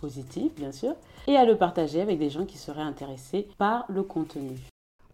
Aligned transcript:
positif, 0.00 0.54
bien 0.54 0.72
sûr, 0.72 0.94
et 1.26 1.36
à 1.36 1.44
le 1.44 1.56
partager 1.56 2.00
avec 2.00 2.18
des 2.18 2.30
gens 2.30 2.46
qui 2.46 2.58
seraient 2.58 2.82
intéressés 2.82 3.48
par 3.58 3.84
le 3.88 4.02
contenu. 4.02 4.58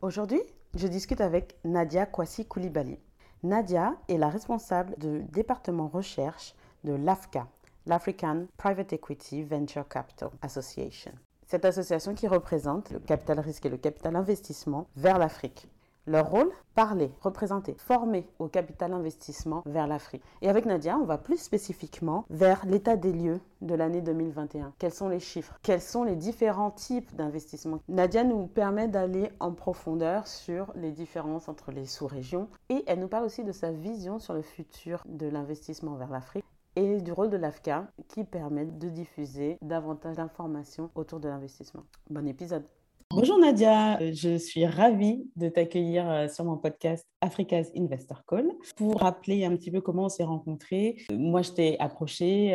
Aujourd'hui, 0.01 0.41
je 0.75 0.87
discute 0.87 1.21
avec 1.21 1.57
Nadia 1.65 2.07
Kwasi 2.07 2.47
Koulibaly. 2.47 2.99
Nadia 3.43 3.95
est 4.09 4.19
la 4.19 4.29
responsable 4.29 4.95
du 4.99 5.25
département 5.25 5.89
recherche 5.89 6.55
de 6.85 6.93
l'AFCA, 6.93 7.47
l'African 7.87 8.47
Private 8.57 8.93
Equity 8.93 9.43
Venture 9.43 9.89
Capital 9.89 10.31
Association. 10.43 11.13
Cette 11.47 11.65
association 11.65 12.15
qui 12.15 12.27
représente 12.27 12.91
le 12.91 12.99
capital 12.99 13.39
risque 13.41 13.67
et 13.67 13.69
le 13.69 13.77
capital 13.77 14.17
investissement 14.17 14.89
vers 14.97 15.19
l'Afrique. 15.19 15.69
Leur 16.09 16.31
rôle 16.31 16.53
Parler, 16.77 17.11
représenter, 17.21 17.75
former 17.79 18.29
au 18.39 18.47
capital 18.47 18.93
investissement 18.93 19.63
vers 19.67 19.89
l'Afrique. 19.89 20.23
Et 20.41 20.49
avec 20.49 20.67
Nadia, 20.67 20.99
on 20.99 21.05
va 21.05 21.19
plus 21.19 21.39
spécifiquement 21.39 22.25
vers 22.31 22.65
l'état 22.67 22.97
des 22.97 23.13
lieux 23.13 23.41
de 23.61 23.75
l'année 23.75 24.03
2021. 24.03 24.73
Quels 24.79 24.93
sont 24.93 25.09
les 25.09 25.19
chiffres? 25.19 25.59
Quels 25.63 25.81
sont 25.81 26.05
les 26.05 26.15
différents 26.15 26.71
types 26.71 27.17
d'investissements? 27.17 27.81
Nadia 27.89 28.23
nous 28.23 28.47
permet 28.47 28.87
d'aller 28.87 29.31
en 29.41 29.53
profondeur 29.53 30.29
sur 30.29 30.73
les 30.77 30.93
différences 30.93 31.49
entre 31.49 31.73
les 31.73 31.87
sous-régions 31.87 32.49
et 32.69 32.85
elle 32.87 33.01
nous 33.01 33.09
parle 33.09 33.25
aussi 33.25 33.43
de 33.43 33.53
sa 33.53 33.73
vision 33.73 34.21
sur 34.21 34.35
le 34.35 34.43
futur 34.43 35.03
de 35.07 35.27
l'investissement 35.27 35.97
vers 35.97 36.11
l'Afrique 36.11 36.45
et 36.77 37.01
du 37.01 37.11
rôle 37.11 37.31
de 37.31 37.39
l'AFCA 37.39 37.89
qui 38.09 38.23
permet 38.23 38.67
de 38.67 38.91
diffuser 38.91 39.59
davantage 39.63 40.17
d'informations 40.17 40.91
autour 40.95 41.19
de 41.21 41.29
l'investissement. 41.29 41.85
Bon 42.11 42.29
épisode 42.29 42.65
Bonjour 43.11 43.39
Nadia, 43.39 44.01
euh, 44.01 44.11
je 44.13 44.37
suis 44.37 44.67
ravie 44.67 45.31
de 45.37 45.49
t'accueillir 45.49 46.11
euh, 46.11 46.29
sur 46.29 46.45
mon 46.45 46.57
podcast 46.57 47.07
Africa's 47.21 47.71
Investor 47.77 48.25
Call. 48.27 48.51
Pour 48.75 49.01
rappeler 49.01 49.45
un 49.45 49.57
petit 49.57 49.71
peu 49.71 49.81
comment 49.81 50.07
on 50.07 50.09
s'est 50.09 50.25
rencontrés, 50.25 50.97
euh, 51.13 51.17
moi 51.17 51.43
je 51.43 51.53
t'ai 51.53 51.79
approché 51.79 52.49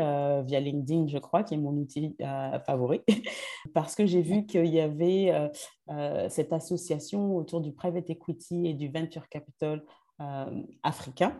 via 0.45 0.59
LinkedIn, 0.59 1.07
je 1.07 1.17
crois, 1.19 1.43
qui 1.43 1.53
est 1.53 1.57
mon 1.57 1.71
outil 1.77 2.17
favori, 2.65 3.01
parce 3.73 3.95
que 3.95 4.05
j'ai 4.05 4.21
vu 4.21 4.45
qu'il 4.45 4.67
y 4.67 4.81
avait 4.81 5.51
cette 6.29 6.53
association 6.53 7.35
autour 7.35 7.61
du 7.61 7.71
private 7.71 8.09
equity 8.09 8.67
et 8.67 8.73
du 8.73 8.89
venture 8.89 9.29
capital 9.29 9.83
africain 10.83 11.33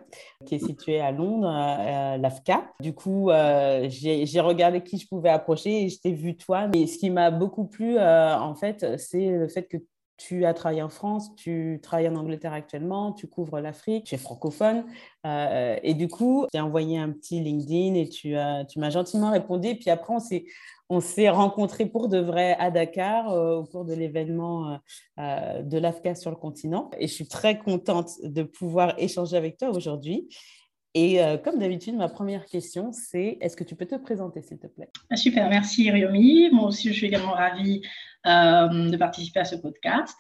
qui 0.45 0.55
est 0.55 0.65
situé 0.65 0.99
à 0.99 1.11
Londres, 1.11 1.47
à 1.47 2.17
l'AFCA. 2.17 2.71
Du 2.79 2.93
coup, 2.93 3.29
euh, 3.29 3.87
j'ai 3.89 4.39
regardé 4.39 4.81
qui 4.83 4.97
je 4.97 5.07
pouvais 5.07 5.29
approcher 5.29 5.83
et 5.83 5.89
je 5.89 5.99
t'ai 5.99 6.11
vu 6.11 6.37
toi. 6.37 6.67
Mais 6.67 6.87
ce 6.87 6.97
qui 6.97 7.09
m'a 7.09 7.31
beaucoup 7.31 7.65
plu, 7.65 7.97
euh, 7.97 8.37
en 8.37 8.55
fait, 8.55 8.97
c'est 8.97 9.29
le 9.29 9.47
fait 9.47 9.63
que 9.63 9.77
tu 10.17 10.45
as 10.45 10.53
travaillé 10.53 10.83
en 10.83 10.89
France, 10.89 11.35
tu 11.35 11.79
travailles 11.81 12.07
en 12.07 12.15
Angleterre 12.15 12.53
actuellement, 12.53 13.11
tu 13.11 13.27
couvres 13.27 13.59
l'Afrique, 13.59 14.05
tu 14.05 14.13
es 14.13 14.19
francophone. 14.19 14.85
et 15.25 15.93
du 15.95 16.07
coup, 16.07 16.45
j'ai 16.53 16.59
envoyé 16.59 16.99
un 16.99 17.09
petit 17.09 17.39
LinkedIn 17.39 17.95
et 17.95 18.07
tu, 18.07 18.35
tu 18.69 18.79
m'as 18.79 18.89
gentiment 18.91 19.31
répondu. 19.31 19.75
Puis 19.75 19.89
après, 19.89 20.13
on 20.13 20.19
s'est, 20.19 20.45
on 20.92 21.00
s'est 21.00 21.30
rencontrés 21.30 21.86
pour 21.86 22.09
de 22.09 22.17
vrai 22.17 22.58
à 22.59 22.70
Dakar 22.70 23.30
euh, 23.30 23.56
au 23.56 23.64
cours 23.64 23.86
de 23.86 23.94
l'événement 23.94 24.72
euh, 24.72 24.78
euh, 25.20 25.61
de 25.61 25.78
l'AFCA 25.78 26.16
sur 26.16 26.31
le 26.31 26.36
continent. 26.36 26.92
Et 27.00 27.08
je 27.08 27.14
suis 27.14 27.30
très 27.30 27.58
contente 27.58 28.09
de 28.22 28.44
pouvoir 28.44 28.95
échanger 28.98 29.38
avec 29.38 29.58
toi 29.58 29.70
aujourd'hui. 29.70 30.28
Et 30.94 31.22
comme 31.45 31.58
d'habitude, 31.58 31.95
ma 31.95 32.09
première 32.09 32.45
question, 32.45 32.92
c'est 32.92 33.38
est-ce 33.39 33.55
que 33.55 33.64
tu 33.64 33.77
peux 33.77 33.86
te 33.86 33.95
présenter, 33.95 34.42
s'il 34.42 34.60
te 34.60 34.67
plaît? 34.67 34.89
Ah, 35.10 35.15
Super, 35.15 35.48
merci 35.48 35.89
Ryomi. 35.89 36.49
Moi 36.52 36.67
aussi, 36.67 36.89
je 36.89 36.94
suis 36.94 37.08
également 37.08 37.32
ravie 37.32 37.82
de 38.26 38.98
participer 38.98 39.39
à 39.39 39.45
ce 39.45 39.55
podcast. 39.55 40.14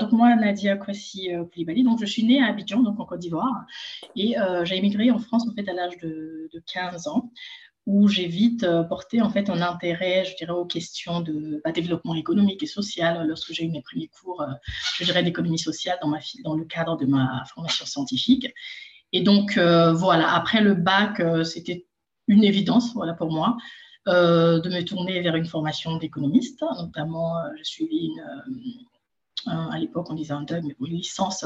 donc 0.00 0.10
moi, 0.10 0.34
Nadia 0.34 0.76
Kwasi 0.76 1.28
Koulibaly, 1.52 1.84
donc 1.84 2.00
je 2.00 2.06
suis 2.06 2.24
née 2.24 2.42
à 2.42 2.46
Abidjan, 2.46 2.80
donc 2.80 2.98
en 2.98 3.04
Côte 3.04 3.20
d'Ivoire, 3.20 3.64
et 4.16 4.34
j'ai 4.64 4.78
émigré 4.78 5.12
en 5.12 5.20
France 5.20 5.46
en 5.48 5.54
fait 5.54 5.68
à 5.68 5.74
l'âge 5.74 5.96
de, 5.98 6.50
de 6.52 6.62
15 6.66 7.06
ans 7.06 7.30
où 7.86 8.08
j'ai 8.08 8.26
vite 8.26 8.64
euh, 8.64 8.82
porté 8.84 9.22
en 9.22 9.30
fait 9.30 9.48
un 9.50 9.62
intérêt, 9.62 10.24
je 10.24 10.36
dirais, 10.36 10.52
aux 10.52 10.66
questions 10.66 11.20
de 11.20 11.60
bah, 11.64 11.72
développement 11.72 12.14
économique 12.14 12.62
et 12.62 12.66
social 12.66 13.26
lorsque 13.26 13.52
j'ai 13.52 13.64
eu 13.64 13.68
mes 13.68 13.82
premiers 13.82 14.08
cours, 14.08 14.42
euh, 14.42 14.52
je 14.96 15.04
dirais, 15.04 15.22
d'économie 15.22 15.58
sociale 15.58 15.98
dans, 16.02 16.54
le 16.54 16.64
cadre 16.64 16.96
de 16.96 17.06
ma 17.06 17.42
formation 17.52 17.86
scientifique. 17.86 18.52
Et 19.12 19.22
donc, 19.22 19.56
euh, 19.56 19.92
voilà, 19.92 20.34
après 20.34 20.60
le 20.60 20.74
bac, 20.74 21.22
c'était 21.44 21.86
une 22.28 22.44
évidence, 22.44 22.92
voilà, 22.94 23.14
pour 23.14 23.32
moi, 23.32 23.56
de 24.06 24.68
me 24.68 24.82
tourner 24.82 25.20
vers 25.20 25.34
une 25.34 25.46
formation 25.46 25.96
d'économiste. 25.96 26.62
Notamment, 26.62 27.34
j'ai 27.56 27.64
suivi 27.64 28.06
une, 28.06 28.86
à 29.46 29.78
l'époque 29.78 30.10
on 30.10 30.14
disait 30.14 30.32
un 30.32 30.42
DUG, 30.42 30.64
mais 30.64 30.76
une 30.80 30.96
licence 30.96 31.44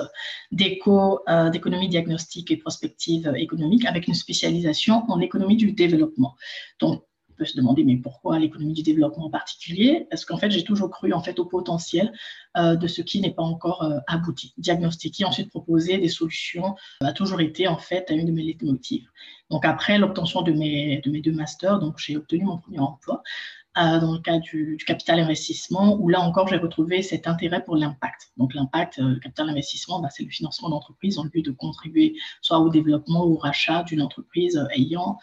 d'éco, 0.53 1.21
euh, 1.29 1.51
d'économie 1.51 1.89
diagnostique 1.89 2.51
et 2.51 2.57
prospective 2.57 3.33
économique 3.37 3.85
avec 3.87 4.09
une 4.09 4.15
spécialisation 4.15 5.05
en 5.09 5.21
économie 5.21 5.57
du 5.57 5.73
développement. 5.73 6.35
Donc, 6.81 7.05
on 7.31 7.37
peut 7.37 7.45
se 7.45 7.57
demander, 7.57 7.83
mais 7.83 7.97
pourquoi 7.97 8.39
l'économie 8.39 8.75
du 8.75 8.85
développement 8.85 9.25
en 9.25 9.31
particulier? 9.31 10.07
Parce 10.09 10.25
qu'en 10.25 10.37
fait, 10.37 10.53
j'ai 10.53 10.63
toujours 10.63 10.89
cru 10.89 11.13
en 11.13 11.21
fait 11.21 11.41
au 11.41 11.45
potentiel 11.45 12.13
euh, 12.57 12.77
de 12.77 12.87
ce 12.87 13.03
qui 13.03 13.21
n'est 13.21 13.33
pas 13.33 13.43
encore 13.43 13.83
euh, 13.83 13.99
abouti. 14.07 14.55
Diagnostiquer, 14.57 15.25
ensuite 15.25 15.51
proposer 15.51 15.99
des 15.99 16.09
solutions 16.09 16.77
a 17.01 17.13
toujours 17.13 17.41
été 17.41 17.67
en 17.67 17.79
fait 17.79 18.07
une 18.11 18.27
de 18.27 18.31
mes 18.31 18.45
leitmotivs. 18.45 19.09
Donc 19.51 19.65
après 19.65 19.99
l'obtention 19.99 20.43
de 20.43 20.53
mes, 20.53 21.01
de 21.05 21.11
mes 21.11 21.23
deux 21.23 21.33
masters, 21.33 21.81
j'ai 21.99 22.17
obtenu 22.17 22.45
mon 22.45 22.59
premier 22.59 22.79
emploi 22.79 23.17
euh, 23.17 23.64
dans 23.75 24.13
le 24.13 24.21
cas 24.21 24.39
du, 24.39 24.79
capital 24.87 25.19
investissement, 25.19 25.97
où 26.01 26.09
là 26.09 26.21
encore, 26.21 26.49
j'ai 26.49 26.57
retrouvé 26.57 27.03
cet 27.03 27.27
intérêt 27.27 27.63
pour 27.65 27.77
l'impact. 27.77 28.33
Donc, 28.37 28.55
l'impact, 28.55 28.99
euh, 29.01 29.19
capital 29.21 29.49
investissement, 29.49 30.01
bah, 30.01 30.09
c'est 30.11 30.23
le 30.23 30.31
financement 30.31 30.69
d'entreprise 30.69 31.19
en 31.19 31.25
but 31.25 31.45
de 31.45 31.51
contribuer 31.51 32.15
soit 32.41 32.59
au 32.59 32.69
développement 32.69 33.25
ou 33.25 33.35
au 33.35 33.37
rachat 33.37 33.83
d'une 33.83 34.03
entreprise 34.03 34.65
ayant 34.75 35.19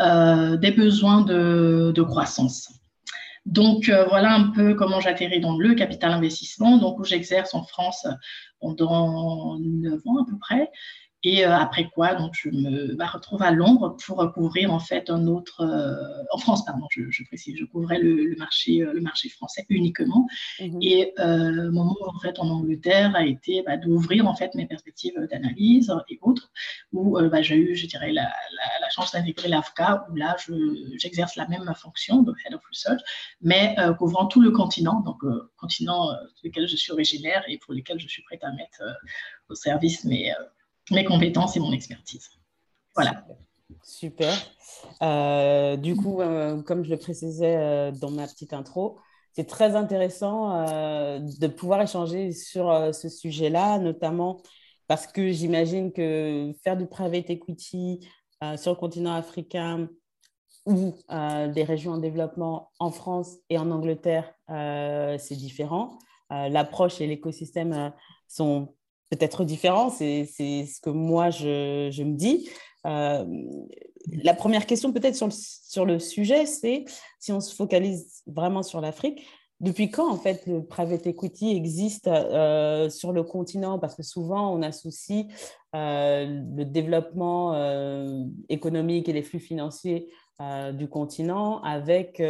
euh, 0.00 0.56
des 0.56 0.72
besoins 0.72 1.22
de, 1.22 2.02
croissance. 2.02 2.70
Donc, 3.46 3.88
euh, 3.88 4.04
voilà 4.08 4.34
un 4.34 4.50
peu 4.50 4.74
comment 4.74 5.00
j'atterris 5.00 5.40
dans 5.40 5.56
le 5.56 5.74
capital 5.74 6.12
investissement, 6.12 6.78
donc 6.78 6.98
où 6.98 7.04
j'exerce 7.04 7.54
en 7.54 7.62
France 7.62 8.06
pendant 8.60 9.58
9 9.58 10.00
ans 10.06 10.22
à 10.22 10.26
peu 10.28 10.36
près. 10.38 10.70
Et 11.28 11.44
euh, 11.44 11.52
après 11.56 11.90
quoi, 11.92 12.14
donc 12.14 12.34
je 12.40 12.50
me 12.50 12.94
bah, 12.94 13.06
retrouve 13.06 13.42
à 13.42 13.50
Londres 13.50 13.96
pour 14.06 14.32
couvrir 14.32 14.72
en 14.72 14.78
fait 14.78 15.10
un 15.10 15.26
autre, 15.26 15.60
euh, 15.60 16.22
en 16.30 16.38
France 16.38 16.64
pardon, 16.64 16.86
je, 16.88 17.24
précise, 17.24 17.56
je 17.58 17.64
couvrais 17.64 17.98
le, 17.98 18.36
marché, 18.36 18.82
euh, 18.82 18.92
le 18.92 19.00
marché 19.00 19.28
français 19.28 19.66
uniquement. 19.68 20.28
Mhm. 20.60 20.78
Et 20.82 21.12
mon 21.18 21.82
mot 21.82 21.98
en 22.06 22.20
fait 22.20 22.38
en 22.38 22.48
Angleterre 22.48 23.16
a 23.16 23.26
été 23.26 23.64
bah, 23.66 23.76
d'ouvrir 23.76 24.28
en 24.28 24.36
fait 24.36 24.54
mes 24.54 24.66
perspectives 24.66 25.14
d'analyse 25.28 25.92
et 26.08 26.20
autres, 26.22 26.52
où 26.92 27.18
bah, 27.20 27.42
j'ai 27.42 27.56
eu, 27.56 27.74
je 27.74 27.86
dirais, 27.88 28.12
la, 28.12 28.22
la, 28.80 28.88
chance 28.90 29.10
d'intégrer 29.10 29.48
l'AFCA, 29.48 30.06
où 30.08 30.14
là 30.14 30.36
j'exerce 30.96 31.34
la 31.34 31.48
même 31.48 31.68
fonction 31.74 32.22
de 32.22 32.32
Head 32.44 32.54
of 32.54 32.64
Research, 32.68 33.00
mais 33.40 33.74
couvrant 33.98 34.26
tout 34.26 34.40
le 34.40 34.52
continent, 34.52 35.00
donc 35.00 35.22
continent 35.56 36.08
lequel 36.44 36.68
je 36.68 36.76
suis 36.76 36.92
originaire 36.92 37.42
et 37.48 37.58
pour 37.58 37.74
lequel 37.74 37.98
je 37.98 38.06
suis 38.06 38.22
prête 38.22 38.44
à 38.44 38.52
mettre 38.52 38.80
au 39.48 39.56
service 39.56 40.04
mes 40.04 40.32
mes 40.90 41.04
compétences 41.04 41.56
et 41.56 41.60
mon 41.60 41.72
expertise. 41.72 42.30
Voilà. 42.94 43.24
Super. 43.82 44.32
Euh, 45.02 45.76
du 45.76 45.96
coup, 45.96 46.20
euh, 46.20 46.62
comme 46.62 46.84
je 46.84 46.90
le 46.90 46.96
précisais 46.96 47.56
euh, 47.56 47.92
dans 47.92 48.10
ma 48.10 48.26
petite 48.26 48.52
intro, 48.52 48.98
c'est 49.32 49.46
très 49.46 49.76
intéressant 49.76 50.64
de 51.20 51.46
pouvoir 51.46 51.82
échanger 51.82 52.32
sur 52.32 52.94
ce 52.94 53.10
sujet-là, 53.10 53.78
notamment 53.78 54.40
parce 54.86 55.06
que 55.06 55.30
j'imagine 55.30 55.92
que 55.92 56.54
faire 56.64 56.74
du 56.74 56.86
private 56.86 57.28
equity 57.28 58.08
sur 58.56 58.70
le 58.70 58.76
continent 58.78 59.12
africain 59.12 59.90
ou 60.64 60.94
des 61.10 61.64
régions 61.64 61.92
en 61.92 61.98
développement 61.98 62.70
en 62.78 62.90
France 62.90 63.36
et 63.50 63.58
en 63.58 63.70
Angleterre, 63.70 64.32
c'est 64.48 65.36
différent. 65.36 65.98
L'approche 66.30 67.02
et 67.02 67.06
l'écosystème 67.06 67.92
sont 68.28 68.74
peut-être 69.10 69.44
différent, 69.44 69.90
c'est 69.90 70.24
ce 70.26 70.80
que 70.80 70.90
moi 70.90 71.30
je, 71.30 71.88
je 71.92 72.02
me 72.02 72.16
dis. 72.16 72.48
Euh, 72.86 73.24
la 74.22 74.34
première 74.34 74.66
question 74.66 74.92
peut-être 74.92 75.16
sur, 75.16 75.32
sur, 75.32 75.84
le 75.84 75.98
sujet, 75.98 76.46
c'est 76.46 76.84
si 77.18 77.32
on 77.32 77.40
se 77.40 77.54
focalise 77.54 78.22
vraiment 78.26 78.62
sur 78.62 78.80
l'Afrique, 78.80 79.26
depuis 79.58 79.90
quand 79.90 80.10
en 80.10 80.16
fait 80.16 80.46
le 80.46 80.64
private 80.64 81.06
equity 81.06 81.56
existe 81.56 82.06
euh, 82.06 82.88
sur 82.88 83.12
le 83.12 83.24
continent? 83.24 83.78
Parce 83.78 83.96
que 83.96 84.02
souvent 84.02 84.54
on 84.54 84.62
associe 84.62 85.26
euh, 85.74 86.26
le 86.54 86.64
développement 86.64 87.54
économique 88.48 89.08
et 89.08 89.12
les 89.12 89.22
flux 89.22 89.40
financiers 89.40 90.08
du 90.74 90.86
continent 90.88 91.62
avec 91.62 92.22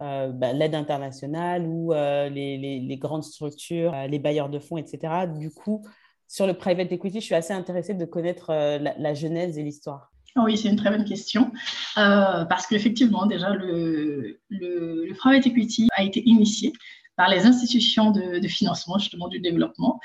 bah, 0.00 0.52
l'aide 0.52 0.74
internationale 0.74 1.64
ou 1.64 1.92
les, 1.92 2.98
grandes 3.00 3.22
structures, 3.22 3.94
les 4.08 4.18
bailleurs 4.18 4.50
de 4.50 4.58
fonds, 4.58 4.76
etc. 4.76 5.26
Du 5.38 5.50
coup, 5.50 5.84
sur 6.32 6.46
le 6.46 6.54
private 6.54 6.90
equity, 6.90 7.20
je 7.20 7.26
suis 7.26 7.34
assez 7.34 7.52
intéressée 7.52 7.92
de 7.92 8.06
connaître 8.06 8.52
la, 8.78 9.14
genèse 9.14 9.58
et 9.58 9.62
l'histoire. 9.62 10.10
Oui, 10.36 10.56
c'est 10.56 10.70
une 10.70 10.76
très 10.76 10.88
bonne 10.88 11.04
question. 11.04 11.52
parce 11.94 12.66
qu'effectivement, 12.66 13.26
déjà, 13.26 13.50
le, 13.50 14.40
le, 14.48 15.12
private 15.18 15.46
equity 15.46 15.88
a 15.94 16.02
été 16.02 16.22
initié 16.26 16.72
par 17.16 17.28
les 17.28 17.44
institutions 17.44 18.12
de, 18.12 18.48
financement 18.48 18.96
justement 18.98 19.28
du 19.28 19.40
développement. 19.40 20.00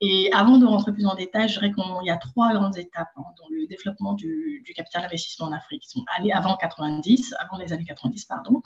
Et 0.00 0.30
avant 0.32 0.58
de 0.58 0.66
rentrer 0.66 0.92
plus 0.92 1.04
en 1.04 1.16
détail, 1.16 1.48
je 1.48 1.54
dirais 1.54 1.72
qu'il 1.72 2.06
y 2.06 2.10
a 2.10 2.16
trois 2.16 2.52
grandes 2.54 2.78
étapes 2.78 3.10
hein, 3.16 3.24
dans 3.38 3.48
le 3.50 3.66
développement 3.66 4.12
du, 4.12 4.62
capital 4.76 5.04
investissement 5.04 5.46
en 5.46 5.52
Afrique. 5.52 5.84
Ils 5.84 5.90
sont 5.90 6.04
allés 6.16 6.30
avant 6.30 6.56
90, 6.56 7.34
avant 7.40 7.58
les 7.58 7.72
années 7.72 7.84
90, 7.84 8.24
pardon, 8.26 8.62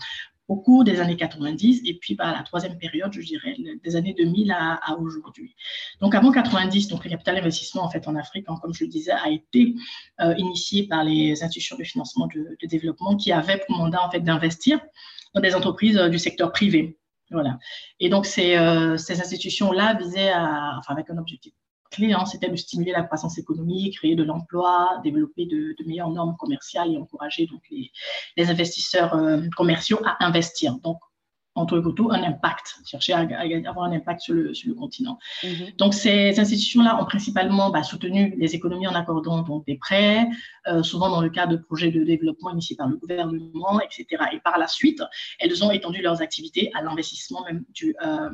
au 0.48 0.56
cours 0.56 0.84
des 0.84 1.00
années 1.00 1.16
90, 1.16 1.82
et 1.84 1.94
puis 1.94 2.14
bah, 2.14 2.32
la 2.36 2.42
troisième 2.42 2.78
période, 2.78 3.12
je 3.12 3.20
dirais, 3.20 3.56
des 3.82 3.96
années 3.96 4.14
2000 4.16 4.52
à, 4.52 4.96
aujourd'hui. 4.98 5.54
Donc 6.00 6.14
avant 6.14 6.30
90, 6.30 6.88
donc 6.88 7.04
le 7.04 7.10
capital 7.10 7.36
investissement 7.36 7.82
en 7.82 7.90
fait 7.90 8.06
en 8.06 8.14
Afrique, 8.14 8.44
hein, 8.48 8.58
comme 8.62 8.72
je 8.72 8.84
le 8.84 8.90
disais, 8.90 9.12
a 9.12 9.28
été 9.30 9.74
euh, 10.20 10.34
initié 10.38 10.86
par 10.86 11.04
les 11.04 11.42
institutions 11.42 11.76
de 11.76 11.84
financement 11.84 12.28
de, 12.28 12.56
développement 12.66 13.16
qui 13.16 13.32
avaient 13.32 13.62
pour 13.66 13.76
mandat 13.76 14.04
en 14.04 14.10
fait 14.10 14.20
d'investir 14.20 14.80
dans 15.34 15.40
des 15.40 15.54
entreprises 15.54 15.96
euh, 15.96 16.08
du 16.08 16.18
secteur 16.18 16.52
privé. 16.52 16.98
Voilà. 17.30 17.58
Et 17.98 18.08
donc, 18.08 18.24
ces, 18.24 18.56
euh, 18.56 18.96
ces 18.96 19.20
institutions-là 19.20 19.94
visaient 19.94 20.30
à, 20.30 20.76
enfin, 20.78 20.94
avec 20.94 21.10
un 21.10 21.18
objectif 21.18 21.52
c'était 22.26 22.48
de 22.48 22.56
stimuler 22.56 22.92
la 22.92 23.02
croissance 23.02 23.38
économique, 23.38 23.98
créer 23.98 24.14
de 24.14 24.24
l'emploi, 24.24 25.00
développer 25.04 25.46
de, 25.46 25.74
meilleures 25.86 26.10
normes 26.10 26.36
commerciales 26.38 26.92
et 26.92 26.96
encourager 26.96 27.46
donc 27.46 27.62
les, 27.70 28.50
investisseurs 28.50 29.14
euh, 29.14 29.42
commerciaux 29.56 30.00
à 30.04 30.24
investir. 30.24 30.74
Entre 31.56 31.78
autres, 31.78 32.12
un 32.12 32.22
impact, 32.22 32.76
chercher 32.84 33.14
à, 33.14 33.26
avoir 33.68 33.86
un 33.86 33.92
impact 33.92 34.20
sur 34.20 34.34
le, 34.34 34.52
sur 34.54 34.68
le 34.68 34.74
continent. 34.74 35.18
Mhm. 35.42 35.72
Donc, 35.78 35.94
ces 35.94 36.38
institutions-là 36.38 37.00
ont 37.00 37.06
principalement 37.06 37.70
bah, 37.70 37.82
soutenu 37.82 38.34
les 38.38 38.54
économies 38.54 38.86
en 38.86 38.94
accordant 38.94 39.40
donc, 39.42 39.66
des 39.66 39.76
prêts, 39.76 40.28
euh, 40.68 40.82
souvent 40.82 41.08
dans 41.08 41.22
le 41.22 41.30
cadre 41.30 41.52
de 41.52 41.56
projets 41.56 41.90
de 41.90 42.04
développement 42.04 42.50
initiés 42.50 42.76
par 42.76 42.88
le 42.88 42.96
gouvernement, 42.96 43.80
etc. 43.80 44.22
Et 44.32 44.40
par 44.40 44.58
la 44.58 44.68
suite, 44.68 45.02
elles 45.38 45.64
ont 45.64 45.70
étendu 45.70 46.02
leurs 46.02 46.20
activités 46.20 46.70
à 46.74 46.82
l'investissement 46.82 47.42
même 47.44 47.64
du, 47.70 47.96
euh, 48.04 48.28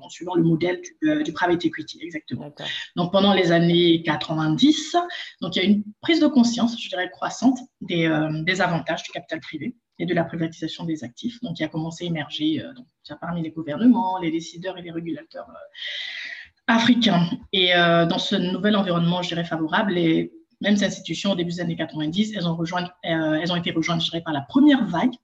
en 0.00 0.08
suivant 0.08 0.34
le 0.34 0.44
modèle 0.44 0.80
du, 0.80 1.08
euh, 1.08 1.22
du, 1.22 1.32
private 1.32 1.64
equity, 1.64 1.98
exactement. 2.00 2.52
Donc, 2.94 3.12
pendant 3.12 3.34
les 3.34 3.50
années 3.50 4.02
90, 4.04 4.96
donc, 5.40 5.56
il 5.56 5.62
y 5.62 5.66
a 5.66 5.68
une 5.68 5.82
prise 6.00 6.20
de 6.20 6.28
conscience, 6.28 6.80
je 6.80 6.88
dirais, 6.88 7.10
croissante 7.10 7.58
des, 7.80 8.08
des 8.44 8.60
avantages 8.60 9.02
du 9.02 9.10
capital 9.10 9.40
privé 9.40 9.74
et 10.00 10.06
de 10.06 10.14
la 10.14 10.24
privatisation 10.24 10.84
des 10.84 11.04
actifs, 11.04 11.40
donc 11.42 11.56
qui 11.56 11.64
a 11.64 11.68
commencé 11.68 12.04
à 12.04 12.06
émerger 12.08 12.62
euh, 12.62 12.72
donc, 12.72 12.86
parmi 13.20 13.42
les 13.42 13.50
gouvernements, 13.50 14.18
les 14.18 14.30
décideurs 14.30 14.78
et 14.78 14.82
les 14.82 14.90
régulateurs 14.90 15.48
euh, 15.50 16.72
africains. 16.74 17.28
Et 17.52 17.74
euh, 17.74 18.06
dans 18.06 18.18
ce 18.18 18.34
nouvel 18.34 18.76
environnement, 18.76 19.20
je 19.22 19.28
dirais, 19.28 19.44
favorable, 19.44 19.92
les 19.92 20.32
mêmes 20.62 20.82
institutions 20.82 21.32
au 21.32 21.36
début 21.36 21.50
des 21.52 21.60
années 21.60 21.76
90, 21.76 22.32
elles 22.34 22.48
ont, 22.48 22.56
rejoint, 22.56 22.88
elles 23.02 23.52
ont 23.52 23.56
été 23.56 23.72
rejointes, 23.72 24.00
je 24.00 24.10
dirais, 24.10 24.22
par 24.22 24.32
la 24.32 24.40
première 24.40 24.86
vague 24.86 25.14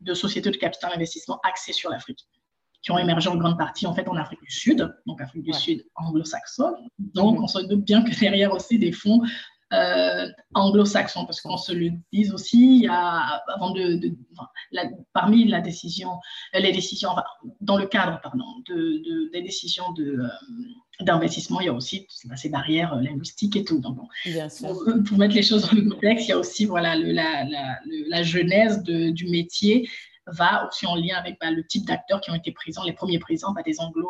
de 0.00 0.14
sociétés 0.14 0.50
de 0.50 0.56
capital 0.56 0.92
investissement 0.94 1.38
axées 1.44 1.72
sur 1.72 1.90
l'Afrique 1.90 2.26
qui 2.82 2.90
ont 2.90 2.98
émergé 2.98 3.30
en 3.30 3.36
grande 3.36 3.56
partie 3.56 3.86
en 3.86 3.94
fait 3.94 4.06
en 4.08 4.16
Afrique 4.16 4.42
du 4.42 4.50
Sud, 4.50 4.94
donc 5.06 5.18
Afrique 5.22 5.42
du 5.42 5.54
Sud 5.54 5.86
anglo-saxonne. 5.94 6.74
Donc 6.98 7.40
on 7.40 7.46
se 7.46 7.60
doute 7.60 7.82
bien 7.82 8.02
que 8.02 8.14
derrière 8.20 8.52
aussi 8.52 8.78
des 8.78 8.92
fonds 8.92 9.22
euh, 9.74 10.28
anglo-saxon, 10.54 11.24
parce 11.24 11.40
qu'on 11.40 11.56
se 11.56 11.72
le 11.72 11.90
dise 12.12 12.32
aussi, 12.32 12.76
il 12.76 12.82
y 12.84 12.88
a, 12.88 13.42
avant 13.54 13.70
de, 13.70 14.00
parmi 15.12 15.46
la 15.48 15.60
décision, 15.60 16.12
euh, 16.54 16.60
les 16.60 16.72
décisions, 16.72 17.10
dans 17.60 17.76
le 17.76 17.86
cadre, 17.86 18.20
pardon, 18.22 18.44
de, 18.68 19.30
des 19.32 19.42
décisions 19.42 19.92
de, 19.92 20.04
euh, 20.04 20.28
d'investissement, 21.00 21.60
il 21.60 21.66
y 21.66 21.68
a 21.68 21.72
aussi 21.72 22.06
ces 22.36 22.48
barrières 22.48 22.94
linguistiques 22.96 23.56
et 23.56 23.64
tout. 23.64 23.80
Donc, 23.80 23.98
Pour, 25.06 25.18
mettre 25.18 25.34
les 25.34 25.42
choses 25.42 25.68
dans 25.68 25.76
le 25.76 25.90
contexte, 25.90 26.26
il 26.26 26.30
y 26.30 26.32
a 26.32 26.38
aussi 26.38 26.66
voilà, 26.66 26.96
le, 26.96 27.10
la, 27.12 27.44
la, 27.44 27.78
la, 28.08 28.22
genèse 28.22 28.82
du 28.82 29.26
métier 29.28 29.88
va 30.26 30.66
aussi 30.68 30.86
en 30.86 30.94
lien 30.94 31.16
avec 31.16 31.36
bah, 31.40 31.50
le 31.50 31.66
type 31.66 31.84
d'acteurs 31.84 32.20
qui 32.20 32.30
ont 32.30 32.34
été 32.34 32.52
présents, 32.52 32.84
les 32.84 32.92
premiers 32.92 33.18
présents, 33.18 33.52
bah, 33.52 33.62
des 33.62 33.80
anglo 33.80 34.08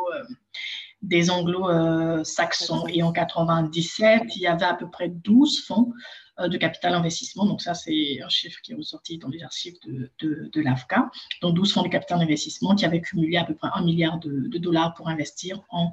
des 1.04 1.30
anglo-saxons. 1.30 2.86
Et 2.88 3.02
en 3.02 3.12
97, 3.12 4.22
il 4.36 4.42
y 4.42 4.46
avait 4.46 4.64
à 4.64 4.74
peu 4.74 4.90
près 4.90 5.08
12 5.08 5.64
fonds 5.66 5.92
euh, 6.40 6.48
de 6.48 6.56
capital 6.56 6.94
investissement. 6.94 7.46
Donc 7.46 7.62
ça, 7.62 7.74
c'est 7.74 8.20
un 8.22 8.28
chiffre 8.28 8.60
qui 8.62 8.72
est 8.72 8.74
ressorti 8.74 9.18
dans 9.18 9.28
les 9.28 9.42
archives 9.42 9.76
de, 9.86 10.10
de, 10.20 10.60
l'AFCA. 10.60 11.10
Donc 11.42 11.54
12 11.54 11.72
fonds 11.72 11.82
de 11.82 11.88
capital 11.88 12.20
investissement 12.20 12.74
qui 12.74 12.84
avaient 12.84 13.00
cumulé 13.00 13.36
à 13.36 13.44
peu 13.44 13.54
près 13.54 13.68
un 13.74 13.84
milliard 13.84 14.18
de, 14.18 14.58
dollars 14.58 14.94
pour 14.94 15.08
investir 15.08 15.60
en 15.70 15.92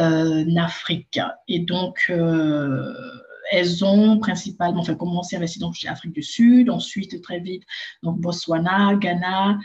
euh, 0.00 0.56
Afrique. 0.56 1.20
Et 1.48 1.60
donc, 1.60 2.06
euh, 2.10 2.94
elles 3.50 3.84
ont 3.84 4.18
principalement 4.18 4.82
fait 4.82 4.96
commencer 4.96 5.36
à 5.36 5.38
investir 5.38 5.60
donc, 5.60 5.74
chez 5.74 5.88
Afrique 5.88 6.12
du 6.12 6.22
Sud, 6.22 6.70
ensuite 6.70 7.20
très 7.22 7.40
vite 7.40 7.62
donc 8.02 8.20
Botswana, 8.20 8.94
Ghana, 8.96 9.58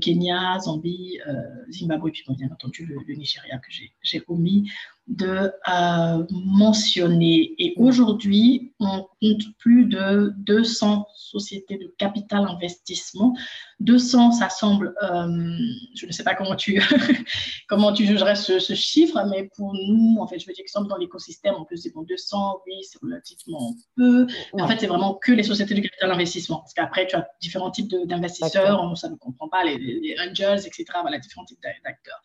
Kenya, 0.00 0.58
Zambie, 0.60 1.18
euh, 1.26 1.64
Zimbabwe, 1.70 2.10
puis 2.10 2.24
bien 2.34 2.50
entendu 2.50 2.84
le, 2.86 2.96
le 3.06 3.14
Nigeria 3.14 3.58
que 3.58 3.70
j'ai 4.02 4.22
omis 4.28 4.70
de 5.08 5.52
euh, 5.68 6.26
mentionner. 6.30 7.54
Et 7.58 7.74
aujourd'hui, 7.76 8.72
on 8.78 9.06
compte 9.20 9.42
plus 9.58 9.86
de 9.86 10.32
200 10.38 11.06
sociétés 11.14 11.78
de 11.78 11.92
capital 11.98 12.46
investissement. 12.48 13.34
200, 13.80 14.32
ça 14.32 14.48
semble, 14.48 14.94
euh, 15.02 15.58
je 15.94 16.06
ne 16.06 16.12
sais 16.12 16.22
pas 16.22 16.34
comment 16.34 16.54
tu, 16.54 16.80
comment 17.68 17.92
tu 17.92 18.06
jugerais 18.06 18.36
ce, 18.36 18.58
chiffre, 18.74 19.20
mais 19.28 19.50
pour 19.56 19.74
nous, 19.74 20.18
en 20.20 20.26
fait, 20.26 20.38
je 20.38 20.46
veux 20.46 20.52
dire 20.52 20.64
que 20.64 20.88
dans 20.88 20.96
l'écosystème, 20.96 21.54
on 21.58 21.64
peut 21.64 21.74
dire 21.74 21.92
bon, 21.94 22.02
200, 22.02 22.60
oui, 22.66 22.74
c'est 22.82 23.00
relativement 23.02 23.74
peu. 23.96 24.26
Mais 24.54 24.62
en 24.62 24.68
fait, 24.68 24.78
c'est 24.80 24.86
vraiment 24.86 25.14
que 25.14 25.32
les 25.32 25.42
sociétés 25.42 25.74
de 25.74 25.80
capital 25.80 26.10
investissement. 26.12 26.58
Parce 26.60 26.74
qu'après, 26.74 27.06
tu 27.06 27.16
as 27.16 27.28
différents 27.40 27.70
types 27.70 27.92
d'investisseurs, 28.06 28.96
ça 28.96 29.08
ne 29.08 29.16
comprend 29.16 29.48
pas, 29.48 29.64
les, 29.64 30.14
angels, 30.20 30.60
etc. 30.64 30.84
Voilà, 31.02 31.18
différents 31.18 31.44
types 31.44 31.60
d'acteurs. 31.84 32.22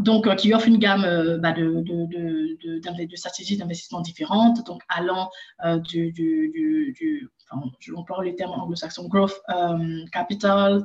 Donc, 0.00 0.26
euh, 0.26 0.34
qui 0.34 0.52
offrent 0.54 0.68
une 0.68 0.78
gamme 0.78 1.38
bah, 1.40 1.52
de 1.52 1.66
de, 1.86 2.05
de, 2.06 3.16
stratégies 3.16 3.56
d'investissement 3.56 4.00
différentes, 4.00 4.64
donc 4.66 4.82
allant 4.88 5.30
euh, 5.64 5.78
du, 5.78 6.12
du, 6.12 6.94
du, 6.96 7.30
enfin, 7.50 7.62
je 7.78 7.92
emploie 7.94 8.24
les 8.24 8.34
termes 8.34 8.52
anglo-saxons, 8.52 9.08
growth 9.08 9.40
euh, 9.50 10.04
capital, 10.12 10.84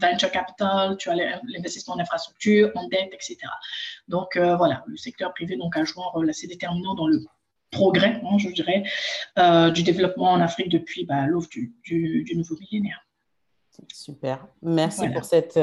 venture 0.00 0.30
capital, 0.30 0.96
tu 0.96 1.10
as 1.10 1.14
l'investissement 1.14 1.94
en 1.94 1.98
infrastructure, 1.98 2.70
en 2.74 2.88
dette, 2.88 3.12
etc. 3.12 3.38
Donc 4.08 4.36
euh, 4.36 4.56
voilà, 4.56 4.84
le 4.86 4.96
secteur 4.96 5.32
privé 5.34 5.56
donc, 5.56 5.76
a 5.76 5.84
joué 5.84 6.02
un 6.02 6.10
rôle 6.10 6.30
assez 6.30 6.46
déterminant 6.46 6.94
dans 6.94 7.06
le 7.06 7.24
progrès, 7.70 8.20
hein, 8.24 8.38
je 8.38 8.50
dirais, 8.50 8.84
du 9.72 9.82
développement 9.82 10.32
en 10.32 10.40
Afrique 10.40 10.68
depuis 10.68 11.04
bah, 11.04 11.26
du, 11.50 11.74
du, 11.82 12.36
nouveau 12.36 12.56
millénaire. 12.60 13.00
Super. 13.92 14.46
Merci 14.62 15.08
pour 15.08 15.24
cette, 15.24 15.58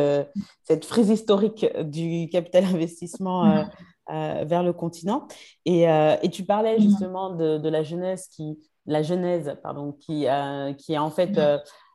cette 0.64 0.84
frise 0.84 1.10
historique 1.10 1.66
du 1.86 2.28
capital 2.30 2.66
investissement 2.66 3.66
euh, 4.12 4.44
vers 4.46 4.62
le 4.64 4.74
continent. 4.74 5.28
Et, 5.66 5.90
euh, 5.90 6.16
et, 6.22 6.30
tu 6.30 6.44
parlais 6.44 6.76
mhm. 6.76 6.82
justement 6.82 7.30
de, 7.30 7.58
de, 7.58 7.70
la 7.70 7.82
jeunesse 7.82 8.28
qui, 8.28 8.60
la 8.86 9.04
genèse, 9.04 9.56
pardon, 9.64 9.94
qui, 9.94 10.28
euh, 10.28 10.74
qui 10.74 10.98
en 10.98 11.10
fait 11.10 11.38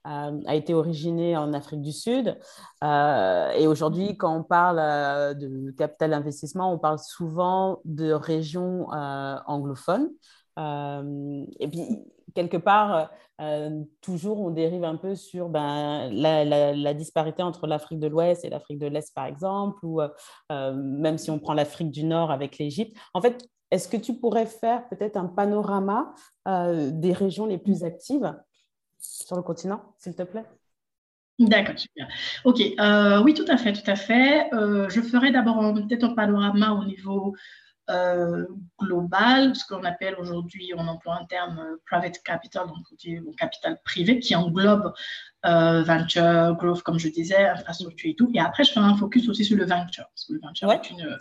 mhm. 0.05 0.43
a 0.47 0.55
été 0.55 0.73
originée 0.73 1.37
en 1.37 1.53
Afrique 1.53 1.83
du 1.83 1.93
Sud. 1.93 2.39
et 2.83 3.67
aujourd'hui, 3.67 4.17
quand 4.17 4.35
on 4.35 4.45
parle 4.45 5.37
de 5.37 5.73
capital 5.73 6.15
investissement, 6.15 6.73
on 6.73 6.79
parle 6.79 6.99
souvent 6.99 7.81
de 7.85 8.13
régions 8.13 8.87
anglophones. 8.91 10.09
et 10.57 11.69
puis, 11.69 11.87
quelque 12.35 12.57
part, 12.57 13.11
euh, 13.41 13.83
toujours 14.01 14.41
on 14.41 14.51
dérive 14.51 14.85
un 14.85 14.97
peu 14.97 15.15
sur 15.15 15.49
ben, 15.49 16.11
la, 16.11 16.95
disparité 16.95 17.43
entre 17.43 17.67
l'Afrique 17.67 18.01
de 18.01 18.07
l'Ouest 18.07 18.45
et 18.45 18.51
l'Afrique 18.51 18.79
de 18.79 18.87
l'Est, 18.87 19.15
par 19.15 19.27
exemple, 19.27 19.85
ou 19.85 20.01
euh, 20.01 20.09
euh, 20.53 20.73
même 20.75 21.19
si 21.19 21.31
on 21.31 21.39
prend 21.39 21.53
l'Afrique 21.53 21.91
du 21.91 22.05
Nord 22.05 22.31
avec 22.31 22.59
l'Égypte. 22.59 22.97
En 23.13 23.21
fait, 23.21 23.47
est-ce 23.71 23.89
que 23.89 23.97
tu 23.97 24.15
pourrais 24.15 24.47
faire 24.47 24.89
peut-être 24.89 25.17
un 25.17 25.27
panorama 25.27 26.15
des 26.47 27.13
régions 27.13 27.47
les 27.47 27.59
plus 27.59 27.83
actives 27.83 28.33
sur 28.99 29.37
le 29.37 29.43
continent, 29.43 29.83
s'il 29.99 30.15
te 30.15 30.23
plaît? 30.23 30.45
D'accord, 31.41 31.77
super. 31.77 32.07
Ok, 32.45 32.59
oui, 33.25 33.35
tout 33.35 33.45
à 33.49 33.57
fait, 33.57 33.73
tout 33.73 33.91
à 33.91 33.97
fait. 33.97 34.49
je 34.53 35.01
ferai 35.01 35.33
d'abord 35.33 35.75
peut-être 35.75 36.05
un 36.05 36.15
panorama 36.15 36.75
au 36.75 36.85
niveau 36.85 37.35
euh, 37.89 38.45
global, 38.81 39.55
ce 39.55 39.65
qu'on 39.65 39.85
appelle 39.85 40.17
aujourd'hui, 40.19 40.73
on 40.77 40.89
emploie 40.89 41.19
un 41.21 41.25
terme 41.27 41.59
euh, 41.59 41.77
private 41.87 42.21
capital, 42.25 42.67
donc 42.67 42.85
capital 43.37 43.81
privé, 43.85 44.19
qui 44.19 44.35
englobe 44.35 44.93
euh, 45.45 45.85
venture, 45.85 46.57
growth, 46.57 46.83
comme 46.83 46.99
je 46.99 47.09
disais, 47.09 47.47
infrastructure 47.47 48.11
et 48.11 48.15
tout. 48.17 48.29
Et 48.35 48.41
après, 48.41 48.65
je 48.65 48.73
ferai 48.73 48.87
un 48.87 48.97
focus 48.97 49.29
aussi 49.29 49.45
sur 49.45 49.57
le 49.57 49.67
venture, 49.67 50.05
parce 50.13 50.25
que 50.25 50.33
le 50.33 50.41
venture 50.41 50.73
est 50.73 50.91
une 50.91 51.19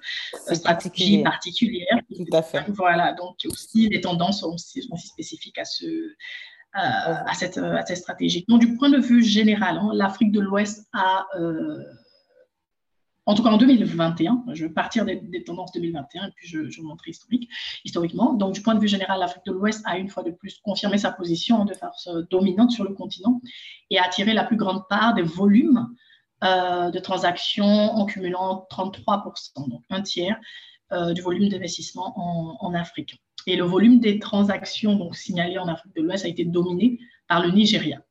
stratégie 0.56 1.22
particulière. 1.22 2.00
Tout 2.16 2.36
à 2.36 2.42
fait. 2.42 2.66
Voilà, 2.70 3.14
donc 3.14 3.36
aussi 3.46 3.88
les 3.90 4.02
tendances 4.02 4.40
sont 4.40 4.54
aussi, 4.54 4.90
spécifiques 4.98 5.60
à 5.60 5.66
ce, 5.66 5.86
à, 6.74 7.34
cette, 7.36 7.60
à, 7.60 7.86
cette, 7.86 7.98
stratégie. 7.98 8.44
Donc, 8.48 8.62
du 8.62 8.76
point 8.76 8.90
de 8.90 9.00
vue 9.00 9.24
général, 9.24 9.78
hein, 9.78 9.92
l'Afrique 9.94 10.32
de 10.32 10.40
l'Ouest 10.40 10.88
a 10.94 11.28
en 13.26 13.34
tout 13.34 13.44
cas 13.44 13.50
en 13.50 13.58
2021, 13.58 14.44
je 14.54 14.66
vais 14.66 14.72
partir 14.72 15.06
des, 15.06 15.44
tendances 15.44 15.72
2021 15.72 16.28
et 16.28 16.32
puis 16.36 16.48
je, 16.48 16.70
je 16.70 16.82
montrer 16.82 17.12
historique, 17.12 17.50
historiquement. 17.84 18.34
Donc, 18.34 18.54
du 18.54 18.62
point 18.62 18.76
de 18.76 18.80
vue 18.80 18.88
général, 18.88 19.20
l'Afrique 19.20 19.46
de 19.46 19.52
l'Ouest 19.52 19.82
a 19.86 19.98
une 19.98 20.10
fois 20.10 20.24
de 20.24 20.32
plus 20.32 20.60
confirmé 20.64 20.98
sa 20.98 21.12
position 21.12 21.66
de 21.66 21.74
force 21.74 22.08
dominante 22.30 22.72
sur 22.72 22.84
le 22.84 22.94
continent 22.94 23.42
et 23.90 23.98
a 23.98 24.04
attiré 24.04 24.34
la 24.34 24.44
plus 24.44 24.58
grande 24.58 24.88
part 24.88 25.14
des 25.16 25.24
volumes 25.24 25.88
euh, 26.44 26.92
de 26.92 27.00
transactions 27.00 27.64
en 27.66 28.06
cumulant 28.06 28.68
33%, 28.70 29.70
donc 29.70 29.82
un 29.90 30.02
tiers 30.02 30.38
euh, 30.92 31.14
du 31.14 31.22
volume 31.22 31.50
d'investissement 31.50 32.14
en, 32.64 32.74
Afrique. 32.76 33.20
Et 33.48 33.56
le 33.56 33.64
volume 33.64 34.00
des 34.00 34.20
transactions 34.20 34.96
donc, 34.96 35.16
signalées 35.16 35.58
en 35.58 35.68
Afrique 35.68 35.96
de 35.96 36.02
l'Ouest 36.02 36.26
a 36.26 36.28
été 36.28 36.46
dominé 36.46 37.00
par 37.28 37.42
le 37.42 37.52
Nigeria. 37.52 38.02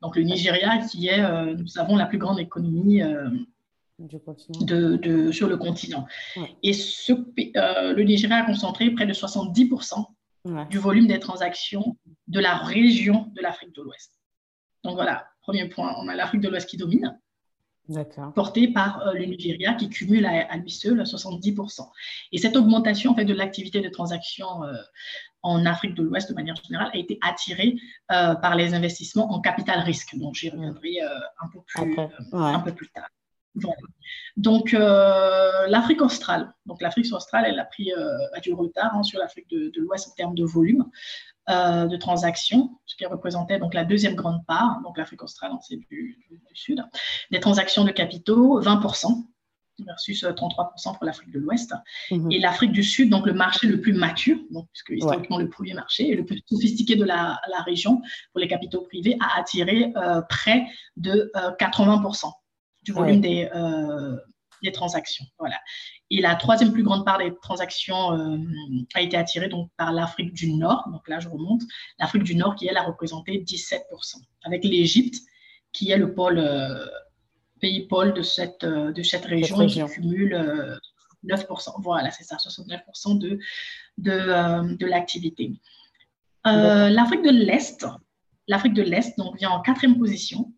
Donc 0.00 0.16
le 0.16 0.22
Nigeria 0.22 0.78
qui 0.78 1.06
est, 1.08 1.20
euh, 1.20 1.54
nous 1.54 1.66
savons, 1.66 1.94
la 1.94 2.06
plus 2.06 2.18
grande 2.18 2.40
économie 2.40 3.02
de, 3.98 5.32
sur 5.32 5.48
le 5.48 5.56
continent. 5.56 6.06
Et 6.62 6.72
ce, 6.72 7.12
euh, 7.12 7.92
le 7.92 8.02
Nigeria 8.02 8.36
a 8.36 8.46
concentré 8.46 8.90
près 8.90 9.06
de 9.06 9.12
70% 9.12 10.04
du 10.70 10.78
volume 10.78 11.06
des 11.06 11.18
transactions 11.18 11.96
de 12.26 12.40
la 12.40 12.56
région 12.56 13.30
de 13.34 13.42
l'Afrique 13.42 13.74
de 13.74 13.82
l'Ouest. 13.82 14.18
Donc 14.84 14.94
voilà, 14.94 15.26
premier 15.42 15.68
point, 15.68 15.94
on 15.98 16.08
a 16.08 16.14
l'Afrique 16.14 16.40
de 16.40 16.48
l'Ouest 16.48 16.68
qui 16.68 16.76
domine, 16.76 17.18
porté 18.34 18.68
par 18.68 19.06
euh, 19.06 19.14
le 19.14 19.24
Nigeria 19.24 19.74
qui 19.74 19.88
cumule 19.88 20.26
à, 20.26 20.56
lui 20.56 20.70
seul 20.70 21.02
70%. 21.02 21.88
Et 22.32 22.38
cette 22.38 22.56
augmentation 22.56 23.12
en 23.12 23.14
fait, 23.14 23.24
de 23.24 23.34
l'activité 23.34 23.80
de 23.80 23.88
transactions 23.88 24.62
euh, 24.62 24.74
en 25.42 25.66
Afrique 25.66 25.94
de 25.94 26.02
l'Ouest 26.02 26.30
de 26.30 26.34
manière 26.34 26.54
générale 26.56 26.90
a 26.92 26.96
été 26.96 27.18
attirée 27.22 27.76
par 28.08 28.56
les 28.56 28.74
investissements 28.74 29.32
en 29.32 29.40
capital 29.40 29.80
risque. 29.80 30.16
Donc 30.16 30.34
j'y 30.34 30.50
reviendrai 30.50 31.00
un, 31.00 31.48
peu 31.52 31.60
plus, 31.64 31.96
un 32.32 32.60
peu 32.60 32.74
plus 32.74 32.88
tard. 32.90 33.08
Donc, 34.38 34.72
euh, 34.72 35.66
l'Afrique 35.66 36.00
australe. 36.00 36.54
Donc, 36.64 36.80
l'Afrique 36.80 37.12
australe, 37.12 37.44
elle 37.46 37.58
a 37.58 37.64
pris 37.64 37.92
euh, 37.92 38.40
du 38.40 38.52
retard 38.54 38.94
hein, 38.94 39.02
sur 39.02 39.18
l'Afrique 39.18 39.48
de, 39.50 39.72
l'Ouest 39.80 40.08
en 40.08 40.14
termes 40.14 40.34
de 40.34 40.44
volume 40.44 40.86
euh, 41.50 41.86
de 41.86 41.96
transactions, 41.96 42.78
ce 42.86 42.94
qui 42.94 43.04
représentait 43.04 43.58
donc 43.58 43.74
la 43.74 43.84
deuxième 43.84 44.14
grande 44.14 44.46
part. 44.46 44.80
Donc, 44.84 44.96
l'Afrique 44.96 45.24
australe, 45.24 45.50
c'est 45.66 45.76
du, 45.76 46.18
du, 46.30 46.40
Sud. 46.54 46.84
Des 47.30 47.40
transactions 47.40 47.84
de 47.84 47.90
capitaux, 47.90 48.60
20% 48.62 49.24
versus 49.86 50.24
33% 50.24 50.96
pour 50.96 51.04
l'Afrique 51.04 51.30
de 51.30 51.38
l'Ouest. 51.38 51.72
Mhm. 52.10 52.32
Et 52.32 52.40
l'Afrique 52.40 52.72
du 52.72 52.82
Sud, 52.82 53.10
donc 53.10 53.26
le 53.26 53.32
marché 53.32 53.68
le 53.68 53.80
plus 53.80 53.92
mature, 53.92 54.38
donc, 54.50 54.68
puisque 54.72 54.90
historiquement 54.90 55.38
le 55.38 55.48
premier 55.48 55.74
marché 55.74 56.08
et 56.08 56.16
le 56.16 56.24
plus 56.24 56.42
sophistiqué 56.46 56.96
de 56.96 57.04
la, 57.04 57.40
la 57.48 57.62
région 57.62 58.02
pour 58.32 58.40
les 58.40 58.48
capitaux 58.48 58.82
privés, 58.82 59.16
a 59.20 59.38
attiré 59.38 59.92
près 60.28 60.66
de 60.96 61.30
80% 61.60 62.32
du 62.88 62.94
volume 62.94 63.20
des, 63.20 63.48
euh, 63.54 64.16
des, 64.62 64.72
transactions. 64.72 65.26
Voilà. 65.38 65.56
Et 66.10 66.22
la 66.22 66.34
troisième 66.36 66.72
plus 66.72 66.82
grande 66.82 67.04
part 67.04 67.18
des 67.18 67.34
transactions 67.42 68.12
euh, 68.12 68.38
a 68.94 69.02
été 69.02 69.16
attirée 69.16 69.48
donc, 69.48 69.70
par 69.76 69.92
l'Afrique 69.92 70.32
du 70.32 70.54
Nord. 70.54 70.88
Donc 70.90 71.06
là, 71.06 71.20
je 71.20 71.28
remonte. 71.28 71.62
L'Afrique 71.98 72.22
du 72.22 72.34
Nord 72.34 72.54
qui, 72.54 72.66
elle, 72.66 72.78
a 72.78 72.82
représenté 72.82 73.38
17%, 73.38 73.82
avec 74.44 74.64
l'Égypte 74.64 75.16
qui 75.72 75.90
est 75.90 75.98
le 75.98 76.14
pôle, 76.14 76.38
euh, 76.38 76.86
pays 77.60 77.86
pôle 77.86 78.14
de 78.14 78.22
cette, 78.22 78.64
de 78.64 79.02
cette 79.02 79.26
région, 79.26 79.66
qui 79.66 79.84
cumule 79.84 80.80
9%. 81.26 81.82
Voilà, 81.82 82.10
c'est 82.10 82.24
ça, 82.24 82.36
69% 82.36 83.18
de, 83.18 83.38
de, 83.98 84.76
de 84.76 84.86
l'activité. 84.86 85.52
L'Afrique 86.46 87.22
de 87.22 87.30
l'Est, 87.30 87.86
l'Afrique 88.46 88.72
de 88.72 88.82
l'Est 88.82 89.18
donc 89.18 89.36
vient 89.36 89.50
en 89.50 89.60
quatrième 89.60 89.98
position, 89.98 90.54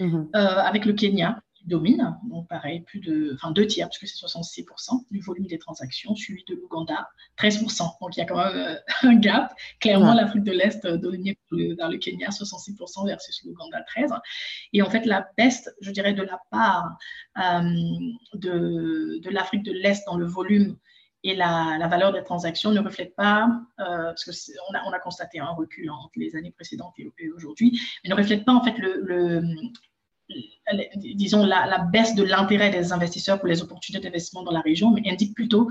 mhm. 0.00 0.30
avec 0.32 0.86
le 0.86 0.94
Kenya 0.94 1.43
domine, 1.66 2.18
donc 2.28 2.48
pareil, 2.48 2.80
plus 2.80 3.00
de, 3.00 3.32
enfin 3.34 3.50
deux 3.50 3.66
tiers, 3.66 3.88
puisque 3.88 4.06
c'est 4.06 4.26
66% 4.26 5.06
du 5.10 5.20
volume 5.20 5.46
des 5.46 5.58
transactions, 5.58 6.14
suivi 6.14 6.44
de 6.48 6.54
l'Ouganda, 6.54 7.08
13%. 7.38 7.98
Donc 8.00 8.16
il 8.16 8.20
y 8.20 8.22
a 8.22 8.26
quand 8.26 8.36
même 8.36 8.56
euh, 8.56 8.76
un 9.02 9.16
gap. 9.16 9.52
Clairement, 9.80 10.14
l'Afrique 10.14 10.44
de 10.44 10.52
l'Est 10.52 10.84
euh, 10.84 10.96
dominée 10.96 11.38
vers 11.50 11.88
le 11.88 11.98
Kenya, 11.98 12.28
66% 12.28 13.06
versus 13.06 13.42
l'Ouganda, 13.44 13.82
13%. 13.96 14.20
Et 14.72 14.82
en 14.82 14.90
fait, 14.90 15.06
la 15.06 15.26
baisse, 15.36 15.70
je 15.80 15.90
dirais, 15.90 16.12
de 16.12 16.22
la 16.22 16.40
part 16.50 16.98
euh, 17.38 17.60
de, 18.34 19.20
de 19.22 19.30
l'Afrique 19.30 19.62
de 19.62 19.72
l'Est 19.72 20.04
dans 20.06 20.16
le 20.16 20.26
volume 20.26 20.76
et 21.26 21.34
la, 21.34 21.78
la, 21.78 21.88
valeur 21.88 22.12
des 22.12 22.22
transactions 22.22 22.70
ne 22.70 22.80
reflète 22.80 23.16
pas, 23.16 23.48
parce 23.78 24.24
qu'on 24.26 24.76
a, 24.76 24.82
on 24.86 24.92
a 24.92 24.98
constaté 24.98 25.38
un 25.38 25.52
recul 25.52 25.88
entre 25.88 26.10
les 26.16 26.36
années 26.36 26.50
précédentes 26.50 26.92
et, 26.98 27.30
aujourd'hui, 27.34 27.80
mais 28.02 28.10
ne 28.10 28.14
reflète 28.14 28.44
pas 28.44 28.52
en 28.52 28.62
fait 28.62 28.76
le, 28.76 29.00
le, 29.00 29.42
disons, 30.96 31.44
la, 31.44 31.78
baisse 31.92 32.14
de 32.14 32.22
l'intérêt 32.22 32.70
des 32.70 32.92
investisseurs 32.92 33.38
pour 33.38 33.48
les 33.48 33.62
opportunités 33.62 34.02
d'investissement 34.02 34.42
dans 34.42 34.52
la 34.52 34.60
région, 34.60 34.90
mais 34.90 35.02
indique 35.10 35.34
plutôt 35.34 35.70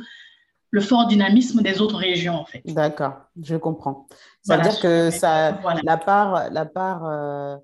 le 0.69 0.81
fort 0.81 1.07
dynamisme 1.07 1.61
des 1.61 1.81
autres 1.81 1.97
régions, 1.97 2.33
en 2.33 2.45
fait. 2.45 2.61
D'accord, 2.65 3.13
je 3.41 3.55
comprends. 3.55 4.07
Ça 4.41 4.57
veut 4.57 4.63
dire 4.63 4.79
que 4.79 5.11
ça, 5.11 5.59
la 5.83 5.97
part, 5.97 6.49
la 6.51 6.65
part 6.65 7.05
euh, 7.05 7.57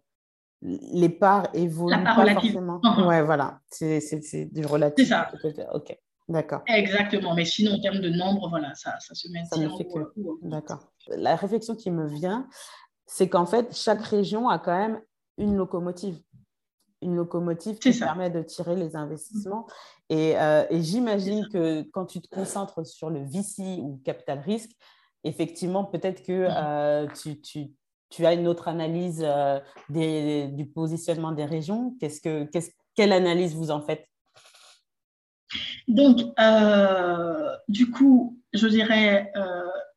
les 0.62 1.10
parts 1.10 1.48
évoluent 1.54 1.92
la 1.92 2.04
part 2.04 2.24
pas 2.24 2.34
forcément. 2.34 2.80
Uh-huh. 2.84 3.08
Ouais, 3.08 3.24
voilà, 3.24 3.60
c'est 3.70 4.54
du 4.54 4.66
relatif. 4.66 5.08
C'est 5.08 5.14
ça. 5.14 5.32
Ok, 5.74 5.98
d'accord. 6.28 6.62
Exactement, 6.68 7.34
mais 7.34 7.46
sinon, 7.46 7.74
en 7.74 7.82
termes 7.82 8.00
de 8.00 8.10
nombre, 8.10 8.50
voilà, 8.50 8.74
ça, 8.76 9.00
ça 9.00 9.16
se 9.16 9.28
maintient. 9.32 9.70
Que... 9.70 10.48
D'accord. 10.48 10.92
La 11.08 11.36
réflexion 11.36 11.76
qui 11.76 11.92
me 11.92 12.08
vient, 12.08 12.48
c'est 13.06 13.30
qu'en 13.30 13.46
fait, 13.46 13.76
chaque 13.76 14.04
région 14.04 14.50
a 14.50 14.60
quand 14.60 14.78
même 14.78 15.02
une 15.38 15.56
locomotive 15.56 16.20
une 17.02 17.16
locomotive 17.16 17.80
qui 17.80 17.98
permet 17.98 18.30
de 18.30 18.42
tirer 18.42 18.76
les 18.76 18.96
investissements. 18.96 19.68
Euh, 20.12 20.66
et, 20.70 20.82
j'imagine 20.82 21.48
que 21.50 21.84
quand 21.92 22.06
tu 22.06 22.22
te 22.22 22.28
concentres 22.28 22.86
sur 22.86 23.10
le 23.10 23.24
VC 23.24 23.80
ou 23.82 24.02
capital 24.04 24.40
risque, 24.40 24.72
effectivement, 25.24 25.86
peut-être 25.86 26.24
que 26.24 26.48
euh, 26.50 27.08
tu, 28.12 28.26
as 28.26 28.34
une 28.34 28.48
autre 28.48 28.68
analyse 28.68 29.24
euh, 29.26 29.60
du 29.90 30.66
positionnement 30.66 31.32
des 31.32 31.46
régions. 31.46 31.96
Que, 32.02 32.50
quelle 32.96 33.12
analyse 33.12 33.56
vous 33.56 33.72
en 33.72 33.82
faites? 33.82 34.06
Donc, 35.90 36.20
du 37.68 37.92
coup, 37.92 38.40
je 38.54 38.68
dirais 38.68 39.32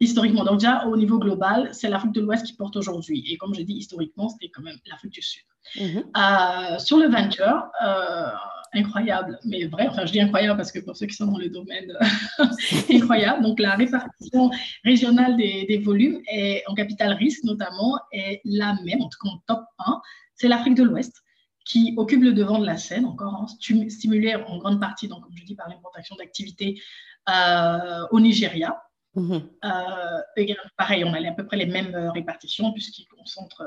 historiquement. 0.02 0.44
Donc 0.44 0.58
déjà, 0.58 0.86
au 0.86 0.96
niveau 0.96 1.18
global, 1.18 1.68
c'est 1.72 1.88
l'Afrique 1.88 2.12
de 2.12 2.20
l'Ouest 2.20 2.44
qui 2.44 2.54
porte 2.54 2.76
aujourd'hui. 2.76 3.24
Et 3.30 3.36
comme 3.36 3.54
je 3.54 3.62
dis, 3.62 3.74
historiquement, 3.74 4.28
c'était 4.28 4.50
quand 4.50 4.62
même 4.62 4.76
l'Afrique 4.90 5.12
du 5.12 5.22
Sud. 5.22 5.42
Mhm. 5.80 6.04
Euh, 6.16 6.78
sur 6.78 6.98
le 6.98 7.06
venture, 7.08 7.70
euh, 7.84 8.26
incroyable, 8.74 9.38
mais 9.44 9.66
vrai, 9.66 9.86
enfin 9.88 10.04
je 10.06 10.12
dis 10.12 10.20
incroyable 10.20 10.56
parce 10.56 10.72
que 10.72 10.80
pour 10.80 10.96
ceux 10.96 11.06
qui 11.06 11.14
sont 11.14 11.26
dans 11.26 11.38
le 11.38 11.48
domaine, 11.48 11.92
incroyable. 12.90 13.42
Donc 13.42 13.60
la 13.60 13.76
répartition 13.76 14.50
régionale 14.84 15.36
des, 15.36 15.66
des, 15.68 15.78
volumes 15.78 16.20
et 16.32 16.62
en 16.66 16.74
capital 16.74 17.12
risque 17.12 17.44
notamment 17.44 17.98
est 18.12 18.40
la 18.44 18.74
même, 18.84 19.02
en 19.02 19.08
tout 19.08 19.18
cas 19.22 19.28
en 19.28 19.38
top 19.46 19.64
1, 19.78 20.00
c'est 20.34 20.48
l'Afrique 20.48 20.74
de 20.74 20.82
l'Ouest 20.82 21.22
qui 21.64 21.94
occupe 21.96 22.22
le 22.22 22.32
devant 22.32 22.58
de 22.58 22.66
la 22.66 22.76
scène, 22.76 23.04
encore 23.04 23.34
hein, 23.34 23.46
stimulé 23.88 24.34
en 24.34 24.58
grande 24.58 24.80
partie, 24.80 25.08
donc, 25.08 25.22
comme 25.22 25.36
je 25.36 25.44
dis, 25.44 25.54
par 25.54 25.68
l'implantation 25.68 26.16
d'activités 26.16 26.80
euh, 27.28 28.06
au 28.10 28.20
Nigeria, 28.20 28.82
Mhm. 29.14 29.42
Euh, 29.64 30.60
pareil, 30.78 31.04
on 31.04 31.12
a 31.12 31.28
à 31.28 31.32
peu 31.32 31.44
près 31.44 31.58
les 31.58 31.66
mêmes 31.66 31.94
euh, 31.94 32.10
répartitions 32.12 32.72
puisqu'ils 32.72 33.06
concentrent 33.06 33.62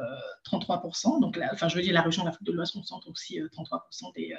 33%. 0.50 1.18
Euh, 1.18 1.20
donc, 1.20 1.40
enfin, 1.54 1.68
je 1.68 1.76
veux 1.76 1.84
dire, 1.84 1.94
la 1.94 2.02
région 2.02 2.24
de 2.24 2.28
l'Afrique 2.28 2.48
de 2.48 2.52
l'Ouest 2.52 2.74
concentre 2.74 3.10
aussi 3.10 3.40
33% 3.40 4.14
des, 4.16 4.36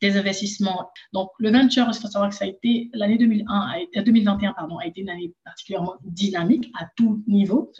des, 0.00 0.16
investissements. 0.16 0.90
Donc, 1.12 1.30
le 1.38 1.50
venture, 1.50 1.86
il 1.88 1.94
faut 1.94 2.06
savoir 2.06 2.30
que 2.30 2.36
ça 2.36 2.44
a 2.44 2.48
été 2.48 2.88
l'année 2.92 3.18
2021 3.18 4.52
pardon, 4.52 4.78
a 4.78 4.86
été 4.86 5.00
une 5.00 5.10
année 5.10 5.34
particulièrement 5.44 5.96
dynamique 6.04 6.70
à 6.78 6.86
tout 6.96 7.24
niveau, 7.26 7.72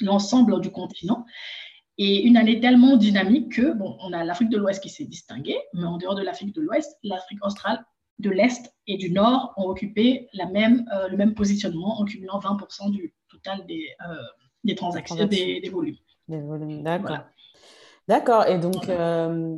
l'ensemble 0.00 0.60
du 0.60 0.70
continent. 0.70 1.24
Et 1.98 2.22
une 2.22 2.36
année 2.36 2.60
tellement 2.60 2.96
dynamique 2.96 3.52
que, 3.52 3.72
bon, 3.72 3.96
on 4.00 4.12
a 4.12 4.22
l'Afrique 4.22 4.50
de 4.50 4.58
l'Ouest 4.58 4.82
qui 4.82 4.90
s'est 4.90 5.06
distinguée, 5.06 5.58
mais 5.72 5.84
en 5.84 5.96
dehors 5.96 6.14
de 6.14 6.22
l'Afrique 6.22 6.54
de 6.54 6.60
l'Ouest, 6.60 6.98
l'Afrique 7.02 7.44
australe 7.44 7.84
de 8.18 8.30
l'Est 8.30 8.74
et 8.86 8.96
du 8.96 9.10
Nord 9.10 9.52
ont 9.56 9.68
occupé 9.68 10.28
la 10.32 10.46
même, 10.46 10.86
euh, 10.94 11.08
le 11.08 11.16
même 11.16 11.34
positionnement 11.34 12.00
en 12.00 12.04
cumulant 12.04 12.38
20% 12.38 12.90
du 12.90 13.14
total 13.28 13.66
des, 13.66 13.88
euh, 14.08 14.14
des 14.64 14.74
transactions, 14.74 15.16
des, 15.16 15.60
des, 15.60 15.70
volumes. 15.70 15.96
Des 16.28 16.40
volumes, 16.40 16.82
d'accord. 16.82 17.18
D'accord, 18.08 18.46
et 18.46 18.58
donc, 18.58 18.88
euh, 18.88 19.56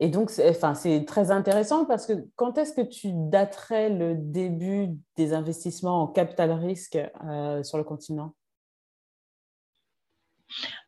et 0.00 0.08
donc 0.08 0.30
c'est, 0.30 0.48
enfin, 0.48 0.74
c'est 0.74 1.04
très 1.04 1.30
intéressant 1.30 1.84
parce 1.84 2.06
que 2.06 2.26
quand 2.36 2.58
est-ce 2.58 2.72
que 2.72 2.80
tu 2.80 3.10
daterais 3.12 3.90
le 3.90 4.14
début 4.14 4.96
des 5.16 5.34
investissements 5.34 6.02
en 6.02 6.06
capital 6.06 6.52
risque 6.52 6.98
sur 7.62 7.78
le 7.78 7.84
continent? 7.84 8.34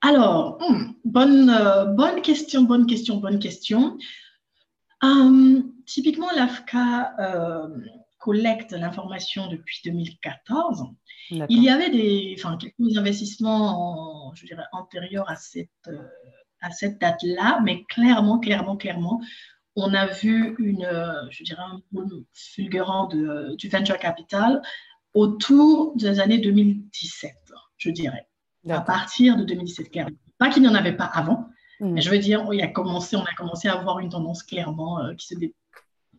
Alors, 0.00 0.58
hmm, 0.60 0.92
bonne, 1.04 1.94
bonne 1.96 2.22
question, 2.22 2.62
bonne 2.62 2.86
question, 2.86 3.16
bonne 3.16 3.38
question. 3.38 3.98
Hum, 5.02 5.72
typiquement, 5.84 6.30
l'AFCA 6.34 7.14
euh, 7.18 7.68
collecte 8.18 8.72
l'information 8.72 9.48
depuis 9.48 9.80
2014, 9.84 10.84
il 11.30 11.62
y 11.62 11.68
avait 11.68 11.90
des, 11.90 12.34
enfin, 12.38 12.56
quelques 12.56 12.96
investissements, 12.96 14.32
je 14.34 14.46
dirais, 14.46 14.64
antérieurs 14.72 15.28
à 15.28 15.36
cette, 15.36 15.68
euh, 15.88 16.02
à 16.60 16.70
cette 16.70 17.00
date-là, 17.00 17.60
mais 17.64 17.84
clairement, 17.84 18.38
clairement, 18.38 18.76
clairement, 18.76 19.20
on 19.74 19.92
a 19.92 20.06
vu 20.06 20.56
une, 20.58 20.88
je 21.30 21.44
dirais, 21.44 21.62
un 21.62 21.82
boom 21.92 22.24
fulgurant 22.32 23.08
de, 23.08 23.54
du 23.56 23.68
venture 23.68 23.98
capital 23.98 24.62
autour 25.12 25.94
des 25.96 26.18
années 26.18 26.38
2017, 26.38 27.32
je 27.76 27.90
dirais. 27.90 28.26
À 28.68 28.80
partir 28.80 29.36
de 29.36 29.44
2017, 29.44 29.90
clairement. 29.90 30.16
Pas 30.38 30.50
qu'il 30.50 30.62
n'y 30.62 30.68
en 30.68 30.74
avait 30.74 30.96
pas 30.96 31.04
avant, 31.04 31.48
mmh. 31.80 31.92
mais 31.92 32.00
je 32.00 32.10
veux 32.10 32.18
dire, 32.18 32.46
il 32.52 32.60
a 32.60 32.68
commencé, 32.68 33.16
on 33.16 33.22
a 33.22 33.34
commencé 33.36 33.68
à 33.68 33.78
avoir 33.78 34.00
une 34.00 34.10
tendance 34.10 34.42
clairement 34.42 35.00
euh, 35.00 35.14
qui 35.14 35.26
se 35.26 35.34
dé... 35.34 35.54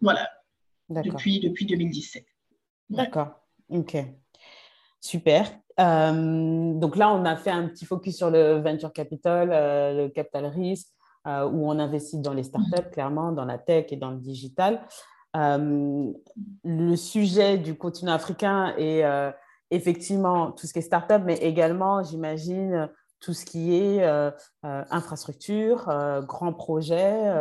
Voilà, 0.01 0.29
depuis, 0.89 1.39
depuis 1.39 1.65
2017. 1.65 2.25
D'accord, 2.89 3.29
ok. 3.69 3.97
Super. 5.01 5.51
Euh, 5.79 6.73
donc 6.73 6.95
là, 6.95 7.11
on 7.11 7.25
a 7.25 7.35
fait 7.35 7.51
un 7.51 7.67
petit 7.67 7.85
focus 7.85 8.17
sur 8.17 8.29
le 8.29 8.59
venture 8.61 8.93
capital, 8.93 9.49
euh, 9.51 10.05
le 10.05 10.09
capital 10.09 10.45
risque, 10.45 10.87
où 11.25 11.69
on 11.69 11.77
investit 11.77 12.19
dans 12.19 12.33
les 12.33 12.43
startups, 12.43 12.85
mhm. 12.85 12.91
clairement, 12.91 13.31
dans 13.33 13.43
la 13.43 13.57
tech 13.57 13.87
et 13.89 13.97
dans 13.97 14.11
le 14.11 14.17
digital. 14.17 14.87
le 15.33 16.95
sujet 16.95 17.57
du 17.57 17.75
continent 17.75 18.13
africain 18.13 18.73
est 18.77 19.03
effectivement 19.71 20.51
tout 20.51 20.67
ce 20.67 20.73
qui 20.73 20.79
est 20.79 20.83
startup, 20.83 21.21
mais 21.25 21.35
également, 21.35 22.03
j'imagine, 22.03 22.89
tout 23.19 23.33
ce 23.33 23.45
qui 23.45 23.75
est 23.75 24.03
euh, 24.03 24.31
euh, 24.65 24.83
infrastructure, 24.91 25.89
euh, 25.89 26.21
grands 26.21 26.53
projets. 26.53 27.31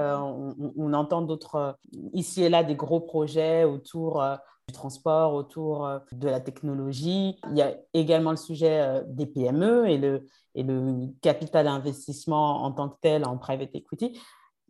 On, 0.76 0.92
entend 0.92 1.23
d'autres, 1.23 1.76
ici 2.12 2.42
et 2.42 2.49
là, 2.49 2.64
des 2.64 2.76
gros 2.76 3.00
projets 3.00 3.64
autour 3.64 4.23
du 4.66 4.73
transport, 4.73 5.35
autour 5.35 5.88
de 6.12 6.28
la 6.28 6.40
technologie. 6.40 7.38
Il 7.50 7.56
y 7.56 7.62
a 7.62 7.75
également 7.92 8.30
le 8.30 8.37
sujet 8.37 9.02
des 9.09 9.26
PME 9.26 9.88
et 9.88 9.99
le, 9.99 10.26
et 10.54 10.62
le 10.62 11.09
capital 11.21 11.68
investissement 11.68 12.64
en 12.64 12.73
tant 12.73 12.88
que 12.88 12.97
tel 13.00 13.26
en 13.26 13.37
private 13.37 13.75
equity. 13.75 14.18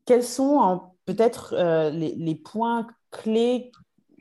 Quels 0.04 0.24
sont 0.24 0.80
peut-être 1.04 1.54
les 1.90 2.34
points 2.34 2.86
clés 3.10 3.70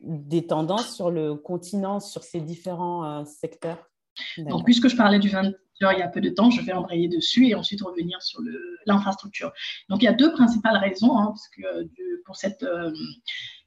des 0.06 0.48
tendances 0.48 0.96
sur 0.96 1.12
le 1.12 1.36
continent, 1.36 2.00
sur 2.00 2.24
ces 2.24 2.42
différents 2.42 3.26
secteurs? 3.26 3.90
Donc, 4.38 4.64
puisque 4.64 4.88
je 4.88 4.96
parlais 4.96 5.20
du 5.20 5.30
20 5.30 5.52
il 5.82 6.00
y 6.00 6.02
a 6.02 6.08
peu 6.08 6.22
de 6.22 6.30
temps, 6.30 6.50
je 6.50 6.62
vais 6.62 6.74
embrayer 6.74 7.08
dessus 7.08 7.48
et 7.48 7.56
ensuite 7.56 7.82
revenir 7.82 8.22
sur 8.22 8.40
l'infrastructure. 8.86 9.52
Donc, 9.90 10.02
il 10.02 10.06
y 10.06 10.08
a 10.08 10.14
deux 10.14 10.32
principales 10.32 10.78
raisons 10.78 11.18
hein, 11.18 11.28
parce 11.28 11.50
que, 11.50 11.90
pour 12.26 12.36
cette 12.36 12.64
euh, 12.64 12.94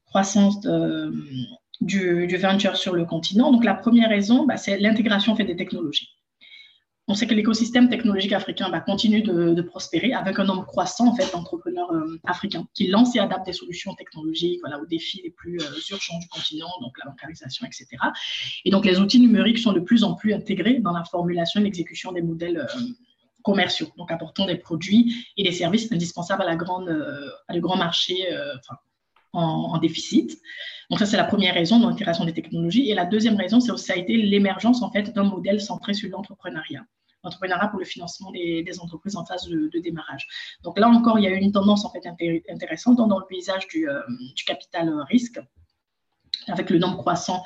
croissance 0.07 0.61
du, 1.81 2.27
du, 2.27 2.37
venture 2.37 2.77
sur 2.77 2.95
le 2.95 3.05
continent. 3.05 3.53
Donc, 3.53 3.65
la 3.65 3.75
première 3.75 4.09
raison, 4.09 4.47
bah, 4.47 4.57
c'est 4.57 4.79
l'intégration 4.79 5.37
fait 5.37 5.45
des 5.45 5.57
technologies 5.57 6.18
on 7.09 7.15
sait 7.15 7.27
que 7.27 7.35
l'écosystème 7.35 7.89
technologique 7.89 8.35
africain 8.35 8.69
va 8.69 8.81
continue 8.81 9.23
de, 9.23 9.63
prospérer 9.63 10.13
avec 10.13 10.39
un 10.39 10.45
nombre 10.45 10.67
croissant 10.67 11.09
en 11.09 11.15
fait, 11.15 11.33
d'entrepreneurs 11.33 11.91
euh, 11.93 12.21
africains 12.25 12.67
qui 12.75 12.87
lancent 12.87 13.17
et 13.17 13.19
adaptent 13.19 13.47
des 13.47 13.53
solutions 13.53 13.95
technologiques 13.95 14.61
voilà, 14.61 14.79
aux 14.79 14.87
défis 14.87 15.21
les 15.25 15.31
plus 15.31 15.59
euh, 15.59 15.91
urgents 15.91 16.19
du 16.19 16.29
continent, 16.29 16.69
donc 16.81 16.97
la 17.03 17.11
bancarisation, 17.11 17.67
etc. 17.67 17.87
Et 18.65 18.71
donc 18.71 18.85
les 18.85 19.01
outils 19.01 19.21
numériques 19.21 19.59
sont 19.59 19.73
de 19.73 19.81
plus 19.81 20.05
en 20.05 20.15
plus 20.15 20.35
intégrés 20.35 20.81
dans 20.81 20.93
la 20.93 21.05
formulation 21.05 21.61
et 21.61 21.65
l'exécution 21.65 22.13
des 22.13 22.23
modèles 22.23 22.59
euh, 22.59 22.83
commerciaux, 23.43 23.89
donc 23.97 24.13
apportant 24.13 24.47
des 24.47 24.57
produits 24.57 25.27
et 25.39 25.45
des 25.45 25.53
services 25.53 25.91
indispensables 25.91 26.43
à, 26.43 26.47
la 26.47 26.57
grande, 26.57 26.91
à 27.49 27.55
le 27.55 27.61
grand 27.61 27.77
marché 27.77 28.27
en, 29.33 29.79
déficit. 29.79 30.39
Donc 30.91 30.99
ça, 30.99 31.07
c'est 31.07 31.17
la 31.17 31.25
première 31.25 31.55
raison 31.55 31.79
de 31.79 31.87
l'intégration 31.87 32.25
des 32.27 32.35
technologies. 32.35 32.91
Et 32.91 32.95
la 32.95 33.07
deuxième 33.07 33.37
raison, 33.37 33.61
c'est 33.61 33.75
ça 33.79 33.95
a 33.95 33.97
été 33.97 34.17
l'émergence 34.17 34.83
en 34.83 34.91
fait 34.91 35.15
d'un 35.15 35.25
modèle 35.25 35.61
centré 35.63 35.95
sur 35.95 36.11
l'entrepreneuriat 36.11 36.85
entrepreneuriat 37.23 37.69
pour 37.69 37.79
le 37.79 37.85
financement 37.85 38.31
des, 38.31 38.65
entreprises 38.81 39.17
en 39.17 39.25
phase 39.25 39.49
de, 39.49 39.79
démarrage. 39.79 40.27
Donc 40.63 40.79
là 40.79 40.89
encore, 40.89 41.19
il 41.19 41.25
y 41.25 41.29
a 41.29 41.31
une 41.31 41.53
tendance 41.53 41.85
en 41.85 41.91
fait 41.91 42.07
intéressante 42.49 42.97
dans, 42.97 43.19
le 43.19 43.27
paysage 43.27 43.67
du, 43.69 43.89
euh, 43.89 44.01
capital 44.47 44.89
risque 45.09 45.41
avec 46.47 46.71
le 46.71 46.79
nombre 46.79 46.99
croissant 46.99 47.43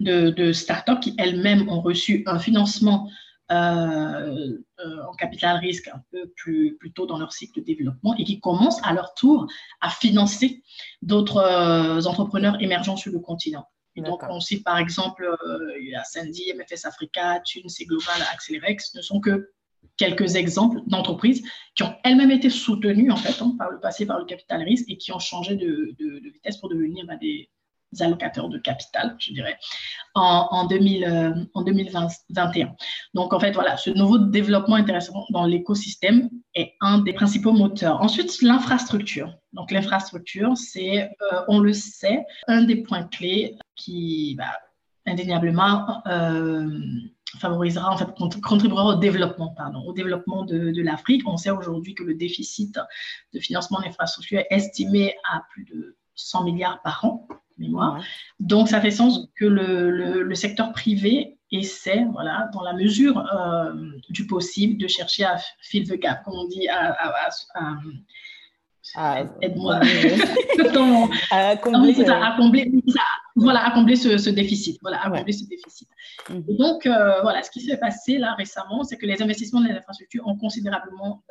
de, 0.00 0.52
startups 0.52 1.00
qui 1.00 1.14
elles-mêmes 1.18 1.68
ont 1.68 1.80
reçu 1.80 2.22
un 2.26 2.38
financement 2.38 3.10
euh, 3.50 4.58
euh, 4.80 5.02
en 5.06 5.12
capital 5.16 5.58
risque 5.58 5.88
un 5.88 6.02
peu 6.10 6.32
plus, 6.36 6.78
tôt 6.94 7.06
dans 7.06 7.18
leur 7.18 7.32
cycle 7.32 7.60
de 7.60 7.64
développement 7.64 8.14
et 8.16 8.24
qui 8.24 8.40
commencent 8.40 8.82
à 8.82 8.92
leur 8.92 9.14
tour 9.14 9.46
à 9.80 9.90
financer 9.90 10.62
d'autres 11.02 12.06
entrepreneurs 12.06 12.60
émergents 12.60 12.96
sur 12.96 13.12
le 13.12 13.20
continent. 13.20 13.66
Et 13.96 14.02
donc, 14.02 14.22
on 14.28 14.40
cite 14.40 14.64
par 14.64 14.78
exemple, 14.78 15.24
euh, 15.24 15.78
il 15.80 15.88
y 15.88 15.94
a 15.94 16.02
Sandy, 16.04 16.52
MFS 16.54 16.84
Africa, 16.84 17.40
Tunes 17.44 17.70
et 17.78 17.84
Global 17.84 18.20
Accelerex, 18.32 18.94
ne 18.94 19.02
sont 19.02 19.20
que 19.20 19.52
quelques 19.96 20.34
exemples 20.34 20.80
d'entreprises 20.86 21.42
qui 21.74 21.82
ont 21.82 21.94
elles-mêmes 22.04 22.30
été 22.30 22.50
soutenues 22.50 23.10
en 23.10 23.16
fait 23.16 23.40
hein, 23.42 23.54
par 23.58 23.70
le 23.70 23.78
passé 23.80 24.06
par 24.06 24.18
le 24.18 24.24
capital 24.24 24.62
risque 24.62 24.86
et 24.88 24.96
qui 24.96 25.12
ont 25.12 25.18
changé 25.18 25.56
de, 25.56 25.94
vitesse 26.32 26.56
pour 26.56 26.68
devenir 26.68 27.06
bah, 27.06 27.16
des, 27.16 27.48
allocateurs 28.02 28.48
de 28.48 28.58
capital, 28.58 29.16
je 29.18 29.32
dirais, 29.32 29.56
en, 30.14 30.48
en, 30.50 30.66
2000, 30.66 31.48
en 31.54 31.62
2021. 31.62 32.74
Donc, 33.14 33.32
en 33.32 33.40
fait, 33.40 33.52
voilà, 33.52 33.76
ce 33.76 33.90
nouveau 33.90 34.18
développement 34.18 34.76
intéressant 34.76 35.24
dans 35.30 35.44
l'écosystème 35.44 36.30
est 36.54 36.74
un 36.80 36.98
des 36.98 37.12
principaux 37.12 37.52
moteurs. 37.52 38.00
Ensuite, 38.00 38.42
l'infrastructure. 38.42 39.34
Donc, 39.52 39.70
l'infrastructure, 39.70 40.56
c'est, 40.56 41.04
euh, 41.04 41.40
on 41.48 41.58
le 41.58 41.72
sait, 41.72 42.24
un 42.48 42.62
des 42.62 42.76
points 42.76 43.04
clés 43.04 43.56
qui, 43.76 44.34
bah, 44.36 44.58
indéniablement, 45.06 46.02
euh, 46.06 46.80
favorisera, 47.38 47.90
en 47.90 47.96
fait, 47.96 48.08
contribuera 48.42 48.84
au 48.86 48.94
développement, 48.96 49.48
pardon, 49.56 49.80
au 49.86 49.92
développement 49.92 50.44
de, 50.44 50.70
de 50.70 50.82
l'Afrique. 50.82 51.22
On 51.26 51.36
sait 51.36 51.50
aujourd'hui 51.50 51.94
que 51.94 52.04
le 52.04 52.14
déficit 52.14 52.78
de 53.32 53.40
financement 53.40 53.80
d'infrastructure 53.80 54.40
est 54.40 54.46
estimé 54.50 55.14
à 55.30 55.42
plus 55.50 55.64
de 55.64 55.96
100 56.14 56.44
milliards 56.44 56.80
par 56.82 57.04
an 57.04 57.26
mémoire. 57.58 58.02
Donc, 58.40 58.68
ça 58.68 58.80
fait 58.80 58.90
sens 58.90 59.28
que 59.36 59.44
le, 59.44 60.22
le, 60.22 60.34
secteur 60.34 60.72
privé 60.72 61.38
essaie, 61.50 62.04
voilà, 62.12 62.48
dans 62.52 62.62
la 62.62 62.72
mesure 62.72 63.18
euh, 63.18 63.72
du 64.08 64.26
possible, 64.26 64.76
de 64.80 64.88
chercher 64.88 65.24
à 65.24 65.36
fill 65.60 65.88
the 65.88 65.98
gap, 65.98 66.24
comme 66.24 66.34
on 66.34 66.48
dit, 66.48 66.68
à, 66.68 66.92
à, 66.92 67.28
à, 67.54 67.76
à 68.96 69.24
aide-moi 69.40 69.76
à 71.30 71.56
combler, 71.56 71.94
combler, 72.36 72.72
voilà, 73.36 73.66
à 73.66 73.70
combler 73.72 73.96
ce, 73.96 74.18
ce, 74.18 74.30
déficit, 74.30 74.78
voilà, 74.82 75.02
à 75.02 75.10
combler 75.10 75.32
ce 75.32 75.44
déficit. 75.46 75.88
Mhm. 76.28 76.44
Et 76.48 76.56
donc, 76.56 76.86
euh, 76.86 77.20
voilà, 77.22 77.42
ce 77.42 77.50
qui 77.50 77.60
s'est 77.60 77.78
passé 77.78 78.18
là 78.18 78.34
récemment, 78.34 78.84
c'est 78.84 78.96
que 78.96 79.06
les 79.06 79.22
investissements 79.22 79.60
dans 79.60 79.68
les 79.68 79.74
infrastructures 79.74 80.26
ont 80.26 80.36
considérablement 80.36 81.22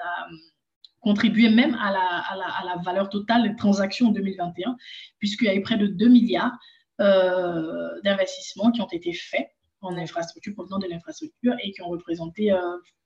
contribuer 1.04 1.50
même 1.50 1.76
à 1.76 1.92
la, 1.92 2.82
valeur 2.84 3.10
totale 3.10 3.44
des 3.44 3.56
transactions 3.56 4.08
en 4.08 4.12
2021, 4.12 4.76
puisqu'il 5.20 5.46
y 5.46 5.50
a 5.50 5.56
eu 5.56 5.62
près 5.62 5.78
de 5.78 5.86
2 5.86 6.08
milliards 6.08 6.58
euh, 7.02 8.02
d'investissements 8.04 8.72
qui 8.72 8.82
ont 8.82 8.88
été 8.88 9.13
faits 9.13 9.48
en 9.82 9.98
infrastructure, 9.98 10.54
provenant 10.54 10.80
de 10.80 10.88
l'infrastructure, 10.88 11.54
et 11.62 11.72
qui 11.72 11.82
ont 11.82 11.89
représenté 11.89 12.56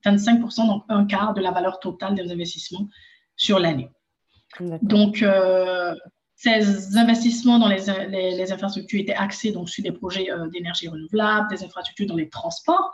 25%, 0.06 0.62
euh, 0.62 0.68
donc 0.68 0.84
un 0.90 1.06
quart 1.06 1.34
de 1.34 1.42
la 1.42 1.52
valeur 1.52 1.80
totale 1.80 2.16
des 2.16 2.32
investissements 2.32 2.88
sur 3.36 3.60
l'année. 3.60 3.90
Donc, 4.82 5.22
euh, 5.22 5.96
ces 6.36 6.98
investissements 6.98 7.58
dans 7.58 7.68
les, 7.68 8.52
infrastructures 8.52 9.00
étaient 9.00 9.14
axés 9.14 9.52
donc, 9.52 9.70
sur 9.70 9.84
des 9.84 9.92
projets 9.92 10.28
d'énergie 10.54 10.88
renouvelable, 10.88 11.50
des 11.50 11.64
infrastructures 11.64 12.06
dans 12.06 12.16
les 12.16 12.30
transports, 12.30 12.92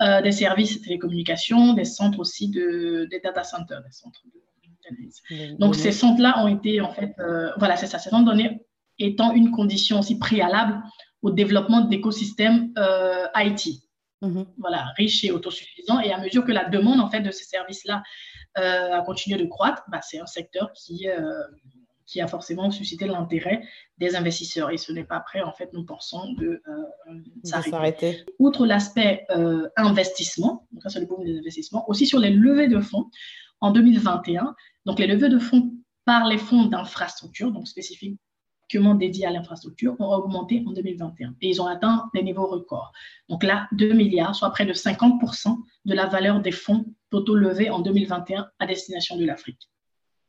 des 0.00 0.32
services 0.32 0.78
de 0.78 0.84
télécommunications, 0.84 1.74
des 1.74 1.84
centres 1.84 2.20
aussi 2.20 2.48
de, 2.48 3.06
des 3.10 3.20
data 3.20 3.44
centers, 3.44 3.82
des 3.82 3.92
centres 3.92 4.22
de 4.24 4.40
donc, 5.58 5.74
ces 5.74 5.92
centres-là 5.92 6.42
ont 6.42 6.48
été, 6.48 6.80
en 6.80 6.92
fait, 6.92 7.14
euh, 7.18 7.50
voilà, 7.58 7.76
c'est 7.76 7.86
ça, 7.86 7.98
ces 7.98 8.10
centres 8.10 8.24
données 8.24 8.66
étant 8.98 9.32
une 9.32 9.50
condition 9.50 10.00
aussi 10.00 10.18
préalable 10.18 10.82
au 11.22 11.30
développement 11.30 11.82
d'écosystèmes 11.82 12.72
euh, 12.78 13.26
IT. 13.36 13.82
Mhm. 14.22 14.46
Voilà, 14.58 14.92
riches 14.96 15.24
et 15.24 15.30
autosuffisants. 15.30 16.00
Et 16.00 16.12
à 16.12 16.18
mesure 16.18 16.44
que 16.44 16.52
la 16.52 16.68
demande, 16.68 17.00
en 17.00 17.08
fait, 17.08 17.20
de 17.20 17.30
ces 17.30 17.44
services-là 17.44 18.02
euh, 18.58 18.98
a 18.98 19.02
continué 19.02 19.38
de 19.38 19.46
croître, 19.46 19.82
bah, 19.88 20.00
c'est 20.02 20.18
un 20.18 20.26
secteur 20.26 20.72
qui, 20.74 21.06
qui 22.10 22.20
a 22.20 22.26
forcément 22.26 22.70
suscité 22.70 23.06
l'intérêt 23.06 23.62
des 23.98 24.16
investisseurs. 24.16 24.70
Et 24.70 24.76
ce 24.76 24.92
n'est 24.92 25.04
pas 25.04 25.20
prêt, 25.20 25.42
en 25.42 25.52
fait, 25.52 25.70
nous 25.72 25.84
pensons, 25.84 26.32
de 26.34 26.60
s'arrêter. 27.44 28.24
Outre 28.38 28.66
l'aspect 28.66 29.26
investissement, 29.76 30.66
donc 30.72 30.82
ça 30.82 30.88
c'est 30.88 31.00
le 31.00 31.06
boom 31.06 31.24
des 31.24 31.38
investissements, 31.38 31.88
aussi 31.88 32.06
sur 32.06 32.18
les 32.18 32.30
levées 32.30 32.68
de 32.68 32.80
fonds, 32.80 33.06
en 33.60 33.70
2021, 33.72 34.54
donc 34.86 34.98
les 34.98 35.06
levées 35.06 35.28
de 35.28 35.38
fonds 35.38 35.72
par 36.06 36.26
les 36.26 36.38
fonds 36.38 36.64
d'infrastructure, 36.64 37.52
donc 37.52 37.68
spécifiquement 37.68 38.94
dédiés 38.94 39.26
à 39.26 39.30
l'infrastructure, 39.30 39.94
ont 40.00 40.08
augmenté 40.08 40.64
en 40.66 40.72
2021 40.72 41.34
et 41.42 41.48
ils 41.50 41.60
ont 41.60 41.66
atteint 41.66 42.08
des 42.14 42.22
niveaux 42.22 42.46
records. 42.46 42.90
Donc 43.28 43.44
là, 43.44 43.68
2 43.72 43.92
milliards, 43.92 44.34
soit 44.34 44.50
près 44.50 44.64
de 44.64 44.72
50% 44.72 45.56
de 45.84 45.94
la 45.94 46.06
valeur 46.06 46.40
des 46.40 46.52
fonds 46.52 46.86
totaux 47.10 47.34
levés 47.34 47.68
en 47.68 47.80
2021 47.80 48.48
à 48.58 48.66
destination 48.66 49.18
de 49.18 49.26
l'Afrique. 49.26 49.68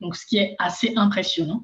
Donc 0.01 0.15
ce 0.15 0.25
qui 0.25 0.37
est 0.37 0.55
assez 0.59 0.93
impressionnant. 0.95 1.63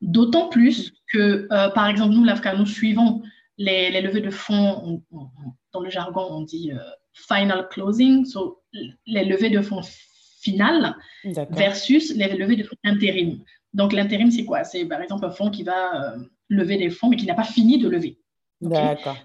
D'autant 0.00 0.48
plus 0.48 0.92
que, 1.12 1.46
euh, 1.52 1.68
par 1.70 1.88
exemple, 1.88 2.14
nous, 2.14 2.24
l'Afrique, 2.24 2.58
nous 2.58 2.66
suivons 2.66 3.22
les, 3.58 4.00
levées 4.00 4.22
de 4.22 4.30
fonds, 4.30 5.02
dans 5.72 5.80
le 5.80 5.90
jargon, 5.90 6.26
on 6.30 6.42
dit 6.42 6.72
final 7.12 7.68
closing, 7.68 8.24
so, 8.24 8.62
les 9.06 9.24
levées 9.24 9.50
de 9.50 9.60
fonds 9.60 9.82
finales 10.40 10.96
versus 11.50 12.14
les 12.14 12.34
levées 12.34 12.56
de 12.56 12.62
fonds 12.62 12.76
intérim. 12.84 13.42
Donc, 13.74 13.92
l'intérim, 13.92 14.30
c'est 14.30 14.44
quoi? 14.44 14.64
C'est 14.64 14.86
par 14.86 15.02
exemple 15.02 15.26
un 15.26 15.30
fonds 15.30 15.50
qui 15.50 15.64
va 15.64 16.14
lever 16.48 16.78
des 16.78 16.90
fonds, 16.90 17.10
mais 17.10 17.16
qui 17.16 17.26
n'a 17.26 17.34
pas 17.34 17.44
fini 17.44 17.78
de 17.78 17.88
lever. 17.88 18.19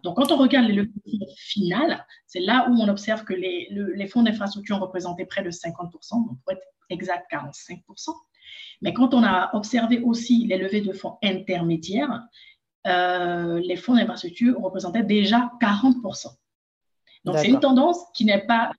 Donc, 0.04 0.16
quand 0.16 0.32
on 0.32 0.38
regarde 0.38 0.68
les 0.68 0.74
levées 0.74 0.92
finales, 1.36 2.06
c'est 2.26 2.40
là 2.40 2.68
où 2.70 2.74
on 2.74 2.88
observe 2.88 3.24
que 3.26 3.34
les, 3.34 3.68
les 3.70 4.08
fonds 4.08 4.24
d'infrastructure 4.24 4.78
ont 4.78 4.82
représenté 4.82 5.26
près 5.26 5.44
de 5.44 5.52
50%, 5.52 6.26
donc 6.26 6.38
pour 6.44 6.54
être 6.54 6.62
exact, 6.90 7.30
45%. 7.32 7.82
Mais 8.82 8.94
quand 8.94 9.14
on 9.14 9.24
a 9.24 9.54
observé 9.56 10.00
aussi 10.00 10.46
les 10.48 10.58
levées 10.58 10.82
de 10.82 10.94
fonds 10.94 11.18
intermédiaires, 11.24 12.24
euh, 12.88 13.60
les 13.60 13.76
fonds 13.76 13.96
d'infrastructure 13.96 14.60
représentaient 14.60 15.04
déjà 15.04 15.52
40%. 15.62 16.28
Donc, 17.26 17.38
c'est 17.40 17.48
une 17.48 17.60
tendance 17.60 17.98
qui 18.14 18.24
n'est 18.24 18.46
pas 18.46 18.72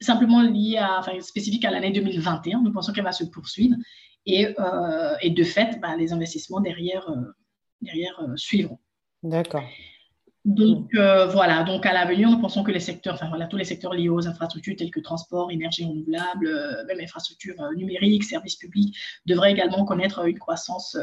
simplement 0.00 0.42
liée 0.42 0.76
à, 0.76 0.98
enfin, 0.98 1.18
spécifique 1.20 1.64
à 1.64 1.70
l'année 1.70 1.90
2021. 1.90 2.60
Nous 2.60 2.72
pensons 2.72 2.92
qu'elle 2.92 3.04
va 3.04 3.12
se 3.12 3.24
poursuivre. 3.24 3.76
Et, 4.26 4.54
euh, 4.60 5.14
et 5.22 5.30
de 5.30 5.42
fait, 5.42 5.80
bah, 5.80 5.96
les 5.96 6.12
investissements 6.12 6.60
derrière, 6.60 7.08
euh, 7.08 7.34
derrière 7.80 8.22
suivront. 8.36 8.78
D'accord. 9.22 9.64
Donc 10.46 10.94
euh, 10.94 11.26
voilà, 11.26 11.64
donc 11.64 11.84
à 11.84 11.92
l'avenir, 11.92 12.30
nous 12.30 12.38
pensons 12.38 12.64
que 12.64 12.70
les 12.70 12.80
secteurs, 12.80 13.14
enfin 13.14 13.28
voilà, 13.28 13.46
tous 13.46 13.58
les 13.58 13.64
secteurs 13.64 13.92
liés 13.92 14.08
aux 14.08 14.26
infrastructures 14.26 14.74
tels 14.74 14.90
que 14.90 15.00
transport, 15.00 15.50
énergie 15.50 15.84
renouvelable, 15.84 16.46
euh, 16.46 16.84
même 16.86 16.98
infrastructures 17.00 17.60
euh, 17.60 17.74
numériques, 17.76 18.24
services 18.24 18.56
publics, 18.56 18.96
devraient 19.26 19.52
également 19.52 19.84
connaître 19.84 20.26
une 20.26 20.38
croissance, 20.38 20.96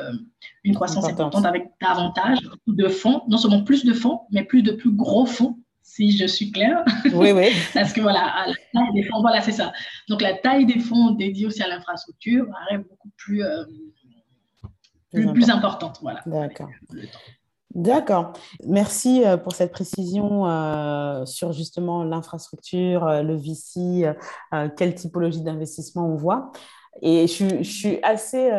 une 0.63 0.73
croissance 0.73 1.07
importante 1.07 1.45
avec 1.45 1.67
davantage 1.79 2.39
de 2.65 2.87
fonds, 2.87 3.21
non 3.27 3.37
seulement 3.37 3.63
plus 3.63 3.85
de 3.85 3.93
fonds, 3.93 4.21
mais 4.31 4.43
plus 4.43 4.63
de 4.63 4.71
plus 4.71 4.91
gros 4.91 5.27
fonds, 5.27 5.59
si 5.83 6.17
je 6.17 6.25
suis 6.25 6.51
claire. 6.51 6.83
Oui, 7.13 7.31
oui. 7.31 7.49
Parce 7.75 7.93
que 7.93 8.01
voilà, 8.01 8.47
la 8.47 8.55
taille 8.73 8.93
des 8.95 9.03
fonds, 9.03 9.21
voilà, 9.21 9.41
c'est 9.41 9.51
ça. 9.51 9.71
Donc 10.09 10.23
la 10.23 10.33
taille 10.33 10.65
des 10.65 10.79
fonds 10.79 11.11
dédiés 11.11 11.45
aussi 11.45 11.61
à 11.61 11.67
l'infrastructure 11.67 12.47
paraît 12.49 12.79
beaucoup 12.79 13.11
plus, 13.17 13.43
plus, 15.11 15.31
plus, 15.31 15.49
importante, 15.51 15.99
voilà. 16.01 16.23
D'accord. 16.25 16.71
D'accord. 17.75 18.33
Merci 18.65 19.23
euh, 19.25 19.37
pour 19.37 19.53
cette 19.53 19.71
précision 19.71 20.47
euh, 20.47 21.25
sur 21.25 21.51
justement 21.51 22.03
l'infrastructure, 22.03 23.05
euh, 23.05 23.21
le 23.23 23.35
VC, 23.35 24.13
quelle 24.77 24.95
typologie 24.95 25.41
d'investissement 25.41 26.07
on 26.07 26.15
voit. 26.15 26.51
Et 27.01 27.27
je, 27.27 27.61
suis 27.63 27.99
assez 28.01 28.49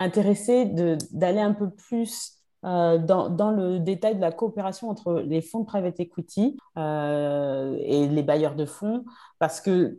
intéressée 0.00 0.64
d'aller 1.12 1.40
un 1.40 1.52
peu 1.52 1.68
plus 1.68 2.38
dans, 2.62 3.54
le 3.54 3.78
détail 3.78 4.16
de 4.16 4.20
la 4.22 4.32
coopération 4.32 4.88
entre 4.88 5.20
les 5.20 5.42
fonds 5.42 5.60
de 5.60 5.66
private 5.66 6.00
equity 6.00 6.56
et 6.76 8.08
les 8.08 8.22
bailleurs 8.22 8.54
de 8.54 8.64
fonds, 8.64 9.04
parce 9.38 9.60
que 9.60 9.98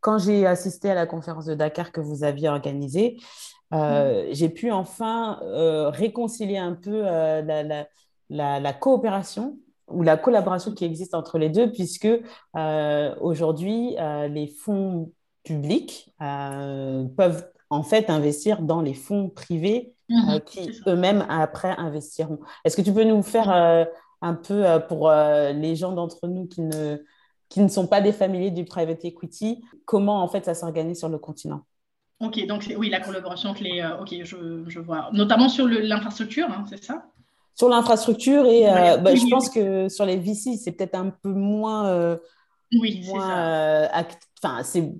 quand 0.00 0.18
j'ai 0.18 0.46
assisté 0.46 0.88
à 0.88 0.94
la 0.94 1.06
conférence 1.06 1.46
de 1.46 1.54
Dakar 1.54 1.90
que 1.90 2.00
vous 2.00 2.22
aviez 2.22 2.48
organisée, 2.48 3.16
euh, 3.72 4.26
j'ai 4.32 4.48
pu 4.48 4.70
enfin 4.70 5.40
euh, 5.42 5.90
réconcilier 5.90 6.58
un 6.58 6.74
peu 6.74 7.02
euh, 7.04 7.84
la, 8.28 8.72
coopération 8.72 9.58
ou 9.88 10.02
la 10.02 10.16
collaboration 10.16 10.72
qui 10.72 10.84
existe 10.84 11.14
entre 11.14 11.38
les 11.38 11.48
deux, 11.48 11.70
puisque 11.70 12.08
aujourd'hui, 13.20 13.96
les 14.28 14.46
fonds 14.46 15.12
publics 15.42 16.12
peuvent 16.18 17.48
en 17.70 17.82
fait 17.82 18.10
investir 18.10 18.62
dans 18.62 18.82
les 18.82 18.94
fonds 18.94 19.28
privés 19.28 19.94
mhm, 20.08 20.40
qui 20.40 20.70
eux-mêmes 20.86 21.24
après 21.28 21.74
investiront. 21.76 22.38
Est-ce 22.64 22.76
que 22.76 22.82
tu 22.82 22.92
peux 22.92 23.04
nous 23.04 23.22
faire 23.22 23.50
un 24.22 24.34
peu 24.34 24.64
pour 24.88 25.10
les 25.10 25.74
gens 25.74 25.92
d'entre 25.92 26.28
nous 26.28 26.46
qui 26.46 26.60
ne, 26.60 26.98
qui 27.48 27.60
ne 27.60 27.68
sont 27.68 27.88
pas 27.88 28.00
des 28.00 28.12
familiers 28.12 28.52
du 28.52 28.64
private 28.64 29.04
equity, 29.04 29.60
comment 29.86 30.22
en 30.22 30.28
fait 30.28 30.44
ça 30.44 30.54
s'organise 30.54 31.00
sur 31.00 31.08
le 31.08 31.18
continent? 31.18 31.62
Ok, 32.20 32.46
donc 32.46 32.70
oui, 32.76 32.90
la 32.90 33.00
collaboration 33.00 33.54
les. 33.60 33.80
Euh, 33.80 33.96
ok, 33.98 34.14
je, 34.24 34.64
je, 34.66 34.78
vois. 34.78 35.08
Notamment 35.12 35.48
sur 35.48 35.66
l'infrastructure, 35.66 36.48
hein, 36.50 36.64
c'est 36.68 36.84
ça? 36.84 37.06
Sur 37.54 37.70
l'infrastructure 37.70 38.44
et 38.46 38.68
euh, 38.68 38.98
bah, 38.98 39.14
je 39.14 39.26
pense 39.30 39.48
que 39.48 39.88
sur 39.88 40.04
les 40.04 40.16
VC, 40.16 40.56
c'est 40.56 40.72
peut-être 40.72 40.94
un 40.96 41.10
peu 41.10 41.32
moins. 41.32 41.88
Euh, 41.88 42.16
oui, 42.72 43.02
c'est 43.02 43.18
ça. 43.18 44.04
Enfin, 44.42 44.62
c'est. 44.62 44.92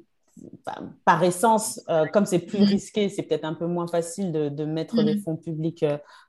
par 1.04 1.22
essence, 1.22 1.85
comme 2.12 2.24
c'est 2.24 2.38
plus 2.38 2.61
mm. 2.61 2.64
risqué, 2.64 3.09
c'est 3.11 3.22
peut-être 3.22 3.44
un 3.44 3.54
peu 3.54 3.66
moins 3.66 3.87
facile 3.87 4.33
de, 4.33 4.48
de 4.48 4.64
mettre 4.64 5.02
des 5.02 5.16
mm. 5.16 5.22
fonds 5.22 5.37
publics 5.37 5.85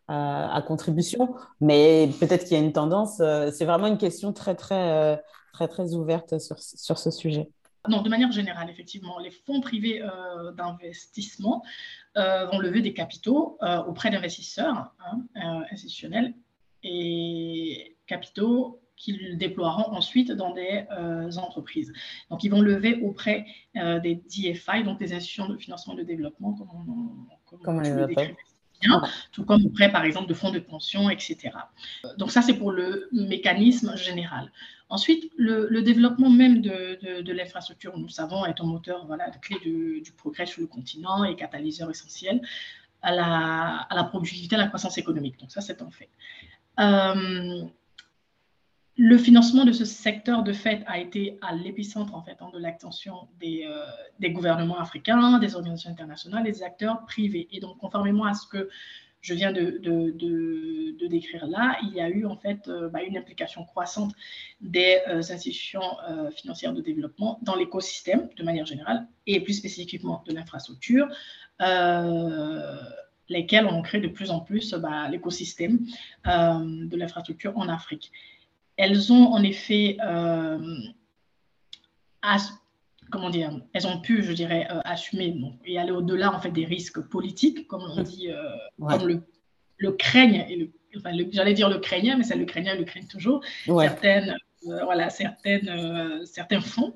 à 0.09 0.61
contribution, 0.67 1.35
mais 1.61 2.09
peut-être 2.19 2.43
qu'il 2.43 2.57
y 2.57 2.59
a 2.59 2.63
une 2.63 2.73
tendance. 2.73 3.21
c'est 3.53 3.65
vraiment 3.65 3.87
une 3.87 3.97
question 3.97 4.33
très, 4.33 4.55
très, 4.55 5.21
très, 5.53 5.69
très 5.69 5.93
ouverte 5.93 6.37
sur, 6.37 6.59
sur 6.59 6.97
ce 6.97 7.11
sujet. 7.11 7.49
Non, 7.89 8.01
de 8.03 8.09
manière 8.09 8.31
générale, 8.31 8.69
effectivement, 8.69 9.17
les 9.17 9.31
fonds 9.31 9.59
privés 9.59 10.01
euh, 10.03 10.51
d'investissement 10.51 11.63
euh, 12.15 12.45
vont 12.45 12.59
lever 12.59 12.81
des 12.81 12.93
capitaux 12.93 13.57
euh, 13.63 13.77
auprès 13.83 14.11
d'investisseurs 14.11 14.93
hein, 14.99 15.65
institutionnels 15.71 16.35
et 16.83 17.97
capitaux 18.05 18.79
qu'ils 18.95 19.37
déploieront 19.39 19.93
ensuite 19.93 20.31
dans 20.31 20.53
des 20.53 20.85
entreprises. 21.37 21.91
Donc, 22.29 22.43
ils 22.43 22.49
vont 22.49 22.61
lever 22.61 23.01
auprès 23.01 23.47
des 23.73 24.21
DFI, 24.29 24.83
donc 24.83 24.99
des 24.99 25.13
institutions 25.13 25.47
de 25.47 25.57
financement 25.57 25.95
de 25.95 26.03
développement, 26.03 26.53
comme 26.53 26.69
on, 26.69 27.57
comme 27.57 27.79
on 27.79 27.83
tout 29.31 29.45
comme 29.45 29.65
auprès, 29.65 29.91
par 29.91 30.03
exemple, 30.03 30.27
de 30.27 30.33
fonds 30.33 30.51
de 30.51 30.59
pension, 30.59 31.09
etc. 31.09 31.51
Donc 32.17 32.31
ça, 32.31 32.41
c'est 32.41 32.53
pour 32.53 32.71
le 32.71 33.07
mécanisme 33.11 33.95
général. 33.95 34.51
Ensuite, 34.89 35.31
le, 35.37 35.81
développement 35.81 36.29
même 36.29 36.61
de, 36.61 37.21
de, 37.21 37.31
l'infrastructure, 37.31 37.97
nous 37.97 38.09
savons, 38.09 38.45
est 38.45 38.59
un 38.59 38.65
moteur 38.65 39.05
voilà, 39.05 39.29
de 39.29 39.37
clé 39.37 39.57
du, 39.61 40.11
progrès 40.17 40.45
sur 40.45 40.61
le 40.61 40.67
continent 40.67 41.23
et 41.23 41.35
catalyseur 41.35 41.89
essentiel 41.89 42.41
à 43.01 43.13
la, 43.13 43.87
à 43.89 43.95
la 43.95 44.03
productivité, 44.03 44.55
à 44.55 44.59
la 44.59 44.67
croissance 44.67 44.97
économique. 44.97 45.39
Donc 45.39 45.51
ça, 45.51 45.61
c'est 45.61 45.81
un 45.81 45.89
fait. 45.89 46.09
Euh, 46.79 47.63
le 48.97 49.17
financement 49.17 49.63
de 49.63 49.71
ce 49.71 49.85
secteur, 49.85 50.43
de 50.43 50.53
fait, 50.53 50.83
a 50.85 50.99
été 50.99 51.37
à 51.41 51.55
l'épicentre 51.55 52.13
en 52.13 52.21
fait, 52.21 52.37
hein, 52.41 52.49
de 52.53 52.59
l'attention 52.59 53.29
des, 53.39 53.65
euh, 53.65 53.85
des, 54.19 54.31
gouvernements 54.31 54.79
africains, 54.79 55.39
des 55.39 55.55
organisations 55.55 55.91
internationales, 55.91 56.43
des 56.43 56.61
acteurs 56.61 57.05
privés. 57.05 57.47
Et 57.51 57.59
donc, 57.59 57.77
conformément 57.77 58.25
à 58.25 58.33
ce 58.33 58.47
que 58.47 58.69
je 59.21 59.33
viens 59.33 59.53
de, 59.53 59.79
décrire 61.07 61.47
là, 61.47 61.77
il 61.83 61.93
y 61.93 62.01
a 62.01 62.09
eu 62.09 62.25
en 62.25 62.35
fait 62.35 62.67
euh, 62.67 62.89
bah, 62.89 63.03
une 63.03 63.17
implication 63.17 63.63
croissante 63.63 64.13
des 64.61 64.99
euh, 65.07 65.19
institutions 65.19 65.81
financières 66.35 66.73
de 66.73 66.81
développement 66.81 67.39
dans 67.43 67.55
l'écosystème 67.55 68.29
de 68.35 68.43
manière 68.43 68.65
générale 68.65 69.07
et 69.27 69.39
plus 69.41 69.53
spécifiquement 69.53 70.23
de 70.27 70.33
l'infrastructure 70.33 71.07
lesquels 73.29 73.65
ont 73.65 73.81
créé 73.81 74.01
de 74.01 74.07
plus 74.07 74.31
en 74.31 74.39
plus 74.39 74.73
bah, 74.73 75.07
l'écosystème 75.09 75.85
de 76.25 76.97
l'infrastructure 76.97 77.55
en 77.57 77.69
Afrique. 77.69 78.11
Elles 78.81 79.13
ont 79.13 79.31
en 79.31 79.43
effet, 79.43 79.97
euh, 80.03 80.57
comment 83.11 83.29
dire, 83.29 83.51
elles 83.73 83.85
ont 83.85 84.01
pu, 84.01 84.23
je 84.23 84.33
dirais, 84.33 84.67
euh, 84.71 84.79
assumer 84.85 85.39
et 85.65 85.77
aller 85.77 85.91
au-delà 85.91 86.33
en 86.33 86.39
fait 86.39 86.49
des 86.49 86.65
risques 86.65 86.99
politiques, 86.99 87.67
comme 87.67 87.83
on 87.83 88.01
dit, 88.01 88.31
euh, 88.31 88.41
comme 88.79 89.07
le, 89.07 89.21
le 89.77 89.91
craignent, 89.91 90.47
et 90.49 90.71
enfin, 90.97 91.11
j'allais 91.31 91.53
dire 91.53 91.69
le 91.69 91.79
mais 92.17 92.23
c'est 92.23 92.35
le 92.35 92.45
craignent, 92.45 92.75
le 92.75 92.83
craignent 92.83 93.05
toujours, 93.05 93.43
certaines, 93.67 94.35
voilà, 94.63 95.11
certaines, 95.11 96.25
certains 96.25 96.61
fonds. 96.61 96.95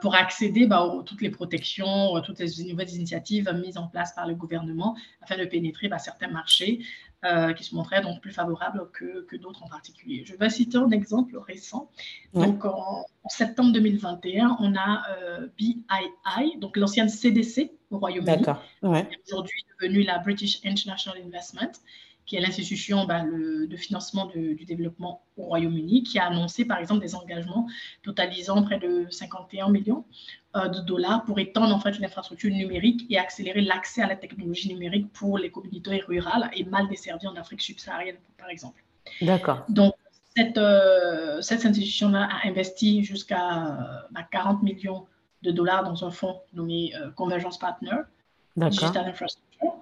pour 0.00 0.14
accéder 0.14 0.68
bah, 0.68 0.78
à 0.78 1.02
toutes 1.04 1.22
les 1.22 1.30
protections, 1.30 2.20
toutes 2.20 2.38
les 2.38 2.64
nouvelles 2.70 2.94
initiatives 2.94 3.52
mises 3.52 3.78
en 3.78 3.88
place 3.88 4.14
par 4.14 4.28
le 4.28 4.36
gouvernement 4.36 4.96
afin 5.22 5.36
de 5.36 5.44
pénétrer 5.44 5.88
bah, 5.88 5.98
certains 5.98 6.28
marchés 6.28 6.84
euh, 7.24 7.52
qui 7.54 7.64
se 7.64 7.74
montraient 7.74 8.02
donc 8.02 8.20
plus 8.20 8.32
favorables 8.32 8.90
que, 8.92 9.22
que 9.22 9.36
d'autres 9.36 9.62
en 9.62 9.68
particulier. 9.68 10.24
Je 10.26 10.36
vais 10.36 10.50
citer 10.50 10.76
un 10.76 10.90
exemple 10.90 11.36
récent. 11.38 11.90
Donc, 12.34 12.64
en, 12.64 13.06
septembre 13.28 13.72
2021, 13.72 14.58
on 14.60 14.74
a 14.76 15.02
euh, 15.10 15.46
BII, 15.56 16.58
donc 16.58 16.76
l'ancienne 16.76 17.08
CDC 17.08 17.72
au 17.90 17.98
Royaume-Uni, 17.98 18.44
ouais. 18.82 19.08
aujourd'hui 19.26 19.64
devenue 19.80 20.02
la 20.02 20.18
British 20.18 20.60
International 20.66 21.22
Investment, 21.24 21.72
qui 22.26 22.36
est 22.36 22.40
l'institution 22.40 23.04
bah, 23.04 23.22
de 23.22 23.76
financement 23.76 24.26
du 24.26 24.64
développement 24.64 25.22
au 25.36 25.44
Royaume-Uni, 25.44 26.02
qui 26.04 26.18
a 26.18 26.26
annoncé 26.26 26.64
par 26.64 26.78
exemple 26.78 27.00
des 27.00 27.14
engagements 27.14 27.66
totalisant 28.02 28.62
près 28.62 28.78
de 28.78 29.06
51 29.10 29.70
millions 29.70 30.04
euh, 30.56 30.68
de 30.68 30.80
dollars 30.80 31.24
pour 31.24 31.38
étendre 31.38 31.74
en 31.74 31.80
fait 31.80 31.98
l'infrastructure 31.98 32.50
numérique 32.50 33.06
et 33.10 33.18
accélérer 33.18 33.60
l'accès 33.60 34.02
à 34.02 34.06
la 34.06 34.16
technologie 34.16 34.68
numérique 34.68 35.12
pour 35.12 35.36
les 35.36 35.50
communautés 35.50 36.02
rurales 36.06 36.50
et 36.54 36.64
mal 36.64 36.88
desservies 36.88 37.26
en 37.26 37.36
Afrique 37.36 37.60
subsaharienne, 37.60 38.16
par 38.38 38.48
exemple. 38.48 38.82
D'accord. 39.20 39.64
Donc, 39.68 39.94
cette, 40.36 40.56
euh, 40.56 41.40
cette 41.42 41.66
institution-là 41.66 42.28
a 42.30 42.48
investi 42.48 43.04
jusqu'à 43.04 44.06
40 44.30 44.58
euh, 44.62 44.64
millions 44.64 45.06
de 45.42 45.50
dollars 45.50 45.84
dans 45.84 46.04
un 46.04 46.10
fonds 46.10 46.40
nommé 46.54 46.92
Convergence 47.16 47.58
Partner, 47.58 47.96
Digital 48.56 49.06
Infrastructure. 49.06 49.74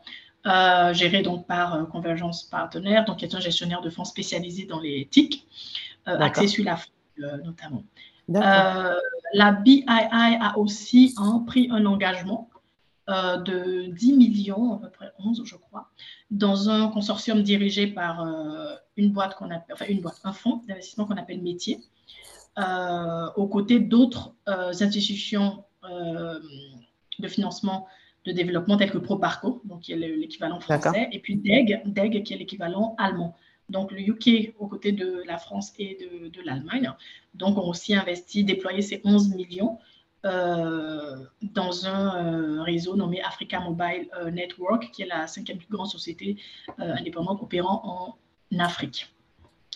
Géré 0.45 1.23
donc 1.23 1.47
par 1.47 1.89
Convergence 1.89 2.45
Partenaire, 2.45 3.05
donc 3.05 3.19
qui 3.19 3.25
est 3.25 3.35
un 3.35 3.41
gestionnaire 3.41 3.81
de 3.81 3.91
fonds 3.91 4.05
spécialisé 4.05 4.65
dans 4.65 4.81
les 4.81 5.07
TIC, 5.11 5.47
axé 6.07 6.49
sur 6.49 6.65
l'Afrique 6.65 6.93
notamment. 7.45 7.85
la 8.29 9.53
BII 9.53 9.85
a 9.89 10.59
aussi 10.59 11.15
hein, 11.17 11.45
pris 11.47 11.69
un 11.71 11.87
engagement 11.87 12.49
de 13.09 13.87
10 13.91 14.13
millions, 14.15 14.75
à 14.75 14.79
peu 14.79 14.91
près 14.91 15.13
11 15.19 15.43
je 15.45 15.57
crois, 15.57 15.91
dans 16.31 16.71
un 16.71 16.89
consortium 16.89 17.43
dirigé 17.43 17.87
par 17.87 18.27
une 18.97 19.13
boîte 19.13 19.35
qu'on 19.37 19.51
appelle, 19.51 19.75
enfin 19.75 19.87
une 19.89 20.01
boîte, 20.01 20.21
un 20.25 20.33
fonds 20.33 20.63
d'investissement 20.67 21.05
qu'on 21.05 21.17
appelle 21.17 21.43
Métier, 21.43 21.81
aux 22.57 23.47
côtés 23.47 23.81
d'autres 23.81 24.35
institutions 24.47 25.65
de 27.19 27.29
financement 27.29 27.87
de 28.25 28.33
développement 28.33 28.77
tels 28.77 28.91
que 28.91 28.99
ProParco, 28.99 29.63
donc 29.65 29.81
qui 29.81 29.93
est 29.93 29.97
l'équivalent 29.97 30.61
français, 30.61 31.09
et 31.13 31.19
puis 31.19 31.37
DEG, 31.37 31.83
DEG 31.87 32.23
qui 32.23 32.35
est 32.35 32.37
l'équivalent 32.37 32.95
allemand. 32.99 33.35
Donc 33.69 33.91
le 33.91 34.01
UK 34.01 34.55
aux 34.59 34.67
côtés 34.67 34.93
de 34.93 35.23
la 35.27 35.39
France 35.39 35.73
et 35.79 35.99
de, 36.33 36.43
l'Allemagne. 36.43 36.93
Donc 37.35 37.57
on 37.59 37.63
a 37.63 37.65
aussi 37.65 37.95
investi, 37.95 38.45
déployé 38.45 38.83
ces 38.83 39.01
11 39.05 39.35
millions 39.35 39.79
euh, 40.25 41.17
dans 41.43 41.87
un 41.87 42.59
euh, 42.59 42.63
réseau 42.63 42.97
nommé 42.97 43.23
Africa 43.23 43.61
Mobile 43.61 44.09
euh, 44.19 44.31
Network, 44.31 44.91
qui 44.93 45.03
est 45.03 45.07
la 45.07 45.27
cinquième 45.27 45.59
plus 45.59 45.69
grande 45.69 45.89
société 45.89 46.37
indépendante 46.79 47.43
opérant 47.43 48.19
en 48.53 48.59
Afrique. 48.59 49.13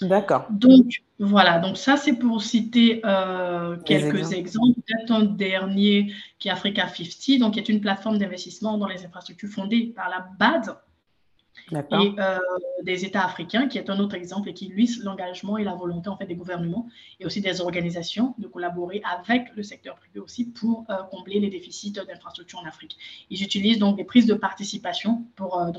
D'accord. 0.03 0.47
Donc, 0.51 1.03
voilà, 1.19 1.59
donc 1.59 1.79
ça 1.79 1.97
c'est 1.97 2.13
pour 2.13 2.43
citer 2.43 3.01
euh, 3.07 3.79
quelques 3.79 4.33
exemples. 4.33 4.81
Peut-être 4.87 5.11
un 5.11 5.25
dernier 5.25 6.13
qui 6.39 6.49
est 6.49 6.51
Africa 6.51 6.87
50, 6.87 7.39
donc 7.39 7.55
qui 7.55 7.61
est 7.61 7.69
une 7.71 7.81
plateforme 7.81 8.19
d'investissement 8.19 8.77
dans 8.77 8.89
les 8.89 9.07
infrastructures 9.07 9.49
fondée 9.49 9.95
par 9.97 10.11
la 10.11 10.27
BAD, 10.39 10.77
et 11.73 12.15
euh, 12.19 12.39
des 12.83 13.05
États 13.05 13.25
africains, 13.25 13.67
qui 13.67 13.79
est 13.79 13.91
un 13.91 13.99
autre 13.99 14.15
exemple 14.15 14.49
et 14.49 14.55
qui 14.55 14.67
illustre 14.67 15.05
l'engagement 15.05 15.59
et 15.59 15.65
la 15.65 15.75
volonté 15.75 16.11
fait 16.19 16.27
des 16.27 16.37
gouvernements 16.37 16.89
et 17.19 17.27
aussi 17.27 17.41
des 17.41 17.61
organisations 17.61 18.35
de 18.39 18.47
collaborer 18.47 19.03
avec 19.05 19.49
le 19.57 19.63
secteur 19.63 19.97
privé 19.97 20.21
aussi 20.21 20.45
pour 20.45 20.85
euh, 20.91 21.03
combler 21.11 21.41
les 21.41 21.51
déficits 21.51 21.91
d'infrastructures 21.91 22.61
en 22.61 22.67
Afrique. 22.67 22.97
Ils 23.31 23.43
utilisent 23.43 23.79
donc 23.79 23.97
des 23.97 24.05
prises 24.05 24.27
de 24.27 24.35
participation 24.35 25.25
pour 25.35 25.59
euh, 25.59 25.73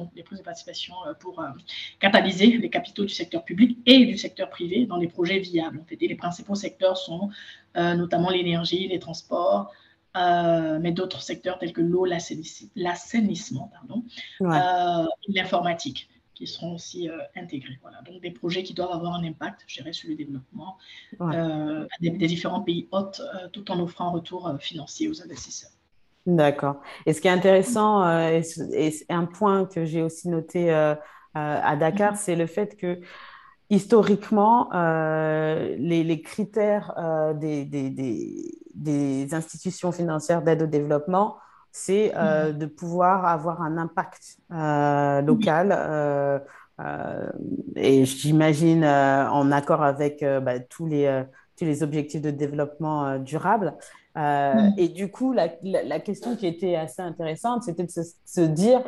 catalyser 2.00 2.58
les 2.58 2.70
capitaux 2.70 3.04
du 3.04 3.13
secteur 3.13 3.46
public 3.46 3.78
et 3.86 4.06
du 4.06 4.18
secteur 4.18 4.50
privé 4.50 4.86
dans 4.86 4.98
des 4.98 5.08
projets 5.08 5.40
viables. 5.40 5.80
En 5.80 5.86
fait. 5.86 5.98
Les 6.00 6.16
principaux 6.16 6.56
secteurs 6.56 6.98
sont 6.98 7.30
notamment 7.76 8.32
l'énergie, 8.32 8.88
les 8.88 8.98
transports. 8.98 9.72
Euh, 10.17 10.80
mais 10.82 10.91
d'autres 10.91 11.21
secteurs 11.21 11.60
tels 11.60 11.73
que 11.73 11.82
l'eau, 11.82 12.06
l'assainissement, 12.06 13.71
pardon, 13.73 14.03
euh, 14.41 15.06
l'informatique 15.27 16.10
qui 16.34 16.47
seront 16.47 16.75
aussi 16.75 17.10
euh, 17.10 17.17
intégrés. 17.36 17.80
Voilà. 17.82 18.01
Donc 18.03 18.21
des 18.21 18.32
projets 18.32 18.63
qui 18.63 18.73
doivent 18.73 18.91
avoir 18.91 19.15
un 19.15 19.23
impact, 19.23 19.63
je 19.67 19.77
dirais, 19.77 19.93
sur 19.93 20.10
le 20.10 20.15
développement 20.15 20.77
des, 21.99 22.12
différents 22.12 22.62
pays 22.62 22.88
hôtes, 22.91 23.21
tout 23.53 23.69
en 23.71 23.80
offrant 23.80 24.08
un 24.08 24.12
retour 24.12 24.56
financier 24.60 25.10
aux 25.10 25.21
investisseurs. 25.21 25.71
D'accord. 26.25 26.82
Et 27.06 27.13
ce 27.13 27.21
qui 27.21 27.27
est 27.27 27.32
intéressant, 27.32 28.06
et, 28.30 28.43
un 29.10 29.25
point 29.25 29.65
que 29.65 29.86
j'ai 29.86 30.01
aussi 30.01 30.30
noté 30.30 30.71
à 30.71 31.75
Dakar, 31.75 32.13
mm-hmm. 32.13 32.17
c'est 32.17 32.36
le 32.36 32.45
fait 32.45 32.77
que 32.77 32.99
historiquement, 33.69 34.69
les, 34.73 36.21
critères 36.23 36.93
des, 37.39 37.65
des, 37.65 37.89
des 37.89 38.60
institutions 39.32 39.92
financières 39.92 40.42
d'aide 40.42 40.63
au 40.63 40.68
développement, 40.68 41.38
c'est 41.72 42.12
euh, 42.16 42.52
mhm. 42.52 42.58
de 42.58 42.66
pouvoir 42.66 43.26
avoir 43.26 43.62
un 43.62 43.78
impact 43.78 44.38
euh, 44.52 45.22
local. 45.22 45.72
Euh, 45.72 46.40
et 47.76 48.06
j'imagine 48.06 48.86
en 48.86 49.52
accord 49.52 49.84
avec 49.84 50.24
bah, 50.24 50.60
tous, 50.60 50.86
les, 50.86 51.24
tous 51.58 51.66
les 51.66 51.82
objectifs 51.82 52.22
de 52.22 52.30
développement 52.30 53.18
durable. 53.18 53.74
Mhm. 54.16 54.74
Et 54.78 54.90
du 54.90 55.10
coup, 55.10 55.34
la, 55.34 55.50
la, 55.63 56.00
question 56.00 56.36
qui 56.36 56.46
était 56.46 56.76
assez 56.76 57.02
intéressante, 57.02 57.63
c'était 57.63 57.84
de 57.84 57.90
se, 57.90 58.42
dire, 58.42 58.82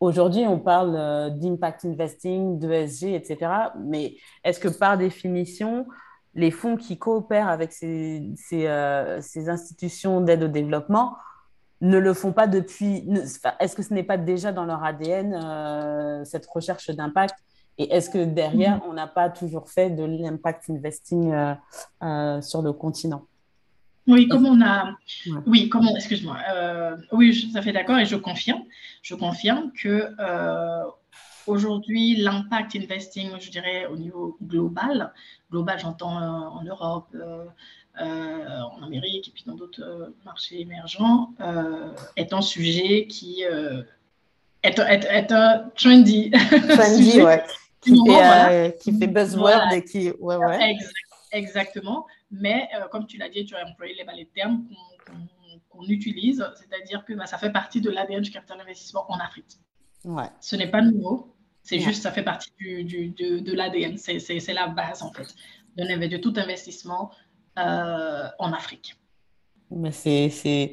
aujourd'hui, 0.00 0.44
on 0.46 0.58
parle 0.58 1.38
d'impact 1.38 1.84
investing, 1.84 2.58
d'ESG, 2.58 3.14
etc. 3.14 3.50
Mais 3.78 4.16
est-ce 4.42 4.58
que 4.58 4.68
par 4.68 4.98
définition, 4.98 5.86
les 6.36 6.50
fonds 6.50 6.76
qui 6.76 6.98
coopèrent 6.98 7.48
avec 7.48 7.72
ces, 7.72 8.34
euh, 8.52 9.20
institutions 9.34 10.20
d'aide 10.20 10.44
au 10.44 10.48
développement 10.48 11.16
ne 11.80 11.98
le 11.98 12.14
font 12.14 12.32
pas 12.32 12.46
depuis. 12.46 13.08
Est-ce 13.60 13.74
que 13.74 13.82
ce 13.82 13.92
n'est 13.92 14.02
pas 14.02 14.18
déjà 14.18 14.52
dans 14.52 14.64
leur 14.64 14.84
ADN, 14.84 15.34
euh, 15.34 16.24
cette 16.24 16.46
recherche 16.46 16.90
d'impact? 16.90 17.34
Et 17.78 17.92
est-ce 17.92 18.08
que 18.08 18.24
derrière, 18.24 18.80
on 18.88 18.94
n'a 18.94 19.06
pas 19.06 19.28
toujours 19.28 19.68
fait 19.68 19.90
de 19.90 20.04
l'impact 20.04 20.70
investing 20.70 21.34
euh, 21.34 22.40
sur 22.40 22.62
le 22.62 22.72
continent? 22.72 23.26
Oui, 24.06 24.28
comme 24.28 24.46
on 24.46 24.62
a. 24.62 24.94
Oui, 25.46 25.68
comment. 25.68 25.94
Excuse-moi. 25.96 26.38
oui, 27.12 27.32
je 27.32 27.40
suis 27.40 27.52
tout 27.52 27.58
à 27.58 27.62
fait 27.62 27.72
d'accord 27.72 27.98
et 27.98 28.06
je 28.06 28.16
confirme. 28.16 28.62
Je 29.02 29.14
confirme 29.14 29.72
que 29.72 30.08
aujourd'hui, 31.46 32.16
l'impact 32.16 32.76
investing, 32.76 33.30
je 33.38 33.50
dirais, 33.50 33.86
au 33.86 33.96
niveau 33.96 34.36
global, 34.42 35.12
global, 35.50 35.78
j'entends 35.78 36.20
euh, 36.20 36.48
en 36.48 36.62
Europe, 36.62 37.08
euh, 37.14 37.44
euh, 38.00 38.60
en 38.60 38.82
Amérique 38.82 39.28
et 39.28 39.30
puis 39.30 39.44
dans 39.46 39.54
d'autres 39.54 40.12
marchés 40.24 40.60
émergents, 40.60 41.32
est 42.16 42.32
un 42.32 42.42
sujet 42.42 43.06
qui 43.06 43.42
est, 43.42 43.84
est, 44.62 45.32
un 45.32 45.70
trendy. 45.74 46.30
Trendy, 46.68 47.22
ouais. 47.22 47.44
Qui, 47.80 47.96
fait, 48.04 48.78
qui 48.80 48.98
fait 48.98 49.06
buzzword 49.06 49.72
et 49.72 49.84
qui. 49.84 50.10
Ouais, 50.18 50.36
ouais. 50.36 50.76
exactement. 51.30 52.06
Mais 52.30 52.68
comme 52.90 53.06
tu 53.06 53.16
l'as 53.16 53.28
dit, 53.28 53.44
tu 53.44 53.54
as 53.54 53.64
employé 53.64 53.94
les, 53.94 54.04
les 54.16 54.26
termes 54.26 54.64
qu'on 55.68 55.84
utilise, 55.84 56.44
c'est-à-dire 56.56 57.04
que 57.04 57.14
bah, 57.14 57.26
ça 57.26 57.38
fait 57.38 57.52
partie 57.52 57.80
de 57.80 57.90
l'ADN 57.90 58.22
du 58.22 58.30
capital 58.30 58.58
d'investissement 58.58 59.10
en 59.10 59.18
Afrique. 59.18 59.58
Ouais. 60.04 60.30
Ce 60.40 60.56
n'est 60.56 60.70
pas 60.70 60.82
nouveau. 60.82 61.35
C'est 61.66 61.80
juste, 61.80 62.02
ça 62.02 62.12
fait 62.12 62.22
partie 62.22 62.52
du, 62.58 62.84
du, 62.84 63.08
de, 63.08 63.40
de 63.40 63.52
l'ADN. 63.52 63.96
C'est 63.98 64.52
la 64.52 64.68
base, 64.68 65.02
en 65.02 65.12
fait, 65.12 65.26
de, 65.76 66.06
de 66.06 66.16
tout 66.16 66.32
investissement 66.36 67.10
euh, 67.58 68.28
en 68.38 68.52
Afrique. 68.52 68.96
Mais 69.70 69.90
c'est 69.90 70.72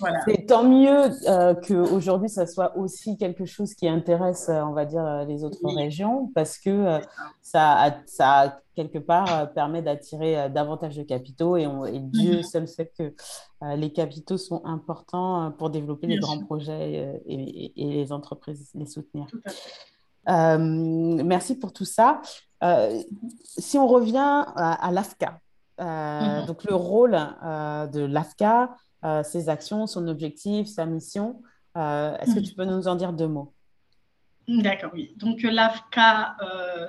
voilà. 0.00 0.20
tant 0.48 0.64
mieux 0.64 1.10
euh, 1.28 1.54
qu'aujourd'hui, 1.54 2.30
ça 2.30 2.46
soit 2.46 2.76
aussi 2.76 3.18
quelque 3.18 3.44
chose 3.44 3.74
qui 3.74 3.86
intéresse, 3.86 4.48
euh, 4.48 4.62
on 4.62 4.72
va 4.72 4.86
dire, 4.86 5.04
euh, 5.04 5.24
les 5.24 5.44
autres 5.44 5.60
régions, 5.76 6.30
parce 6.34 6.58
que 6.58 7.00
ça, 7.42 8.00
ça, 8.06 8.58
quelque 8.74 8.98
part, 8.98 9.52
permet 9.52 9.82
d'attirer 9.82 10.48
davantage 10.50 10.96
de 10.96 11.02
capitaux 11.02 11.56
et, 11.56 11.66
on, 11.66 11.84
et 11.84 12.00
Dieu 12.00 12.38
mhm. 12.38 12.42
seul 12.42 12.66
sait 12.66 12.90
que 12.98 13.14
les 13.76 13.92
capitaux 13.92 14.38
sont 14.38 14.62
importants 14.64 15.52
pour 15.58 15.70
développer 15.70 16.06
les 16.06 16.18
grands 16.18 16.40
projets 16.40 17.20
et, 17.26 17.72
et, 17.76 17.90
les 17.92 18.12
entreprises 18.12 18.70
les 18.74 18.86
soutenir. 18.86 19.26
Tout 19.26 19.40
à 19.44 19.50
fait. 19.50 19.93
Euh, 20.28 20.58
merci 20.58 21.58
pour 21.58 21.72
tout 21.72 21.84
ça. 21.84 22.22
Euh, 22.62 23.02
si 23.44 23.78
on 23.78 23.86
revient 23.86 24.44
à, 24.56 24.90
l'AFCA, 24.92 25.40
euh, 25.80 26.40
mhm. 26.40 26.46
donc 26.46 26.64
le 26.64 26.74
rôle 26.74 27.12
de 27.12 28.04
l'AFCA, 28.04 28.76
ses 29.22 29.48
actions, 29.48 29.86
son 29.86 30.08
objectif, 30.08 30.66
sa 30.66 30.86
mission, 30.86 31.42
est-ce 31.76 32.34
que 32.34 32.40
mhm. 32.40 32.46
tu 32.46 32.54
peux 32.54 32.64
nous 32.64 32.88
en 32.88 32.94
dire 32.94 33.12
deux 33.12 33.28
mots? 33.28 33.52
D'accord, 34.46 34.90
oui. 34.94 35.14
Donc 35.16 35.42
l'AFCA, 35.42 36.36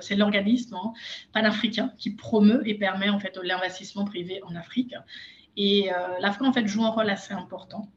c'est 0.00 0.14
l'organisme 0.14 0.76
hein, 0.76 0.92
panafricain 1.32 1.92
qui 1.98 2.10
promeut 2.10 2.66
et 2.66 2.74
permet 2.74 3.08
en 3.08 3.18
fait 3.18 3.38
l'investissement 3.42 4.04
privé 4.04 4.42
en 4.44 4.54
Afrique. 4.54 4.94
Et 5.56 5.90
l'AFCA 6.20 6.44
en 6.44 6.52
fait 6.52 6.66
joue 6.66 6.84
un 6.84 6.90
rôle 6.90 7.10
assez 7.10 7.34
important 7.34 7.88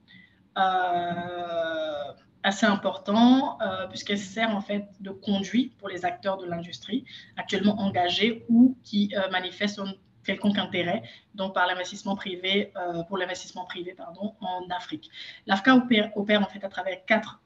assez 2.44 2.66
important 2.66 3.58
euh, 3.62 3.88
puisqu'elle 3.88 4.20
sert 4.20 4.50
en 4.56 4.62
fait 4.62 4.88
de 5.00 5.10
conduit 5.12 5.74
pour 5.78 5.90
les 5.90 6.06
acteurs 6.06 6.38
de 6.38 6.46
l'industrie 6.46 7.06
actuellement 7.38 7.80
engagés 7.80 8.46
ou 8.50 8.78
qui 8.84 9.14
euh, 9.16 9.30
manifestent 9.30 9.80
un 9.80 9.94
quelconque 10.24 10.58
intérêt 10.58 11.04
donc 11.36 11.54
par 11.54 11.68
l'investissement 11.68 12.16
privé 12.16 12.72
euh, 12.76 13.04
pour 13.04 13.18
l'investissement 13.18 13.66
privé 13.66 13.94
pardon 13.94 14.36
en 14.42 14.68
Afrique. 14.70 15.10
L'AFCA 15.48 15.76
opère, 15.76 16.42
en 16.42 16.46
fait 16.46 16.64
à 16.64 16.70
travers 16.70 17.04
quatre 17.06 17.42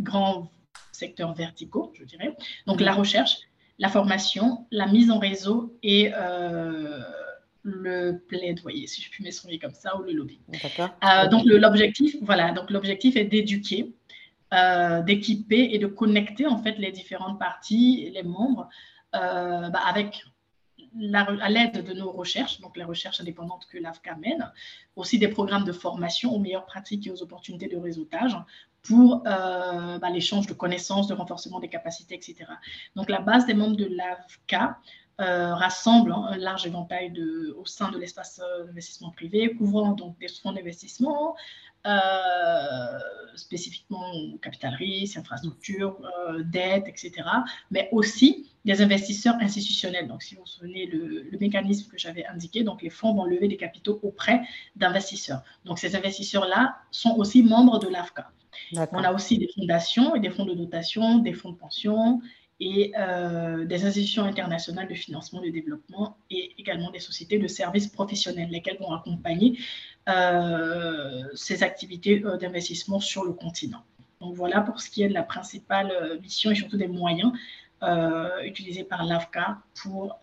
grands 0.00 0.50
secteurs 0.92 1.34
verticaux, 1.34 1.92
je 1.94 2.04
dirais. 2.04 2.34
Donc 2.66 2.80
la 2.80 2.92
recherche, 2.92 3.38
la 3.78 3.88
formation, 3.88 4.66
la 4.70 4.86
mise 4.86 5.10
en 5.10 5.18
réseau 5.18 5.78
et 5.82 6.10
le 7.66 8.18
plaidoyer, 8.28 8.86
si 8.86 9.02
je 9.02 9.10
puis 9.10 9.24
m'exprimer 9.24 9.58
comme 9.58 9.74
ça, 9.74 9.98
ou 9.98 10.02
le 10.02 10.12
lobby. 10.12 10.40
Euh, 11.04 11.28
donc 11.28 11.44
l'objectif, 11.44 12.16
voilà, 12.22 12.52
donc 12.52 12.70
l'objectif 12.70 13.16
est 13.16 13.24
d'éduquer, 13.24 13.92
euh, 14.54 15.02
d'équiper 15.02 15.70
et 15.72 15.78
de 15.78 15.88
connecter 15.88 16.46
en 16.46 16.58
fait 16.58 16.78
les 16.78 16.92
différentes 16.92 17.38
parties, 17.38 18.10
les 18.14 18.22
membres, 18.22 18.68
euh, 19.14 19.68
bah, 19.68 19.80
avec 19.84 20.24
la, 20.98 21.22
à 21.22 21.48
l'aide 21.48 21.84
de 21.84 21.92
nos 21.92 22.12
recherches, 22.12 22.60
donc 22.60 22.76
les 22.76 22.84
recherches 22.84 23.20
indépendantes 23.20 23.66
que 23.66 23.78
l'AFCA 23.78 24.14
mène, 24.14 24.50
aussi 24.94 25.18
des 25.18 25.28
programmes 25.28 25.64
de 25.64 25.72
formation 25.72 26.32
aux 26.32 26.38
meilleures 26.38 26.66
pratiques 26.66 27.06
et 27.08 27.10
aux 27.10 27.22
opportunités 27.22 27.68
de 27.68 27.76
réseautage 27.76 28.36
pour 28.82 29.22
euh, 29.26 29.98
bah, 29.98 30.10
l'échange 30.10 30.46
de 30.46 30.54
connaissances, 30.54 31.08
de 31.08 31.14
renforcement 31.14 31.58
des 31.58 31.68
capacités, 31.68 32.14
etc. 32.14 32.44
Donc, 32.94 33.10
la 33.10 33.20
base 33.20 33.46
des 33.46 33.54
membres 33.54 33.76
de 33.76 33.86
l'AVCA 33.86 34.78
euh, 35.20 35.54
rassemble 35.54 36.12
hein, 36.12 36.26
un 36.30 36.36
large 36.36 36.66
éventail 36.66 37.10
de, 37.10 37.54
au 37.58 37.64
sein 37.64 37.90
de 37.90 37.98
l'espace 37.98 38.40
d'investissement 38.66 39.10
privé, 39.10 39.54
couvrant 39.54 39.92
donc 39.92 40.18
des 40.18 40.28
fonds 40.28 40.52
d'investissement, 40.52 41.34
euh, 41.86 42.98
spécifiquement 43.34 44.12
capital 44.42 44.74
risque, 44.74 45.16
infrastructure, 45.16 45.96
euh, 46.28 46.42
dette, 46.42 46.88
etc., 46.88 47.12
mais 47.70 47.88
aussi 47.92 48.50
des 48.64 48.82
investisseurs 48.82 49.36
institutionnels. 49.36 50.08
Donc, 50.08 50.22
si 50.22 50.34
vous 50.34 50.42
vous 50.42 50.46
souvenez, 50.46 50.86
le, 50.86 51.22
le 51.22 51.38
mécanisme 51.38 51.90
que 51.90 51.96
j'avais 51.96 52.26
indiqué, 52.26 52.64
donc 52.64 52.82
les 52.82 52.90
fonds 52.90 53.14
vont 53.14 53.24
lever 53.24 53.48
des 53.48 53.56
capitaux 53.56 54.00
auprès 54.02 54.42
d'investisseurs. 54.74 55.42
Donc, 55.64 55.78
ces 55.78 55.96
investisseurs-là 55.96 56.76
sont 56.90 57.14
aussi 57.16 57.42
membres 57.42 57.78
de 57.78 57.88
l'AFCA. 57.88 58.30
On 58.92 59.04
a 59.04 59.12
aussi 59.12 59.38
des 59.38 59.48
fondations 59.54 60.14
et 60.14 60.20
des 60.20 60.30
fonds 60.30 60.44
de 60.44 60.54
dotation, 60.54 61.18
des 61.18 61.32
fonds 61.32 61.52
de 61.52 61.56
pension 61.56 62.20
et 62.60 62.92
euh, 62.98 63.64
des 63.64 63.84
institutions 63.84 64.24
internationales 64.24 64.88
de 64.88 64.94
financement 64.94 65.40
de 65.42 65.50
développement 65.50 66.16
et 66.30 66.54
également 66.58 66.90
des 66.90 67.00
sociétés 67.00 67.38
de 67.38 67.46
services 67.46 67.88
professionnels, 67.88 68.48
lesquelles 68.50 68.78
vont 68.78 68.92
accompagner 68.92 69.58
euh, 70.08 71.24
ces 71.34 71.62
activités 71.62 72.24
euh, 72.24 72.36
d'investissement 72.38 73.00
sur 73.00 73.24
le 73.24 73.32
continent. 73.32 73.82
Donc 74.20 74.34
voilà 74.34 74.62
pour 74.62 74.80
ce 74.80 74.88
qui 74.88 75.02
est 75.02 75.08
de 75.08 75.14
la 75.14 75.22
principale 75.22 76.18
mission 76.22 76.50
et 76.50 76.54
surtout 76.54 76.78
des 76.78 76.88
moyens 76.88 77.32
utilisés 78.42 78.82
par 78.82 79.04
l'AFCA 79.04 79.58
pour 79.82 80.18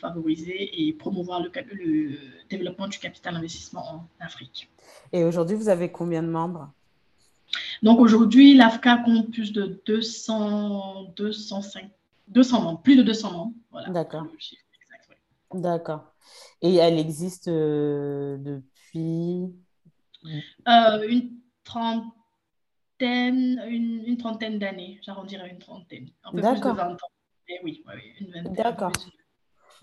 favoriser 0.00 0.70
et 0.88 0.94
promouvoir 0.94 1.42
le, 1.42 1.50
le 1.74 2.16
développement 2.48 2.88
du 2.88 2.98
capital 2.98 3.36
investissement 3.36 3.86
en 3.86 4.08
Afrique. 4.20 4.70
Et 5.12 5.24
aujourd'hui, 5.24 5.56
vous 5.56 5.68
avez 5.68 5.92
combien 5.92 6.22
de 6.22 6.28
membres? 6.28 6.72
Donc 7.82 8.00
aujourd'hui, 8.00 8.54
l'AFCA 8.54 8.98
compte 8.98 9.30
plus 9.30 9.52
de 9.52 9.80
200, 9.86 11.12
205, 11.16 11.90
200 12.28 12.62
membres, 12.62 12.82
plus 12.82 12.96
de 12.96 13.02
200 13.02 13.32
membres. 13.32 13.54
Voilà, 13.70 13.88
D'accord. 13.90 14.26
D'accord. 15.52 16.12
Et 16.62 16.76
elle 16.76 16.98
existe 16.98 17.48
euh, 17.48 18.36
depuis? 18.38 19.54
Euh, 20.66 21.06
une 21.08 21.30
trentaine, 21.62 22.12
une, 23.68 24.02
une 24.06 24.16
trentaine 24.16 24.58
d'années. 24.58 24.98
J'arrondirais 25.02 25.50
une 25.50 25.58
trentaine. 25.58 26.08
Un 26.24 26.32
peu 26.32 26.40
plus 26.40 26.60
de 26.60 26.76
20 26.76 26.92
ans. 26.92 26.96
Et 27.48 27.60
oui, 27.62 27.84
oui, 27.86 28.00
une 28.20 28.32
vingtaine. 28.32 28.52
D'accord. 28.54 28.92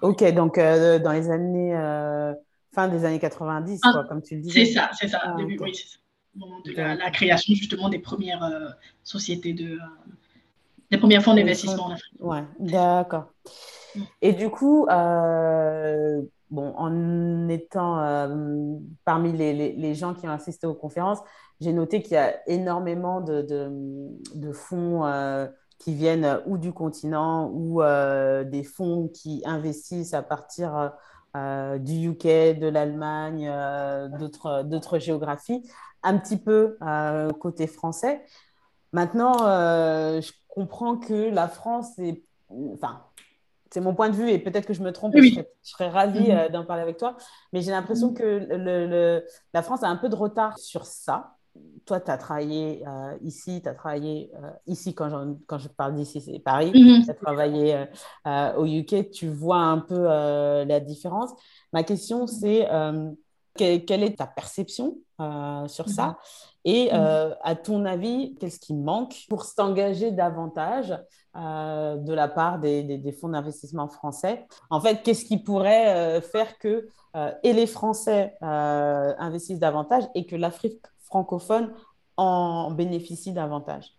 Ok, 0.01 0.23
donc 0.33 0.57
euh, 0.57 0.97
dans 0.97 1.11
les 1.11 1.29
années, 1.29 1.73
fin 2.73 2.87
des 2.87 3.05
années 3.05 3.19
90, 3.19 3.79
ah, 3.83 3.91
quoi, 3.91 4.03
comme 4.05 4.23
tu 4.23 4.35
le 4.35 4.41
disais. 4.41 4.65
C'est 4.65 4.73
ça, 4.73 4.89
c'est 4.93 5.07
ça. 5.07 5.21
Ah, 5.23 5.35
début, 5.37 5.57
oui, 5.59 5.75
c'est 5.75 5.87
ça 5.87 5.97
de 6.35 6.73
la, 6.75 7.11
création 7.11 7.53
justement 7.53 7.89
des 7.89 7.99
premières 7.99 8.43
euh, 8.43 8.69
sociétés 9.03 9.53
de, 9.53 9.73
euh, 9.75 10.11
des 10.89 10.97
premiers 10.97 11.19
fonds 11.21 11.35
d'investissement 11.35 11.85
en 11.85 11.91
Afrique. 11.91 12.13
Ouais, 12.19 12.43
d'accord. 12.59 13.25
Mm. 13.95 13.99
Et 14.21 14.33
du 14.33 14.49
coup, 14.49 14.87
euh, 14.87 16.21
bon, 16.49 16.73
en 16.77 17.49
étant 17.49 17.97
parmi 19.05 19.33
les, 19.33 19.53
les, 19.53 19.73
les, 19.73 19.95
gens 19.95 20.13
qui 20.13 20.27
ont 20.27 20.31
assisté 20.31 20.67
aux 20.67 20.73
conférences, 20.73 21.19
j'ai 21.59 21.73
noté 21.73 22.01
qu'il 22.01 22.13
y 22.13 22.17
a 22.17 22.35
énormément 22.49 23.21
de, 23.21 23.41
de, 23.41 23.69
de 24.35 24.51
fonds 24.51 25.03
qui 25.77 25.93
viennent 25.93 26.41
ou 26.45 26.57
du 26.57 26.71
continent 26.73 27.51
ou 27.53 27.81
des 28.45 28.63
fonds 28.63 29.09
qui 29.13 29.41
investissent 29.45 30.13
à 30.13 30.23
partir 30.23 30.93
du 31.35 32.09
UK, 32.09 32.59
de 32.59 32.67
l'Allemagne, 32.67 33.51
d'autres 34.17 34.99
géographies 34.99 35.61
un 36.03 36.17
petit 36.17 36.37
peu 36.37 36.77
euh, 36.81 37.29
côté 37.31 37.67
français. 37.67 38.23
Maintenant, 38.93 39.47
euh, 39.47 40.21
je 40.21 40.31
comprends 40.47 40.97
que 40.97 41.29
la 41.29 41.47
France 41.47 41.97
est. 41.99 42.23
Enfin, 42.73 43.03
c'est 43.69 43.79
mon 43.79 43.95
point 43.95 44.09
de 44.09 44.15
vue 44.15 44.29
et 44.29 44.37
peut-être 44.37 44.65
que 44.65 44.73
je 44.73 44.83
me 44.83 44.91
trompe, 44.91 45.15
je, 45.15 45.41
serais, 45.61 45.89
ravie 45.89 46.29
mhm. 46.29 46.37
euh, 46.37 46.49
d'en 46.49 46.65
parler 46.65 46.81
avec 46.81 46.97
toi, 46.97 47.15
mais 47.53 47.61
j'ai 47.61 47.71
l'impression 47.71 48.09
mhm. 48.09 48.13
que 48.13 48.47
le, 48.49 49.23
la 49.53 49.61
France 49.61 49.83
a 49.83 49.87
un 49.87 49.95
peu 49.95 50.09
de 50.09 50.15
retard 50.15 50.57
sur 50.57 50.85
ça. 50.85 51.35
Toi, 51.85 51.99
tu 51.99 52.11
as 52.11 52.17
travaillé 52.17 52.83
ici, 53.21 53.61
tu 53.61 53.67
as 53.67 53.73
travaillé 53.73 54.31
ici, 54.67 54.93
quand 54.93 55.09
je, 55.09 55.33
quand 55.47 55.57
je 55.57 55.67
parle 55.67 55.95
d'ici, 55.95 56.21
c'est 56.21 56.39
Paris, 56.39 56.71
mhm. 56.73 57.03
tu 57.03 57.11
as 57.11 57.13
travaillé 57.13 57.85
au 58.25 58.65
UK, 58.65 59.11
tu 59.11 59.27
vois 59.27 59.57
un 59.57 59.79
peu 59.79 60.01
la 60.01 60.79
différence. 60.79 61.31
Ma 61.73 61.83
question, 61.83 62.25
c'est 62.25 62.69
quelle 63.55 64.03
est 64.03 64.17
ta 64.17 64.27
perception 64.27 64.97
euh, 65.19 65.67
sur 65.67 65.89
ça? 65.89 66.07
Mhm. 66.07 66.15
Et 66.63 66.85
mhm. 66.85 66.89
euh, 66.93 67.33
à 67.43 67.55
ton 67.55 67.85
avis, 67.85 68.35
qu'est-ce 68.39 68.59
qui 68.59 68.73
manque 68.73 69.25
pour 69.29 69.45
s'engager 69.45 70.11
davantage 70.11 70.95
euh, 71.35 71.97
de 71.97 72.13
la 72.13 72.27
part 72.27 72.59
des, 72.59 73.17
fonds 73.19 73.29
d'investissement 73.29 73.87
français? 73.87 74.45
En 74.69 74.79
fait, 74.79 75.01
qu'est-ce 75.03 75.25
qui 75.25 75.37
pourrait 75.37 76.21
faire 76.21 76.57
que 76.59 76.87
et 77.43 77.53
les 77.53 77.67
Français 77.67 78.37
investissent 78.41 79.59
davantage 79.59 80.03
et 80.15 80.25
que 80.25 80.35
l'Afrique 80.35 80.81
francophone 80.99 81.73
en 82.15 82.71
bénéficie 82.71 83.33
davantage? 83.33 83.93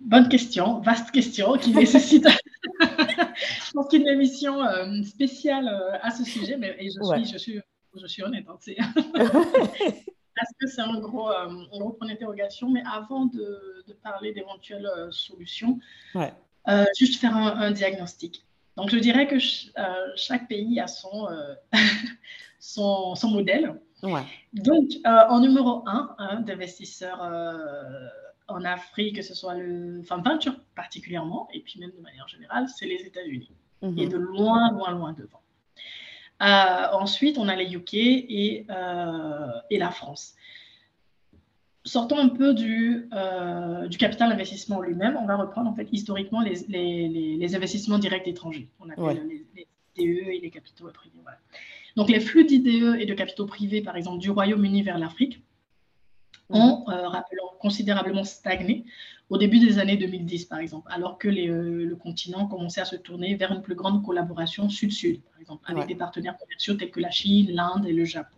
Bonne 0.00 0.28
question, 0.28 0.80
vaste 0.80 1.10
question 1.10 1.56
qui 1.56 1.72
nécessite, 1.74 2.26
je 2.80 3.72
pense 3.72 3.88
qu'une 3.88 4.08
émission 4.08 4.58
spéciale 5.04 5.68
à 6.02 6.10
ce 6.10 6.24
sujet, 6.24 6.56
mais 6.56 6.76
je, 6.80 7.02
suis, 7.02 7.24
je 7.32 7.38
suis 7.38 7.60
je 7.94 8.06
suis 8.06 8.22
honnête. 8.22 8.46
Hein, 8.48 8.58
parce 10.38 10.52
que 10.60 10.66
c'est 10.66 10.80
un 10.80 10.98
gros, 11.00 11.30
euh, 11.30 11.66
gros 11.70 11.90
point 11.90 12.08
d'interrogation. 12.08 12.70
Mais 12.70 12.82
avant 12.90 13.26
de, 13.26 13.84
de 13.86 13.92
parler 13.92 14.32
d'éventuelles 14.32 14.86
euh, 14.86 15.10
solutions, 15.10 15.78
euh, 16.16 16.84
juste 16.98 17.20
faire 17.20 17.36
un, 17.36 17.70
diagnostic. 17.70 18.44
Donc, 18.76 18.90
je 18.90 18.98
dirais 18.98 19.26
que 19.26 19.38
chaque 20.16 20.48
pays 20.48 20.78
a 20.78 20.86
son, 20.86 21.28
son, 22.60 23.14
son, 23.16 23.30
modèle. 23.30 23.80
Donc, 24.52 24.90
en 25.04 25.40
numéro 25.40 25.82
un 25.86 26.14
hein, 26.18 26.40
d'investisseurs 26.42 27.20
en 28.46 28.64
Afrique, 28.64 29.16
que 29.16 29.22
ce 29.22 29.34
soit 29.34 29.54
le 29.54 30.00
enfin, 30.00 30.20
peinture 30.20 30.54
particulièrement, 30.76 31.48
et 31.52 31.60
puis 31.60 31.80
même 31.80 31.90
de 31.90 32.00
manière 32.00 32.28
générale, 32.28 32.66
c'est 32.68 32.86
les 32.86 33.02
États-Unis. 33.04 33.50
Mm-hmm. 33.82 34.00
Et 34.00 34.08
de 34.08 34.16
loin, 34.16 34.70
loin, 34.72 34.92
loin 34.92 35.12
devant. 35.12 35.40
Euh, 36.40 36.86
ensuite, 36.92 37.38
on 37.38 37.48
a 37.48 37.56
les 37.56 37.74
UK 37.74 37.94
et, 37.94 38.66
euh, 38.70 39.46
et 39.70 39.78
la 39.78 39.90
France. 39.90 40.34
Sortons 41.84 42.18
un 42.18 42.28
peu 42.28 42.54
du, 42.54 43.08
euh, 43.12 43.88
du 43.88 43.98
capital 43.98 44.30
investissement 44.30 44.80
lui-même. 44.80 45.16
On 45.20 45.26
va 45.26 45.36
reprendre 45.36 45.70
en 45.70 45.74
fait 45.74 45.88
historiquement 45.90 46.40
les, 46.40 46.56
les, 46.68 47.36
les, 47.38 47.54
investissements 47.56 47.98
directs 47.98 48.28
étrangers. 48.28 48.68
On 48.78 48.90
appelle 48.90 49.26
les, 49.26 49.44
les, 49.56 49.66
IDE 49.96 50.28
et 50.28 50.38
les 50.40 50.50
capitaux 50.50 50.88
privés. 50.92 51.16
Donc 51.96 52.08
les 52.08 52.20
flux 52.20 52.44
d'IDE 52.44 52.96
et 53.00 53.06
de 53.06 53.14
capitaux 53.14 53.46
privés, 53.46 53.80
par 53.80 53.96
exemple, 53.96 54.18
du 54.18 54.30
Royaume-Uni 54.30 54.82
vers 54.82 54.98
l'Afrique, 54.98 55.42
ont 56.50 56.84
considérablement 57.58 58.24
stagné 58.24 58.84
au 59.30 59.36
début 59.36 59.58
des 59.58 59.78
années 59.78 59.96
2010, 59.96 60.46
par 60.46 60.58
exemple, 60.58 60.88
alors 60.90 61.18
que 61.18 61.28
euh, 61.28 61.84
le 61.84 61.96
continent 61.96 62.46
commençait 62.46 62.80
à 62.80 62.84
se 62.84 62.96
tourner 62.96 63.34
vers 63.34 63.52
une 63.52 63.62
plus 63.62 63.74
grande 63.74 64.02
collaboration 64.04 64.68
sud-sud, 64.68 65.20
par 65.22 65.40
exemple, 65.40 65.70
avec 65.70 65.86
des 65.86 65.94
partenaires 65.94 66.36
commerciaux 66.38 66.74
tels 66.74 66.90
que 66.90 67.00
la 67.00 67.10
Chine, 67.10 67.50
l'Inde 67.52 67.86
et 67.86 67.92
le 67.92 68.04
Japon. 68.04 68.36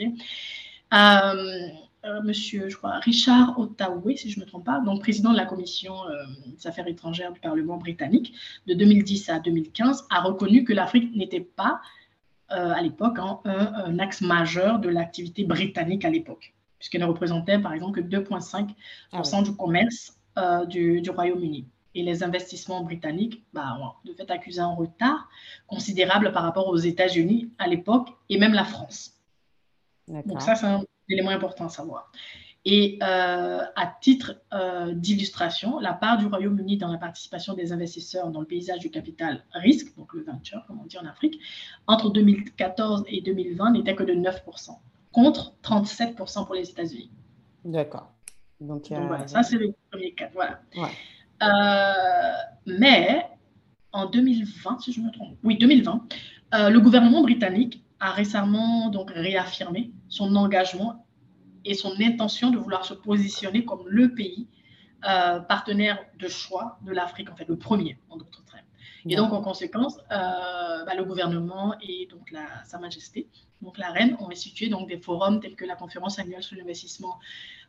Euh, 0.00 1.68
euh, 2.04 2.22
monsieur, 2.22 2.68
je 2.68 2.76
crois, 2.76 2.98
Richard 3.00 3.58
Ottawa, 3.58 4.12
si 4.14 4.30
je 4.30 4.38
ne 4.38 4.44
me 4.44 4.48
trompe 4.48 4.64
pas, 4.64 4.80
donc 4.80 5.00
président 5.00 5.32
de 5.32 5.36
la 5.36 5.44
commission 5.44 5.94
des 6.46 6.66
affaires 6.68 6.86
étrangères 6.86 7.32
du 7.32 7.40
Parlement 7.40 7.76
britannique 7.76 8.34
de 8.68 8.74
2010 8.74 9.30
à 9.30 9.40
2015, 9.40 10.06
a 10.08 10.20
reconnu 10.20 10.62
que 10.62 10.72
l'Afrique 10.72 11.14
n'était 11.16 11.40
pas, 11.40 11.80
à 12.48 12.80
l'époque, 12.80 13.18
hein, 13.18 13.40
un, 13.44 13.98
axe 13.98 14.20
majeur 14.20 14.78
de 14.78 14.88
l'activité 14.88 15.42
britannique 15.44 16.04
à 16.04 16.10
l'époque, 16.10 16.54
puisqu'elle 16.78 17.00
ne 17.02 17.06
représentait, 17.06 17.58
par 17.58 17.72
exemple, 17.72 18.02
que 18.02 18.08
2,5% 18.08 18.74
ah 19.12 19.42
du 19.42 19.56
commerce 19.56 20.18
euh, 20.38 20.64
du, 20.66 21.02
Royaume-Uni. 21.10 21.66
Et 21.94 22.02
les 22.02 22.22
investissements 22.22 22.82
britanniques 22.84 23.44
bah, 23.52 23.76
ont 23.80 24.08
de 24.08 24.14
fait 24.14 24.30
accusé 24.30 24.60
un 24.60 24.74
retard 24.74 25.28
considérable 25.66 26.32
par 26.32 26.42
rapport 26.42 26.68
aux 26.68 26.76
États-Unis 26.76 27.50
à 27.58 27.66
l'époque 27.66 28.10
et 28.28 28.38
même 28.38 28.52
la 28.52 28.64
France. 28.64 29.14
Donc 30.06 30.40
ça, 30.40 30.54
c'est 30.54 30.66
un 30.66 30.84
élément 31.08 31.30
important 31.30 31.66
à 31.66 31.68
savoir. 31.68 32.10
Et 32.64 32.98
euh, 33.02 33.64
à 33.76 33.86
titre 34.00 34.42
euh, 34.52 34.92
d'illustration, 34.92 35.78
la 35.78 35.94
part 35.94 36.18
du 36.18 36.26
Royaume-Uni 36.26 36.76
dans 36.76 36.92
la 36.92 36.98
participation 36.98 37.54
des 37.54 37.72
investisseurs 37.72 38.30
dans 38.30 38.40
le 38.40 38.46
paysage 38.46 38.80
du 38.80 38.90
capital 38.90 39.44
risque, 39.52 39.96
donc 39.96 40.12
le 40.12 40.22
venture, 40.22 40.64
comme 40.66 40.80
on 40.80 40.86
dit 40.86 40.98
en 40.98 41.06
Afrique, 41.06 41.40
entre 41.86 42.10
2014 42.10 43.04
et 43.08 43.22
2020 43.22 43.72
n'était 43.72 43.94
que 43.94 44.02
de 44.02 44.12
9%, 44.12 44.76
contre 45.18 45.52
37% 45.64 46.46
pour 46.46 46.54
les 46.54 46.70
États-Unis. 46.70 47.10
D'accord. 47.64 48.12
Donc, 48.60 48.86
voilà, 48.88 49.26
ça 49.26 49.42
c'est 49.42 49.56
le 49.56 49.74
premier 49.90 50.12
cas. 50.12 50.30
Voilà. 50.32 50.60
Euh, 51.42 52.42
mais 52.66 53.26
en 53.90 54.06
2020, 54.06 54.78
si 54.78 54.92
je 54.92 55.00
me 55.00 55.10
trompe, 55.10 55.36
oui, 55.42 55.58
2020, 55.58 56.02
euh, 56.54 56.70
le 56.70 56.80
gouvernement 56.80 57.22
britannique 57.22 57.82
a 57.98 58.12
récemment 58.12 58.90
donc 58.90 59.10
réaffirmé 59.10 59.90
son 60.08 60.36
engagement 60.36 61.04
et 61.64 61.74
son 61.74 62.00
intention 62.00 62.50
de 62.50 62.58
vouloir 62.58 62.84
se 62.84 62.94
positionner 62.94 63.64
comme 63.64 63.82
le 63.88 64.14
pays 64.14 64.46
partenaire 65.48 65.98
de 66.18 66.28
choix 66.28 66.78
de 66.82 66.92
l'Afrique, 66.92 67.28
en 67.30 67.34
fait, 67.34 67.48
le 67.48 67.56
premier, 67.56 67.98
en 68.08 68.18
d'autres 68.18 68.44
termes. 68.44 68.47
Et 69.08 69.16
donc, 69.16 69.32
en 69.32 69.42
conséquence, 69.42 69.98
bah, 70.08 70.94
le 70.96 71.04
gouvernement 71.04 71.74
et 71.80 72.06
donc 72.10 72.30
la, 72.30 72.46
Sa 72.64 72.78
Majesté, 72.78 73.28
donc 73.62 73.78
la 73.78 73.90
Reine, 73.90 74.16
ont 74.20 74.30
institué 74.30 74.68
donc 74.68 74.88
des 74.88 74.98
forums 74.98 75.40
tels 75.40 75.56
que 75.56 75.64
la 75.64 75.76
conférence 75.76 76.18
annuelle 76.18 76.42
sur 76.42 76.56
l'investissement 76.56 77.18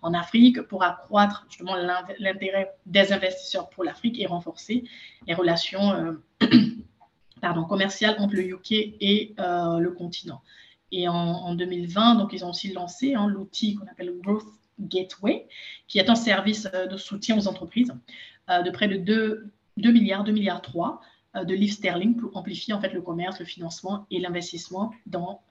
en 0.02 0.14
Afrique 0.14 0.62
pour 0.64 0.84
accroître 0.84 1.46
justement 1.50 1.76
l'intérêt 1.76 2.76
des 2.86 3.14
investisseurs 3.14 3.70
pour 3.70 3.84
l'Afrique 3.84 4.20
et 4.20 4.26
renforcer 4.26 4.84
les 5.28 5.34
relations 5.34 6.18
pardon, 7.42 7.64
commerciales 7.64 8.16
entre 8.20 8.36
le 8.36 8.44
UK 8.44 8.72
et 8.72 9.34
le 9.38 9.90
continent. 9.90 10.42
Et 10.92 11.08
en, 11.08 11.54
2020, 11.54 12.16
donc, 12.16 12.34
ils 12.34 12.44
ont 12.44 12.50
aussi 12.50 12.72
lancé 12.74 13.14
hein, 13.14 13.28
l'outil 13.28 13.76
qu'on 13.76 13.86
appelle 13.88 14.12
Growth 14.22 14.48
Gateway, 14.80 15.48
qui 15.88 16.00
est 16.00 16.10
un 16.10 16.16
service 16.16 16.68
euh, 16.74 16.88
de 16.88 16.98
soutien 16.98 17.38
aux 17.38 17.48
entreprises 17.48 17.94
euh, 18.50 18.62
de 18.62 18.72
près 18.72 18.88
de 18.88 18.98
2, 18.98 19.52
2 19.78 19.92
milliards, 19.92 20.24
2 20.24 20.32
milliards 20.32 20.62
3 20.62 21.02
euh, 21.02 21.06
de 21.36 21.54
livres 21.54 21.74
sterling 21.74 22.16
pour 22.16 22.36
amplifier 22.36 22.74
en 22.74 22.82
fait 22.82 22.92
le 22.92 23.02
commerce, 23.02 23.40
le 23.40 23.46
financement 23.46 24.08
et 24.10 24.20
l'investissement 24.20 24.92
dans 25.06 25.44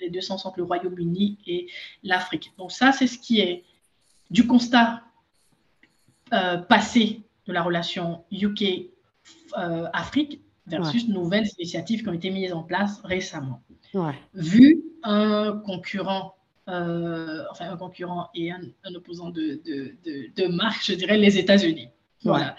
les 0.00 0.10
deux 0.10 0.20
sens 0.20 0.44
entre 0.46 0.58
le 0.58 0.64
Royaume-Uni 0.64 1.38
et 1.46 1.68
l'Afrique. 2.02 2.52
Donc 2.58 2.72
ça, 2.72 2.90
c'est 2.90 3.06
ce 3.06 3.18
qui 3.18 3.40
est 3.40 3.62
du 4.30 4.48
constat 4.48 5.02
passé 6.30 7.22
de 7.46 7.52
la 7.52 7.62
relation 7.62 8.24
UK-Afrique 8.32 10.40
versus 10.66 11.08
nouvelles 11.08 11.46
initiatives 11.58 12.02
qui 12.02 12.08
ont 12.08 12.12
été 12.12 12.30
mises 12.30 12.52
en 12.52 12.62
place 12.62 13.00
récemment. 13.04 13.62
Vu 14.34 14.82
un 15.02 15.62
concurrent, 15.64 16.36
euh, 16.68 17.44
enfin 17.50 17.70
un 17.70 17.76
concurrent 17.76 18.28
et 18.34 18.50
un, 18.50 18.60
opposant 18.94 19.30
de, 19.30 19.60
de, 19.64 20.46
marque, 20.48 20.84
je 20.84 20.94
dirais 20.94 21.16
les 21.16 21.38
États-Unis. 21.38 21.88
Voilà. 22.22 22.56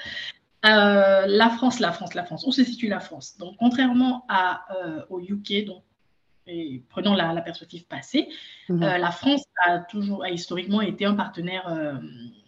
Euh, 0.66 1.26
la 1.28 1.50
France, 1.50 1.80
la 1.80 1.92
France, 1.92 2.14
la 2.14 2.24
France. 2.24 2.46
Où 2.48 2.52
se 2.52 2.64
situe 2.64 2.88
la 2.88 3.00
France? 3.00 3.38
Donc, 3.38 3.56
contrairement 3.58 4.26
à, 4.28 4.66
euh, 4.76 5.06
au 5.10 5.20
UK, 5.20 5.66
donc, 5.66 5.84
et 6.48 6.84
prenons 6.90 7.14
la, 7.14 7.34
la 7.34 7.42
perspective 7.42 7.86
passée, 7.88 8.30
mhm. 8.70 8.80
la 8.80 9.12
France 9.12 9.44
a 9.66 9.80
toujours, 9.80 10.24
a 10.24 10.32
historiquement 10.32 10.80
été 10.80 11.06
un 11.06 11.14
partenaire 11.14 12.00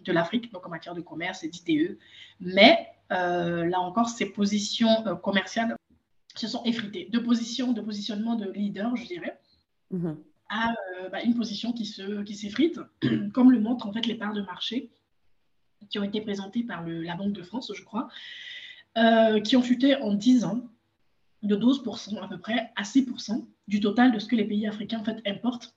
de 0.06 0.12
l'Afrique, 0.14 0.54
donc 0.54 0.66
en 0.66 0.70
matière 0.70 0.96
de 0.96 1.02
commerce 1.02 1.44
et 1.44 1.50
d'IDE. 1.50 1.98
Mais 2.40 2.88
là 3.10 3.80
encore, 3.82 4.08
ses 4.08 4.28
positions 4.28 5.04
commerciales 5.22 5.76
se 6.40 6.48
sont 6.48 6.64
effrités 6.64 7.08
de 7.12 7.20
position, 7.20 7.74
de 7.74 7.82
positionnement 7.82 8.36
de 8.36 8.50
leader, 8.50 8.96
je 8.96 9.06
dirais, 9.06 9.40
mhm. 9.92 10.18
à 10.50 10.72
euh, 10.72 11.10
bah, 11.10 11.22
une 11.24 11.36
position 11.36 11.74
qui 11.74 11.86
se 11.86 12.24
qui 12.24 12.36
s'effrite, 12.36 12.80
comme 13.34 13.52
le 13.52 13.60
montrent 13.60 13.88
en 13.88 13.94
fait 13.94 14.06
les 14.06 14.16
parts 14.16 14.34
de 14.34 14.42
marché 14.42 14.90
qui 15.90 16.00
ont 16.00 16.04
été 16.04 16.22
présentées 16.22 16.64
par 16.64 16.84
le, 16.84 17.02
la 17.02 17.16
Banque 17.16 17.34
de 17.34 17.44
France, 17.44 17.72
je 17.76 17.84
crois, 17.84 18.10
euh, 18.98 19.40
qui 19.42 19.56
ont 19.56 19.64
chuté 19.64 19.96
en 19.96 20.14
10 20.14 20.46
ans 20.46 20.62
de 21.44 21.56
12% 21.56 22.22
à 22.22 22.28
peu 22.28 22.38
près 22.38 22.72
à 22.76 22.84
6% 22.84 23.46
du 23.68 23.80
total 23.80 24.12
de 24.12 24.20
ce 24.20 24.28
que 24.28 24.36
les 24.36 24.46
pays 24.46 24.68
africains 24.68 25.00
en 25.00 25.04
fait 25.04 25.22
importent 25.26 25.74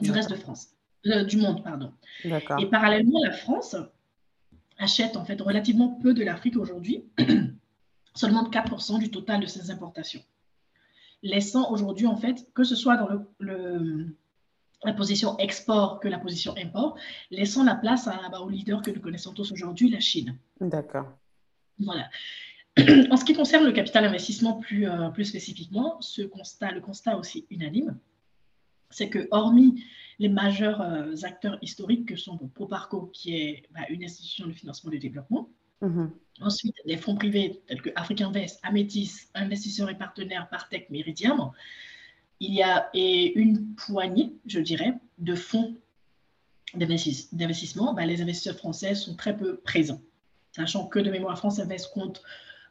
du 0.00 0.10
reste 0.10 0.30
de 0.30 0.36
France, 0.36 0.68
euh, 1.06 1.24
du 1.24 1.38
monde 1.38 1.62
pardon. 1.64 1.92
Et 2.24 2.66
parallèlement, 2.66 3.18
la 3.24 3.32
France 3.32 3.76
achète 4.78 5.16
en 5.16 5.24
fait 5.24 5.40
relativement 5.40 5.88
peu 5.88 6.12
de 6.12 6.22
l'Afrique 6.22 6.56
aujourd'hui. 6.56 7.04
seulement 8.16 8.48
4% 8.48 8.98
du 8.98 9.10
total 9.10 9.40
de 9.40 9.46
ses 9.46 9.70
importations. 9.70 10.22
Laissant 11.22 11.70
aujourd'hui, 11.70 12.06
en 12.06 12.16
fait, 12.16 12.46
que 12.54 12.64
ce 12.64 12.74
soit 12.74 12.96
dans 12.96 13.08
le, 13.38 14.16
la 14.84 14.92
position 14.92 15.38
export 15.38 16.00
que 16.00 16.08
la 16.08 16.18
position 16.18 16.54
import, 16.56 16.96
laissant 17.30 17.64
la 17.64 17.74
place 17.74 18.08
à, 18.08 18.28
bah, 18.30 18.40
au 18.40 18.48
leader 18.48 18.82
que 18.82 18.90
nous 18.90 19.00
connaissons 19.00 19.32
tous 19.32 19.52
aujourd'hui, 19.52 19.90
la 19.90 20.00
Chine. 20.00 20.38
D'accord. 20.60 21.12
Voilà. 21.78 22.08
En 23.10 23.16
ce 23.16 23.24
qui 23.24 23.34
concerne 23.34 23.64
le 23.64 23.72
capital 23.72 24.04
investissement 24.04 24.54
plus, 24.54 24.88
euh, 24.88 25.08
plus 25.08 25.24
spécifiquement, 25.24 26.00
ce 26.00 26.22
constat, 26.22 26.72
le 26.72 26.80
constat 26.80 27.16
aussi 27.16 27.46
unanime, 27.50 27.98
c'est 28.90 29.08
que 29.08 29.26
hormis 29.30 29.82
les 30.18 30.28
majeurs 30.28 30.82
euh, 30.82 31.14
acteurs 31.22 31.58
historiques 31.62 32.06
que 32.06 32.16
sont 32.16 32.36
Proparco, 32.54 33.10
qui 33.12 33.34
est 33.34 33.62
bah, 33.72 33.80
une 33.88 34.04
institution 34.04 34.46
de 34.46 34.52
financement 34.52 34.90
du 34.90 34.98
développement, 34.98 35.48
Mhm. 35.80 36.10
Ensuite, 36.40 36.74
des 36.86 36.96
fonds 36.96 37.16
privés 37.16 37.62
tels 37.66 37.82
que 37.82 37.90
African 37.96 38.28
Invest, 38.28 38.60
Amétis, 38.62 39.28
investisseurs 39.34 39.90
et 39.90 39.96
partenaires 39.96 40.48
Partech, 40.48 40.88
Meridiam. 40.90 41.50
Il 42.40 42.54
y 42.54 42.62
a 42.62 42.90
et 42.94 43.32
une 43.38 43.74
poignée, 43.74 44.34
je 44.46 44.60
dirais, 44.60 44.94
de 45.18 45.34
fonds 45.34 45.74
d'investissement. 46.74 47.94
Ben, 47.94 48.06
les 48.06 48.20
investisseurs 48.20 48.56
français 48.56 48.94
sont 48.94 49.14
très 49.14 49.36
peu 49.36 49.56
présents, 49.56 50.00
sachant 50.52 50.86
que 50.86 50.98
de 50.98 51.10
mémoire 51.10 51.38
France 51.38 51.58
Invest 51.58 51.92
compte 51.92 52.22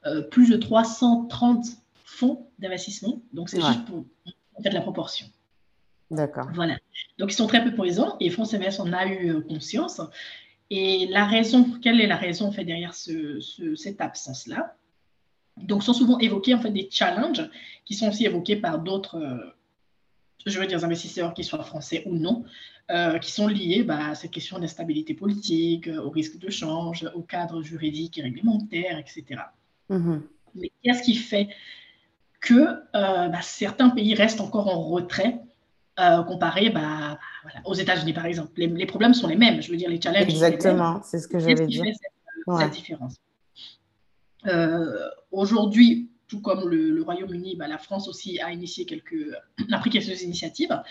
euh, 0.06 0.22
plus 0.22 0.50
de 0.50 0.58
330 0.58 1.66
fonds 2.04 2.48
d'investissement. 2.60 3.22
Donc, 3.34 3.50
c'est 3.50 3.62
juste 3.62 3.86
pour 3.86 4.06
en 4.58 4.62
fait, 4.62 4.70
la 4.70 4.82
proportion. 4.82 5.28
D'accord. 6.12 6.48
Voilà. 6.54 6.78
Donc, 7.18 7.32
ils 7.32 7.36
sont 7.36 7.48
très 7.48 7.64
peu 7.64 7.74
présents 7.74 8.16
et 8.20 8.30
France 8.30 8.54
Invest 8.54 8.80
en 8.80 8.94
a 8.94 9.08
eu 9.08 9.42
conscience. 9.44 10.02
Et 10.70 11.08
la 11.08 11.26
raison, 11.26 11.80
quelle 11.82 12.02
est 12.02 12.08
la 12.08 12.18
raison 12.18 12.52
fait, 12.52 12.66
derrière 12.66 12.94
cette 12.94 14.02
absence-là? 14.02 14.76
Donc, 15.58 15.84
sont 15.84 15.94
souvent 15.94 16.20
évoqués 16.20 16.54
en 16.54 16.60
fait, 16.60 16.72
des 16.72 16.90
challenges 16.92 17.50
qui 17.86 17.94
sont 17.94 18.10
aussi 18.10 18.26
évoqués 18.26 18.58
par 18.58 18.80
d'autres, 18.80 19.18
euh, 19.18 19.38
je 20.46 20.60
veux 20.60 20.68
dire, 20.68 20.84
investisseurs, 20.84 21.34
qui 21.34 21.44
soient 21.44 21.64
français 21.64 22.04
ou 22.06 22.16
non, 22.16 22.44
euh, 22.92 23.18
qui 23.20 23.32
sont 23.32 23.48
liés 23.48 23.84
bah, 23.84 24.10
à 24.10 24.16
cette 24.16 24.32
question 24.32 24.60
d'instabilité 24.60 25.14
politique, 25.14 25.88
au 25.88 26.10
risque 26.10 26.38
de 26.40 26.50
change, 26.50 27.10
au 27.16 27.22
cadre 27.22 27.62
juridique 27.62 28.18
et 28.18 28.24
réglementaire, 28.24 28.98
etc. 28.98 29.42
Mm-hmm. 29.90 30.22
Mais 30.56 30.72
qu'est-ce 30.84 31.04
qui 31.04 31.16
fait 31.16 31.50
que 32.42 32.54
euh, 32.54 33.30
bah, 33.30 33.42
certains 33.42 33.90
pays 33.90 34.14
restent 34.14 34.42
encore 34.42 34.68
en 34.68 34.82
retrait 34.82 35.40
comparé 36.28 36.72
bah, 36.72 37.18
aux 37.64 37.74
États-Unis, 37.74 38.12
par 38.12 38.26
exemple? 38.26 38.52
Les, 38.58 38.86
problèmes 38.86 39.14
sont 39.14 39.30
les 39.30 39.38
mêmes. 39.38 39.62
Je 39.62 39.72
veux 39.72 39.78
dire, 39.78 39.90
les 39.90 40.02
challenges. 40.02 40.24
Exactement, 40.24 41.00
c'est 41.02 41.20
ce 41.20 41.28
que 41.30 41.40
j'avais 41.40 41.66
dit. 41.66 41.82
Cette, 42.60 42.72
différence? 42.72 43.16
Euh, 44.48 45.10
aujourd'hui, 45.32 46.10
tout 46.28 46.42
comme 46.42 46.70
le, 46.70 47.02
Royaume-Uni, 47.04 47.56
bah, 47.56 47.68
la 47.68 47.78
France 47.78 48.08
aussi 48.08 48.40
a 48.40 48.52
initié 48.52 48.86
quelques, 48.86 49.32
a 49.72 49.78
pris 49.80 49.90
quelques 49.90 50.22
initiatives 50.22 50.82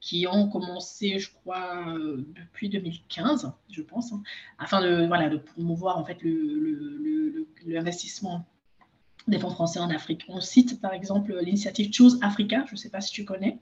qui 0.00 0.26
ont 0.26 0.48
commencé, 0.48 1.18
je 1.18 1.30
crois, 1.32 1.94
euh, 1.96 2.24
depuis 2.34 2.68
2015, 2.68 3.52
je 3.70 3.82
pense, 3.82 4.12
hein, 4.12 4.22
afin 4.58 4.80
de, 4.80 5.06
voilà, 5.06 5.28
de 5.28 5.36
promouvoir 5.36 5.98
en 5.98 6.04
fait 6.04 6.18
l'investissement 7.66 8.46
des 9.28 9.38
fonds 9.38 9.50
français 9.50 9.78
en 9.78 9.90
Afrique. 9.90 10.24
On 10.28 10.40
cite 10.40 10.80
par 10.80 10.92
exemple 10.94 11.38
l'initiative 11.42 11.92
Choose 11.92 12.18
Africa, 12.22 12.64
je 12.66 12.72
ne 12.72 12.76
sais 12.76 12.90
pas 12.90 13.00
si 13.00 13.12
tu 13.12 13.24
connais. 13.24 13.58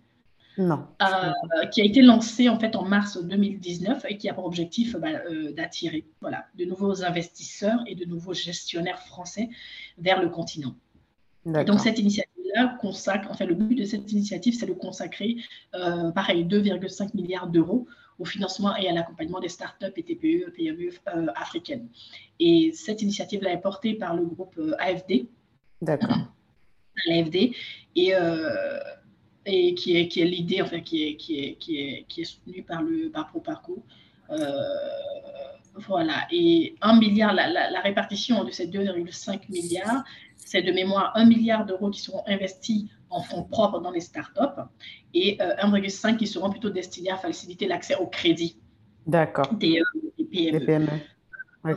Non. 0.58 0.88
Euh, 1.02 1.66
qui 1.66 1.80
a 1.80 1.84
été 1.84 2.02
lancé 2.02 2.48
en 2.48 2.58
fait 2.58 2.74
en 2.74 2.84
mars 2.84 3.16
2019 3.16 4.04
et 4.08 4.18
qui 4.18 4.28
a 4.28 4.34
pour 4.34 4.44
objectif 4.44 4.96
bah, 4.96 5.08
euh, 5.30 5.52
d'attirer 5.52 6.04
voilà, 6.20 6.46
de 6.56 6.64
nouveaux 6.64 7.04
investisseurs 7.04 7.78
et 7.86 7.94
de 7.94 8.04
nouveaux 8.04 8.34
gestionnaires 8.34 9.00
français 9.02 9.50
vers 9.98 10.20
le 10.20 10.28
continent. 10.28 10.74
donc 11.46 11.78
cette 11.78 12.00
initiative-là 12.00 12.76
consacre, 12.80 13.28
enfin 13.30 13.46
le 13.46 13.54
but 13.54 13.76
de 13.76 13.84
cette 13.84 14.10
initiative, 14.10 14.54
c'est 14.58 14.66
de 14.66 14.72
consacrer, 14.72 15.36
euh, 15.76 16.10
pareil, 16.10 16.44
2,5 16.44 17.14
milliards 17.14 17.46
d'euros 17.46 17.86
au 18.18 18.24
financement 18.24 18.74
et 18.74 18.88
à 18.88 18.92
l'accompagnement 18.92 19.38
des 19.38 19.48
startups 19.48 19.86
et 19.96 20.02
TPE, 20.02 20.50
PME 20.56 20.90
africaines. 21.36 21.86
Et 22.40 22.72
cette 22.74 23.00
initiative-là 23.00 23.52
est 23.52 23.60
portée 23.60 23.94
par 23.94 24.16
le 24.16 24.24
groupe 24.24 24.60
AFD. 24.80 25.28
D'accord. 25.80 26.16
L'AFD. 27.06 27.52
Et 27.94 28.12
et 29.48 29.74
qui 29.74 29.96
est, 29.96 30.08
qui 30.08 30.20
est 30.20 30.24
l'idée, 30.24 30.62
enfin, 30.62 30.80
qui 30.80 31.04
est, 31.04 31.16
qui 31.16 31.40
est, 31.40 31.54
qui 31.54 31.80
est, 31.80 32.04
qui 32.08 32.20
est 32.20 32.24
soutenue 32.24 32.62
par 32.62 32.82
le 32.82 33.10
par 33.10 33.28
ProParcours. 33.28 33.82
Euh, 34.30 34.36
voilà. 35.74 36.26
Et 36.30 36.74
un 36.82 36.98
milliard, 36.98 37.32
la, 37.34 37.70
la, 37.70 37.80
répartition 37.80 38.44
de 38.44 38.50
ces 38.50 38.66
2,5 38.66 39.50
milliards, 39.50 40.04
c'est 40.36 40.62
de 40.62 40.72
mémoire 40.72 41.12
1 41.14 41.24
milliard 41.24 41.64
d'euros 41.64 41.90
qui 41.90 42.00
seront 42.00 42.22
investis 42.26 42.84
en 43.10 43.22
fonds 43.22 43.44
propres 43.44 43.80
dans 43.80 43.90
les 43.90 44.00
startups 44.00 44.62
et 45.14 45.36
1,5 45.38 46.14
euh, 46.14 46.16
qui 46.16 46.26
seront 46.26 46.50
plutôt 46.50 46.70
destinés 46.70 47.10
à 47.10 47.16
faciliter 47.16 47.66
l'accès 47.66 47.96
au 47.96 48.06
crédit 48.06 48.58
D'accord. 49.06 49.54
Des, 49.54 49.80
euh, 49.80 50.24
PME. 50.30 50.66
PME. 50.66 51.00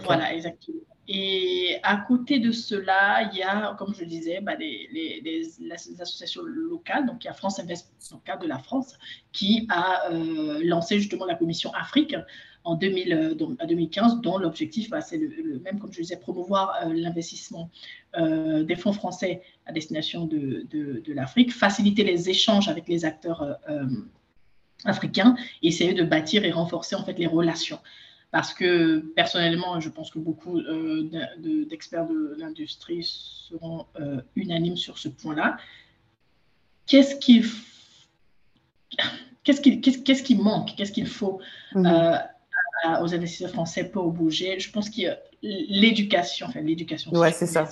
Voilà, 0.04 0.34
exactement. 0.34 0.80
Et 1.14 1.76
à 1.84 1.98
côté 1.98 2.40
de 2.40 2.54
cela, 2.54 3.30
il 3.34 3.40
y 3.40 3.44
a, 3.44 3.76
comme 3.78 3.94
je 3.94 4.06
disais, 4.06 4.40
bah, 4.40 4.56
les, 4.56 4.88
les, 4.94 6.02
associations 6.02 6.42
locales. 6.42 7.06
Donc, 7.06 7.26
il 7.26 7.28
y 7.28 7.30
a 7.30 7.34
France 7.34 7.60
Invest, 7.60 7.92
dans 8.12 8.22
le 8.34 8.42
de 8.42 8.48
la 8.48 8.60
France, 8.60 8.98
qui 9.34 9.68
a 9.70 10.10
euh, 10.10 10.62
lancé 10.64 11.00
justement 11.00 11.26
la 11.26 11.36
commission 11.36 11.74
Afrique 11.74 12.16
en 12.64 12.76
2000, 12.76 13.36
2015, 13.68 14.14
euh, 14.14 14.16
dont 14.22 14.38
l'objectif, 14.38 14.90
bah, 14.90 15.02
c'est 15.02 15.18
le, 15.18 15.60
même, 15.60 15.80
comme 15.80 15.92
je 15.92 16.00
disais, 16.00 16.16
promouvoir 16.16 16.76
euh, 16.82 16.94
l'investissement 16.94 17.70
des 18.18 18.76
fonds 18.78 18.94
français 18.94 19.42
à 19.66 19.74
destination 19.74 20.26
de, 20.26 20.66
de, 20.70 21.02
de 21.06 21.14
l'Afrique, 21.14 21.52
faciliter 21.52 22.06
les 22.06 22.30
échanges 22.30 22.70
avec 22.70 22.88
les 22.88 23.04
acteurs 23.06 23.58
africains 24.84 25.36
et 25.62 25.70
essayer 25.70 25.94
de 25.94 26.04
bâtir 26.04 26.44
et 26.44 26.52
renforcer 26.52 26.96
en 26.96 27.06
fait 27.06 27.18
les 27.18 27.28
relations 27.28 27.80
parce 28.32 28.54
que 28.54 29.00
personnellement, 29.16 29.80
je 29.80 29.90
pense 29.90 30.10
que 30.10 30.20
beaucoup 30.20 30.60
d'experts 31.42 32.08
de, 32.08 32.36
l'industrie 32.38 33.04
seront 33.04 33.86
unanimes 34.36 34.78
sur 34.78 34.98
ce 34.98 35.10
point-là. 35.10 35.58
Qu'est-ce 36.86 37.16
qu'il 37.16 37.46
qu'est-ce 39.44 40.24
qui, 40.24 40.36
manque? 40.36 40.76
Qu'est-ce 40.76 40.92
qu'il 40.92 41.08
faut 41.08 41.42
mhm. 41.74 42.20
aux 43.02 43.14
investisseurs 43.14 43.52
français 43.52 43.86
pour 43.86 44.12
bouger? 44.12 44.60
Je 44.60 44.72
pense 44.72 44.90
a 45.06 45.18
l'éducation, 45.42 46.48
enfin 46.48 46.62
l'éducation. 46.62 47.12
Ouais, 47.12 47.32
c'est 47.32 47.48
ça. 47.48 47.68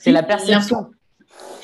C'est 0.00 0.12
la 0.12 0.22
perception. 0.22 0.90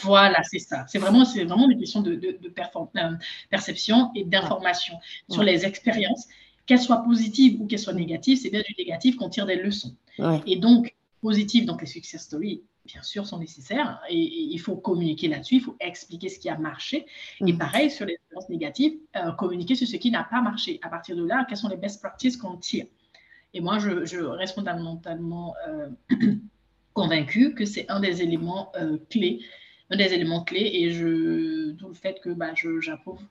Voilà, 0.03 0.43
c'est 0.43 0.59
ça. 0.59 0.85
C'est 0.87 0.99
vraiment, 0.99 1.25
c'est 1.25 1.45
vraiment 1.45 1.69
une 1.69 1.79
question 1.79 2.03
de, 2.03 2.15
de, 2.15 2.39
euh, 2.43 3.11
perception 3.51 4.11
et 4.15 4.25
d'information 4.25 4.95
sur 5.31 5.43
les 5.43 5.65
expériences, 5.65 6.27
qu'elles 6.67 6.81
soient 6.81 7.03
positives 7.03 7.61
ou 7.61 7.67
qu'elles 7.67 7.79
soient 7.79 7.93
négatives. 7.93 8.39
C'est 8.41 8.51
bien 8.51 8.63
du 8.67 8.75
négatif 8.79 9.17
qu'on 9.17 9.29
tire 9.29 9.47
des 9.47 9.57
leçons. 9.57 9.95
Et 10.47 10.57
donc, 10.57 10.95
positives, 11.21 11.65
donc 11.65 11.81
les 11.81 11.87
success 11.87 12.23
stories, 12.23 12.63
bien 12.85 13.03
sûr, 13.03 13.27
sont 13.27 13.39
nécessaires 13.39 14.01
et, 14.09 14.19
il 14.19 14.59
faut 14.59 14.77
communiquer 14.77 15.29
là-dessus, 15.29 15.57
il 15.57 15.61
faut 15.61 15.77
expliquer 15.81 16.29
ce 16.29 16.39
qui 16.39 16.49
a 16.49 16.59
marché. 16.59 17.07
Et 17.41 17.53
mm. 17.53 17.59
pareil, 17.59 17.91
sur 17.91 18.07
les 18.07 18.15
expériences 18.15 18.49
négatives, 18.49 18.99
euh, 19.17 19.33
communiquer 19.33 19.75
sur 19.75 19.89
ce 19.89 19.97
qui 19.97 20.11
n'a 20.11 20.25
pas 20.25 20.43
marché. 20.43 20.79
À 20.83 20.89
partir 20.89 21.17
de 21.17 21.25
là, 21.25 21.47
quelles 21.49 21.59
sont 21.59 21.69
les 21.69 21.77
best 21.77 22.01
practices 22.01 22.37
qu'on 22.37 22.57
tire? 22.57 22.87
Et 23.55 23.61
moi, 23.61 23.79
je, 23.79 24.17
reste 24.25 24.55
fondamentalement 24.55 25.55
euh, 25.69 25.89
convaincue 26.93 27.55
que 27.55 27.65
c'est 27.65 27.89
un 27.91 28.01
des 28.01 28.23
éléments 28.23 28.73
clés 29.11 29.41
un 29.91 29.97
des 29.97 30.13
éléments 30.13 30.45
clés 30.45 30.71
et 30.73 30.91
je, 30.91 31.71
d'où 31.73 31.89
le 31.89 31.95
fait 31.95 32.21
que 32.21 32.31
bah, 32.31 32.53
j'approuve 32.81 33.23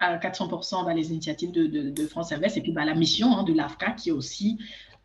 à 0.00 0.16
400% 0.16 0.84
bah, 0.84 0.94
les 0.94 1.10
initiatives 1.10 1.52
de, 1.52 1.66
de, 1.66 2.06
France 2.06 2.32
Invest 2.32 2.56
et 2.56 2.60
puis 2.60 2.72
bah, 2.72 2.84
la 2.84 2.94
mission 2.94 3.36
hein, 3.36 3.42
de 3.42 3.52
l'AFCA 3.52 3.92
qui 3.92 4.10
est 4.10 4.12
aussi 4.12 4.58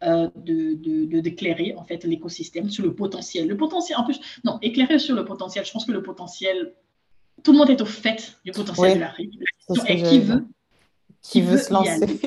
euh, 0.03 0.29
de, 0.35 1.19
d'éclairer 1.21 1.75
en 1.77 1.85
fait 1.85 2.03
l'écosystème 2.03 2.69
sur 2.69 2.83
le 2.83 2.93
potentiel. 2.93 3.47
Le 3.47 3.55
potentiel, 3.55 3.97
en 3.97 4.03
plus, 4.03 4.19
non, 4.43 4.59
éclairer 4.61 4.99
sur 4.99 5.15
le 5.15 5.23
potentiel. 5.23 5.65
Je 5.65 5.71
pense 5.71 5.85
que 5.85 5.93
le 5.93 6.03
potentiel, 6.03 6.73
tout 7.41 7.53
le 7.53 7.57
monde 7.57 7.69
est 7.69 7.81
au 7.81 7.85
fait 7.85 8.37
du 8.43 8.51
potentiel 8.51 8.95
de 8.95 8.99
l'Afrique. 8.99 9.33
Et 9.87 10.03
qui 10.03 10.19
veut, 10.19 10.45
qui, 11.21 11.41
veut, 11.41 11.57
se 11.57 11.71
lancer. 11.71 12.19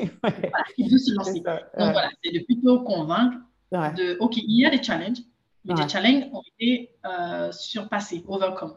qui 0.74 0.88
veut 0.88 0.98
se 0.98 1.14
lancer. 1.14 1.40
Donc 1.40 1.60
voilà, 1.74 2.08
c'est 2.24 2.32
de 2.32 2.44
plutôt 2.44 2.80
convaincre 2.80 3.36
de, 3.72 4.16
OK, 4.20 4.38
il 4.38 4.60
y 4.60 4.64
a 4.64 4.70
des 4.70 4.82
challenges, 4.82 5.18
mais 5.66 5.74
des 5.74 5.88
challenges 5.88 6.24
ont 6.32 6.42
été 6.58 6.92
euh, 7.04 7.52
surpassés, 7.52 8.24
overcome. 8.26 8.76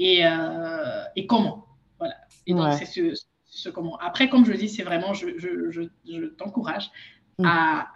Et, 0.00 0.26
euh, 0.26 1.04
et 1.14 1.26
comment? 1.26 1.66
Voilà. 2.02 2.14
Et 2.46 2.54
donc, 2.54 2.72
c'est 2.74 2.86
ce, 2.86 3.24
ce, 3.46 3.68
comment. 3.68 3.96
Après, 3.98 4.28
comme 4.28 4.44
je 4.44 4.52
dis, 4.52 4.68
c'est 4.68 4.82
vraiment, 4.82 5.14
je, 5.14 5.28
je, 5.38 5.70
je, 5.70 6.26
t'encourage 6.36 6.90
mm. 7.38 7.44
à, 7.46 7.88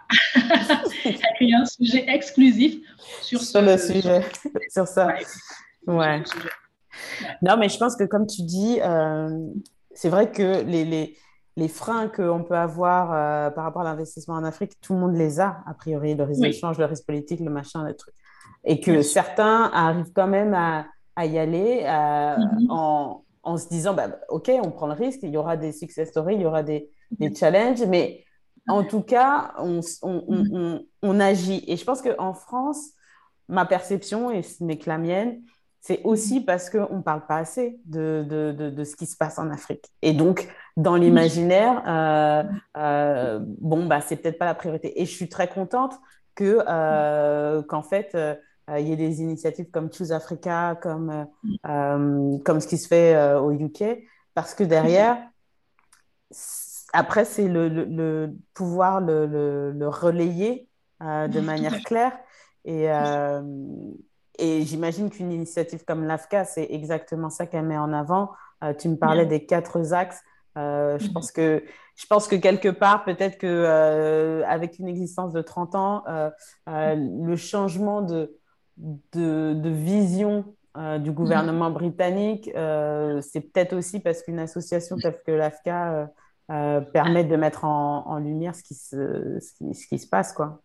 créer 1.35 1.53
un 1.53 1.65
sujet 1.65 2.05
exclusif 2.07 2.79
sur, 3.21 3.41
sur 3.41 3.61
le 3.61 3.77
sujet, 3.77 4.21
sur 4.69 4.87
ça. 4.87 5.13
Ouais. 5.85 6.23
Non, 7.41 7.57
mais 7.57 7.69
je 7.69 7.77
pense 7.77 7.95
que 7.95 8.03
comme 8.03 8.27
tu 8.27 8.43
dis, 8.43 8.79
euh, 8.81 9.29
c'est 9.93 10.09
vrai 10.09 10.31
que 10.31 10.63
les, 10.63 10.85
les, 10.85 11.17
les 11.55 11.67
freins 11.67 12.07
qu'on 12.07 12.43
peut 12.43 12.57
avoir 12.57 13.53
par 13.53 13.63
rapport 13.63 13.81
à 13.81 13.85
l'investissement 13.85 14.35
en 14.35 14.43
Afrique, 14.43 14.73
tout 14.81 14.93
le 14.93 14.99
monde 14.99 15.15
les 15.15 15.39
a, 15.39 15.63
a 15.67 15.73
priori, 15.73 16.15
le 16.15 16.23
risque 16.23 16.41
d'échange, 16.41 16.77
le 16.77 16.85
risque 16.85 17.05
politique, 17.05 17.39
le 17.39 17.51
machin, 17.51 17.83
le 17.83 17.95
truc 17.95 18.13
et 18.63 18.79
que 18.79 19.01
certains 19.01 19.71
arrivent 19.73 20.11
quand 20.13 20.27
même 20.27 20.53
à, 20.53 20.85
y 21.25 21.37
aller 21.39 21.81
euh, 21.83 22.35
mm-hmm. 22.35 22.67
en, 22.69 23.23
en, 23.47 23.57
se 23.57 23.67
disant 23.67 23.93
bah, 23.93 24.19
ok 24.29 24.51
on 24.63 24.71
prend 24.71 24.87
le 24.87 24.93
risque 24.93 25.19
il 25.23 25.29
y 25.29 25.37
aura 25.37 25.57
des 25.57 25.71
success 25.71 26.09
stories 26.09 26.35
il 26.35 26.41
y 26.41 26.45
aura 26.45 26.63
des, 26.63 26.89
des 27.11 27.33
challenges 27.33 27.85
mais 27.87 28.23
en 28.67 28.83
tout 28.83 29.01
cas 29.01 29.53
on, 29.59 29.79
on, 30.01 30.17
mm-hmm. 30.17 30.85
on, 31.03 31.19
agit 31.19 31.63
et 31.67 31.77
je 31.77 31.85
pense 31.85 32.01
qu'en 32.01 32.33
France 32.33 32.91
ma 33.47 33.65
perception 33.65 34.31
et 34.31 34.43
ce 34.43 34.63
n'est 34.63 34.77
que 34.77 34.89
la 34.89 34.97
mienne 34.97 35.41
c'est 35.79 36.01
aussi 36.03 36.39
mm-hmm. 36.39 36.45
parce 36.45 36.69
qu'on 36.69 36.97
ne 36.97 37.01
parle 37.01 37.25
pas 37.25 37.37
assez 37.37 37.79
de, 37.85 38.25
de, 38.27 38.51
de, 38.51 38.83
ce 38.83 38.95
qui 38.95 39.05
se 39.05 39.15
passe 39.15 39.39
en 39.39 39.49
Afrique. 39.51 39.85
Et 40.01 40.11
donc, 40.11 40.49
dans 40.75 40.95
l'imaginaire, 40.95 41.81
euh, 41.87 42.43
euh, 42.75 43.39
bon, 43.41 43.85
bah, 43.85 44.01
c'est 44.01 44.17
peut-être 44.17 44.39
pas 44.39 44.45
la 44.45 44.55
priorité. 44.55 44.99
Et 44.99 45.05
je 45.05 45.11
suis 45.11 45.29
très 45.29 45.47
contente 45.47 45.93
que, 46.35 47.61
qu'en 47.61 47.83
fait, 47.83 48.11
euh, 48.15 48.35
il 48.75 48.89
y 48.89 48.93
a 48.93 48.95
des 48.95 49.21
initiatives 49.21 49.69
comme 49.71 49.91
Choose 49.91 50.11
Africa, 50.11 50.77
comme, 50.81 51.09
euh, 51.09 51.25
euh, 51.67 52.37
comme 52.43 52.59
ce 52.59 52.67
qui 52.67 52.77
se 52.77 52.87
fait 52.87 53.33
au 53.35 53.51
UK, 53.51 53.83
parce 54.33 54.53
que 54.53 54.63
derrière, 54.63 55.17
après, 56.93 57.25
c'est 57.25 57.47
le, 57.47 57.69
le, 57.69 58.33
pouvoir 58.53 59.01
le, 59.01 59.25
le 59.71 59.87
relayer 59.87 60.67
de 61.01 61.39
manière 61.39 61.81
claire. 61.83 62.17
Et, 62.65 62.87
et 64.39 64.61
j'imagine 64.63 65.09
qu'une 65.09 65.31
initiative 65.31 65.83
comme 65.85 66.05
l'AFCA, 66.05 66.43
c'est 66.45 66.67
exactement 66.69 67.29
ça 67.29 67.45
qu'elle 67.45 67.65
met 67.65 67.77
en 67.77 67.93
avant. 67.93 68.31
tu 68.77 68.89
me 68.89 68.95
parlais 68.95 69.25
des 69.25 69.45
quatre 69.45 69.93
axes. 69.93 70.21
je, 70.55 71.11
pense 71.11 71.31
que, 71.31 71.63
je 71.95 72.05
pense 72.07 72.27
que 72.27 72.35
quelque 72.35 72.69
part, 72.69 73.05
peut-être 73.05 73.37
que 73.37 74.43
avec 74.45 74.79
une 74.79 74.87
existence 74.87 75.33
de 75.33 75.41
30 75.41 75.75
ans, 75.75 76.03
le 76.67 77.35
changement 77.35 78.01
de, 78.01 78.36
de, 78.77 79.69
vision 79.69 80.55
euh, 80.77 80.97
du 80.97 81.11
gouvernement 81.11 81.71
britannique. 81.71 82.49
Euh, 82.55 83.21
c'est 83.21 83.41
peut-être 83.41 83.73
aussi 83.73 83.99
parce 83.99 84.21
qu'une 84.23 84.39
association 84.39 84.97
telle 84.97 85.19
que 85.25 85.31
l'AFCA 85.31 86.09
euh, 86.51 86.81
permet 86.81 87.23
de 87.23 87.35
mettre 87.35 87.65
en, 87.65 88.17
lumière 88.19 88.55
ce 88.55 88.63
qui, 88.63 88.75
se, 88.75 89.39
ce 89.39 89.87
qui, 89.87 89.99
se 89.99 90.07
passe. 90.07 90.33
Quoi. 90.33 90.61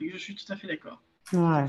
Je 0.00 0.16
suis 0.16 0.34
tout 0.34 0.52
à 0.52 0.56
fait 0.56 0.66
d'accord. 0.66 1.02
Ouais. 1.32 1.66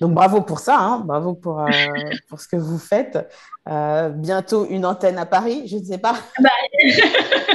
Donc 0.00 0.14
bravo 0.14 0.40
pour 0.40 0.58
ça, 0.58 0.78
hein. 0.80 1.00
bravo 1.00 1.34
pour, 1.34 1.64
pour 2.28 2.40
ce 2.40 2.48
que 2.48 2.56
vous 2.56 2.78
faites. 2.78 3.18
bientôt 3.66 4.66
une 4.66 4.86
antenne 4.86 5.18
à 5.18 5.26
Paris, 5.26 5.68
je 5.68 5.76
ne 5.76 5.84
sais 5.84 5.98
pas. 5.98 6.14
Bah, 6.40 6.50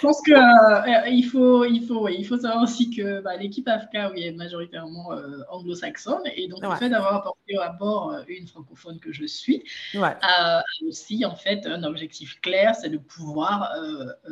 je 0.00 0.06
pense 0.06 0.22
qu'il 0.22 0.34
euh, 0.34 1.08
il 1.08 1.24
faut, 1.24 1.64
il, 1.66 1.86
faut, 1.86 2.08
il 2.08 2.24
faut 2.24 2.38
savoir 2.38 2.62
aussi 2.62 2.88
que 2.90 3.20
bah, 3.20 3.36
l'équipe 3.36 3.68
AFK 3.68 4.12
oui, 4.12 4.24
est 4.24 4.32
majoritairement 4.32 5.12
euh, 5.12 5.40
anglo-saxonne 5.50 6.22
et 6.34 6.48
donc 6.48 6.62
le 6.62 6.74
fait 6.76 6.88
d'avoir 6.88 7.16
apporté 7.16 7.58
à 7.58 7.68
bord 7.68 8.12
euh, 8.12 8.22
une 8.28 8.48
francophone 8.48 8.98
que 8.98 9.12
je 9.12 9.26
suis 9.26 9.62
a 10.00 10.62
aussi 10.88 11.26
en 11.26 11.36
fait 11.36 11.66
un 11.66 11.82
objectif 11.82 12.40
clair, 12.40 12.74
c'est 12.74 12.88
de 12.88 12.96
pouvoir 12.96 13.74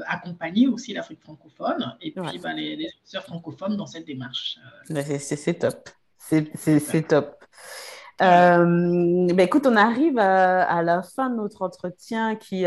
accompagner 0.07 0.69
aussi 0.69 0.95
l'Afrique 0.95 1.21
francophone 1.21 1.95
et 2.01 2.13
puis 2.13 2.39
bah, 2.39 2.55
les, 2.55 2.77
les 2.77 2.89
francophones 3.21 3.77
dans 3.77 3.87
cette 3.87 4.07
démarche. 4.07 4.59
C'est 4.89 5.59
top, 5.59 5.91
c'est 6.17 7.09
top. 7.09 7.45
Bah, 8.19 9.43
écoute, 9.43 9.67
on 9.67 9.77
arrive 9.77 10.19
à, 10.19 10.83
la 10.83 11.03
fin 11.03 11.29
de 11.29 11.37
notre 11.37 11.61
entretien 11.61 12.37
qui, 12.37 12.65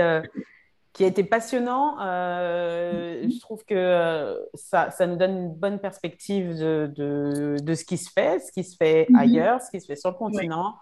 qui 0.94 1.04
a 1.06 1.08
été 1.08 1.24
passionnant. 1.24 1.98
Euh, 2.02 3.24
je 3.24 3.40
trouve 3.40 3.64
que 3.64 3.74
euh, 3.74 4.38
ça, 4.54 4.92
ça, 4.92 5.08
nous 5.08 5.16
donne 5.16 5.38
une 5.38 5.54
bonne 5.54 5.80
perspective 5.80 6.58
de, 6.58 6.92
de, 6.94 7.56
de, 7.62 7.74
ce 7.74 7.86
qui 7.86 7.98
se 7.98 8.12
fait, 8.12 8.40
ce 8.40 8.52
qui 8.52 8.64
se 8.64 8.76
fait 8.76 9.08
mhm. 9.10 9.16
ailleurs, 9.16 9.62
ce 9.62 9.72
qui 9.72 9.80
se 9.80 9.86
fait 9.86 9.96
sur 9.96 10.12
le 10.12 10.18
continent, 10.18 10.76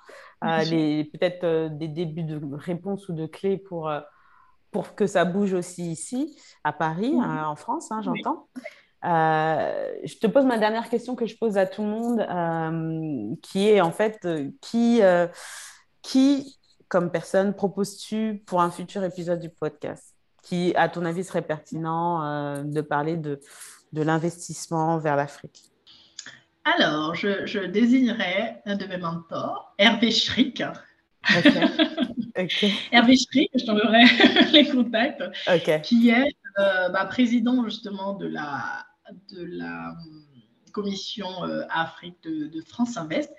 euh, 0.43 0.63
peut-être 1.13 1.67
des 1.77 1.87
débuts 1.87 2.23
de 2.23 2.39
réponses 2.53 3.07
ou 3.09 3.13
de 3.13 3.27
clés 3.27 3.57
pour, 3.57 3.91
pour 4.71 4.95
que 4.95 5.05
ça 5.05 5.25
bouge 5.25 5.53
aussi 5.53 5.91
ici, 5.91 6.39
à 6.63 6.73
Paris, 6.73 7.13
mhm. 7.13 7.45
en 7.45 7.55
France, 7.55 7.91
hein, 7.91 8.01
j'entends. 8.01 8.47
je 9.03 10.19
te 10.19 10.25
pose 10.25 10.45
ma 10.45 10.57
dernière 10.57 10.89
question 10.89 11.15
que 11.15 11.27
je 11.27 11.37
pose 11.37 11.57
à 11.57 11.67
tout 11.67 11.83
le 11.83 11.89
monde, 11.89 13.37
qui 13.43 13.69
est 13.69 13.81
en 13.81 13.91
fait 13.91 14.27
qui, 14.59 15.01
qui 16.01 16.58
comme 16.89 17.11
personne 17.11 17.53
proposes-tu 17.53 18.43
pour 18.45 18.61
un 18.61 18.71
futur 18.71 19.03
épisode 19.03 19.39
du 19.39 19.49
podcast 19.49 20.15
qui, 20.41 20.73
à 20.75 20.89
ton 20.89 21.05
avis, 21.05 21.23
serait 21.23 21.43
pertinent 21.43 22.23
euh, 22.23 22.63
de 22.63 22.81
parler 22.81 23.15
de, 23.15 23.39
de 23.93 24.01
l'investissement 24.01 24.97
vers 24.97 25.15
l'Afrique? 25.15 25.65
Alors, 26.65 27.15
je, 27.15 27.45
je, 27.45 27.59
désignerais 27.59 28.61
un 28.65 28.75
de 28.75 28.85
mes 28.85 28.97
mentors, 28.97 29.73
Hervé 29.77 30.11
Schrick. 30.11 30.63
Hervé 32.91 33.17
Schrick, 33.17 33.51
je 33.53 33.65
t'enverrai 33.65 34.05
les 34.51 34.67
contacts, 34.69 35.23
qui 35.83 36.09
est 36.09 36.35
euh, 36.59 36.89
bah, 36.89 37.05
président 37.05 37.63
justement 37.63 38.13
de 38.13 38.27
la, 38.27 38.85
de 39.31 39.43
la 39.43 39.91
euh, 39.91 40.71
commission 40.71 41.27
Afrique 41.69 42.17
de, 42.23 42.47
de 42.47 42.61
France 42.61 42.97
Invest 42.97 43.31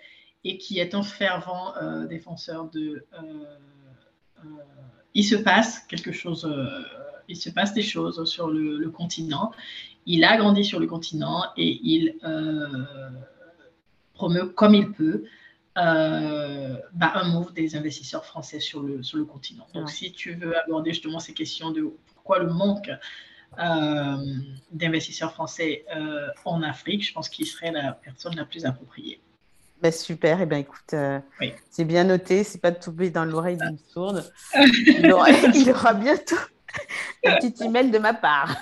et 0.44 0.58
qui 0.58 0.78
est 0.78 0.94
un 0.94 1.02
fervent 1.02 1.74
euh, 1.76 2.06
défenseur 2.06 2.70
de... 2.70 3.06
Euh, 3.12 3.44
euh, 4.44 4.48
il 5.14 5.24
se 5.24 5.34
passe 5.34 5.80
quelque 5.80 6.12
chose, 6.12 6.48
il 7.28 7.36
se 7.36 7.50
passe 7.50 7.74
des 7.74 7.82
choses 7.82 8.24
sur 8.30 8.48
le, 8.48 8.88
continent. 8.90 9.50
Il 10.06 10.24
a 10.24 10.36
grandi 10.36 10.64
sur 10.64 10.78
le 10.78 10.86
continent 10.86 11.42
et 11.56 11.80
il 11.82 12.14
promeut 14.14 14.46
comme 14.50 14.76
il 14.76 14.92
peut 14.92 15.24
bah, 15.74 17.12
un 17.14 17.28
move 17.28 17.52
des 17.54 17.74
investisseurs 17.74 18.24
français 18.24 18.60
sur 18.60 18.84
le, 18.84 19.02
sur 19.02 19.18
le 19.18 19.24
continent. 19.24 19.66
Donc, 19.74 19.90
si 19.90 20.12
tu 20.12 20.34
veux 20.34 20.56
aborder 20.56 20.92
justement 20.92 21.18
ces 21.18 21.34
questions 21.34 21.72
de 21.72 21.92
pourquoi 22.14 22.38
le 22.38 22.48
manque 22.48 22.90
d'investisseurs 24.70 25.32
français 25.32 25.84
en 26.44 26.62
Afrique, 26.62 27.04
je 27.04 27.12
pense 27.12 27.28
qu'il 27.28 27.46
serait 27.46 27.72
la 27.72 27.94
personne 27.94 28.36
la 28.36 28.44
plus 28.44 28.64
appropriée. 28.64 29.20
Ben 29.82 29.92
super, 29.92 30.40
et 30.40 30.42
eh 30.42 30.46
ben 30.46 30.58
écoute, 30.58 30.94
c'est 31.70 31.84
bien 31.84 32.04
noté, 32.04 32.44
c'est 32.44 32.60
pas 32.60 32.70
de 32.70 32.78
tomber 32.78 33.10
dans 33.10 33.24
l'oreille 33.24 33.56
d'une 33.56 33.78
sourde. 33.78 34.30
Il 34.86 35.10
aura, 35.10 35.30
il 35.30 35.70
aura 35.70 35.94
bientôt 35.94 36.36
un 37.24 37.36
petit 37.36 37.64
email 37.64 37.90
de 37.90 37.98
ma 37.98 38.14
part. 38.14 38.56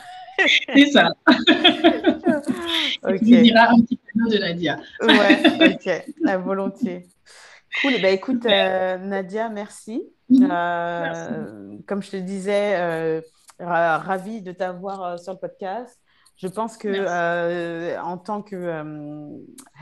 C'est 0.75 0.87
ça. 0.87 1.11
ok. 3.03 3.19
Il 3.23 3.43
dira 3.43 3.71
un 3.71 3.81
petit 3.81 3.97
peu 3.97 4.31
de 4.31 4.39
Nadia. 4.39 4.79
ouais, 5.03 5.75
ok, 5.75 6.15
la 6.21 6.39
volontiers. 6.39 7.07
Cool. 7.83 7.93
Eh 7.97 8.01
ben, 8.01 8.15
écoute, 8.15 8.47
euh, 8.47 8.99
Nadia, 8.99 9.49
merci. 9.49 10.03
Mhm. 10.29 10.49
Euh, 10.51 11.77
comme 11.87 12.03
je 12.03 12.11
te 12.11 12.17
disais, 12.17 12.77
euh, 12.77 13.21
ravie 13.59 14.43
de 14.43 14.53
t'avoir 14.53 15.19
sur 15.19 15.33
le 15.33 15.39
podcast. 15.39 15.99
Je 16.37 16.47
pense 16.47 16.77
que 16.77 17.99
en 17.99 18.17
tant 18.17 18.43
que 18.43 18.95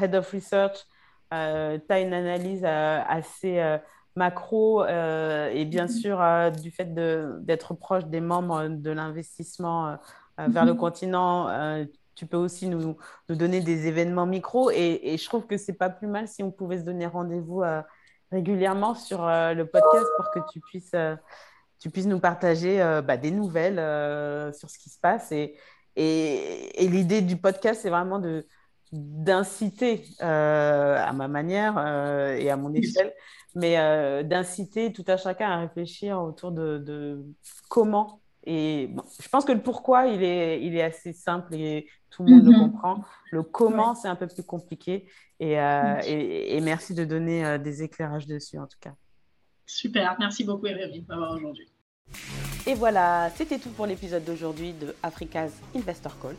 Head 0.01 0.15
of 0.15 0.31
Research, 0.31 0.87
tu 1.31 1.37
as 1.37 2.01
une 2.01 2.15
analyse 2.15 2.65
assez 2.65 3.79
macro 4.15 4.85
et 4.85 5.65
bien 5.67 5.85
mhm. 5.85 5.89
sûr 5.89 6.23
du 6.61 6.71
fait 6.71 6.95
d'être 6.95 7.75
proche 7.75 8.07
des 8.07 8.21
membres 8.21 8.69
de 8.69 8.91
l'investissement 8.91 9.99
euh, 10.41 10.49
vers 10.49 10.65
le 10.65 10.73
mhm. 10.73 10.79
continent. 10.79 11.49
Euh, 11.49 11.85
tu 12.15 12.27
peux 12.27 12.37
aussi 12.37 12.69
nous, 12.69 12.97
nous, 13.29 13.37
donner 13.37 13.61
des 13.61 13.87
événements 13.87 14.27
micro 14.27 14.71
et, 14.71 15.01
et 15.03 15.19
je 15.19 15.25
trouve 15.25 15.47
que 15.47 15.57
c'est 15.57 15.75
pas 15.75 15.91
plus 15.91 16.07
mal 16.07 16.29
si 16.29 16.43
on 16.43 16.51
pouvait 16.51 16.79
se 16.79 16.83
donner 16.83 17.07
rendez-vous 17.07 17.63
euh, 17.63 17.83
régulièrement 18.33 18.95
sur 18.95 19.27
le 19.27 19.65
podcast 19.65 20.07
pour 20.17 20.31
que 20.31 20.41
tu 20.51 20.61
puisses, 20.61 20.97
tu 21.79 21.91
puisses 21.91 22.07
nous 22.07 22.19
partager 22.19 22.79
bah, 23.07 23.17
des 23.17 23.31
nouvelles 23.31 23.77
sur 24.53 24.69
ce 24.69 24.79
qui 24.79 24.91
se 24.91 24.99
passe. 24.99 25.31
Et, 25.31 25.57
et, 25.95 26.85
et 26.85 26.89
l'idée 26.89 27.23
du 27.23 27.37
podcast, 27.37 27.83
c'est 27.83 27.91
vraiment 27.91 28.19
de, 28.19 28.47
d'inciter 28.93 30.05
à 30.21 31.13
ma 31.13 31.29
manière 31.29 31.79
et 32.39 32.51
à 32.51 32.57
mon 32.57 32.73
échelle, 32.75 33.13
mais 33.55 33.75
d'inciter 34.25 34.93
tout 34.93 35.05
à 35.07 35.17
chacun 35.17 35.51
à 35.51 35.61
réfléchir 35.61 36.23
autour 36.23 36.53
de, 36.53 36.79
de 36.79 37.25
comment 37.69 38.21
et 38.47 38.91
je 39.21 39.29
pense 39.29 39.45
que 39.45 39.53
le 39.53 39.61
pourquoi, 39.61 40.07
il 40.07 40.23
est, 40.23 40.63
il 40.63 40.77
est 40.77 40.83
assez 40.83 41.13
simple 41.13 41.55
et 41.55 41.89
tout 42.11 42.23
le 42.23 42.31
monde 42.31 42.45
le 42.45 42.53
mhm. 42.53 42.71
comprend. 42.71 43.05
Le 43.33 43.43
comment, 43.43 43.95
c'est 43.97 44.09
un 44.09 44.15
peu 44.15 44.29
plus 44.29 44.45
compliqué. 44.45 45.09
Et, 45.41 45.61
euh, 45.61 46.01
et, 46.07 46.61
merci 46.61 46.95
de 46.95 47.05
donner 47.05 47.45
euh, 47.45 47.59
des 47.59 47.83
éclairages 47.83 48.27
dessus, 48.27 48.59
en 48.59 48.67
tout 48.67 48.79
cas. 48.81 48.95
Super, 49.67 50.17
merci 50.19 50.45
beaucoup, 50.45 50.67
Rémi, 50.67 51.03
de 51.03 51.09
m'avoir 51.09 51.33
aujourd'hui. 51.35 51.67
Et 52.69 52.75
voilà, 52.75 53.31
c'était 53.35 53.59
tout 53.59 53.71
pour 53.71 53.87
l'épisode 53.87 54.25
d'aujourd'hui 54.25 54.73
de 54.73 54.95
Africa's 55.03 55.53
Investor 55.75 56.17
Call. 56.21 56.37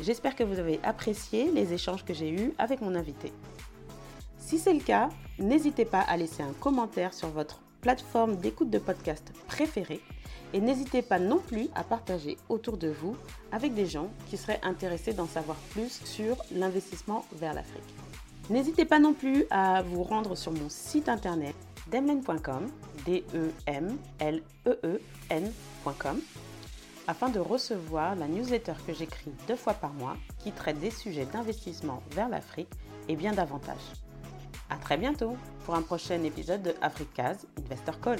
J'espère 0.00 0.34
que 0.34 0.44
vous 0.44 0.58
avez 0.58 0.80
apprécié 0.82 1.50
les 1.50 1.72
échanges 1.72 2.04
que 2.04 2.14
j'ai 2.14 2.30
eus 2.30 2.52
avec 2.58 2.80
mon 2.80 2.94
invité. 2.94 3.32
Si 4.38 4.58
c'est 4.58 4.74
le 4.74 4.80
cas, 4.80 5.08
n'hésitez 5.38 5.84
pas 5.84 6.00
à 6.00 6.16
laisser 6.16 6.42
un 6.42 6.52
commentaire 6.54 7.14
sur 7.14 7.28
votre 7.28 7.60
plateforme 7.80 8.36
d'écoute 8.36 8.70
de 8.70 8.78
podcast 8.78 9.32
préférée 9.48 10.00
et 10.52 10.60
n'hésitez 10.60 11.02
pas 11.02 11.18
non 11.18 11.38
plus 11.38 11.68
à 11.74 11.84
partager 11.84 12.36
autour 12.48 12.76
de 12.76 12.88
vous 12.88 13.16
avec 13.50 13.74
des 13.74 13.86
gens 13.86 14.10
qui 14.28 14.36
seraient 14.36 14.60
intéressés 14.62 15.12
d'en 15.12 15.26
savoir 15.26 15.56
plus 15.70 16.00
sur 16.04 16.36
l'investissement 16.52 17.24
vers 17.32 17.54
l'Afrique. 17.54 17.82
N'hésitez 18.50 18.84
pas 18.84 18.98
non 18.98 19.14
plus 19.14 19.46
à 19.50 19.82
vous 19.82 20.02
rendre 20.02 20.36
sur 20.36 20.52
mon 20.52 20.68
site 20.68 21.08
internet 21.08 21.54
demlen.com, 21.90 22.70
d 23.06 23.24
e 23.34 23.50
m 23.66 23.98
l 24.18 24.42
e 24.66 24.78
e 24.84 25.00
n.com 25.30 26.20
afin 27.06 27.28
de 27.28 27.40
recevoir 27.40 28.14
la 28.16 28.26
newsletter 28.26 28.74
que 28.86 28.92
j'écris 28.92 29.32
deux 29.48 29.56
fois 29.56 29.74
par 29.74 29.92
mois 29.92 30.16
qui 30.38 30.52
traite 30.52 30.78
des 30.80 30.90
sujets 30.90 31.26
d'investissement 31.26 32.02
vers 32.12 32.28
l'Afrique 32.28 32.70
et 33.08 33.16
bien 33.16 33.32
davantage. 33.32 33.92
À 34.70 34.76
très 34.76 34.96
bientôt 34.96 35.36
pour 35.64 35.74
un 35.74 35.82
prochain 35.82 36.22
épisode 36.22 36.62
de 36.62 36.74
Africa's 36.80 37.46
Investor 37.58 38.00
Call. 38.00 38.18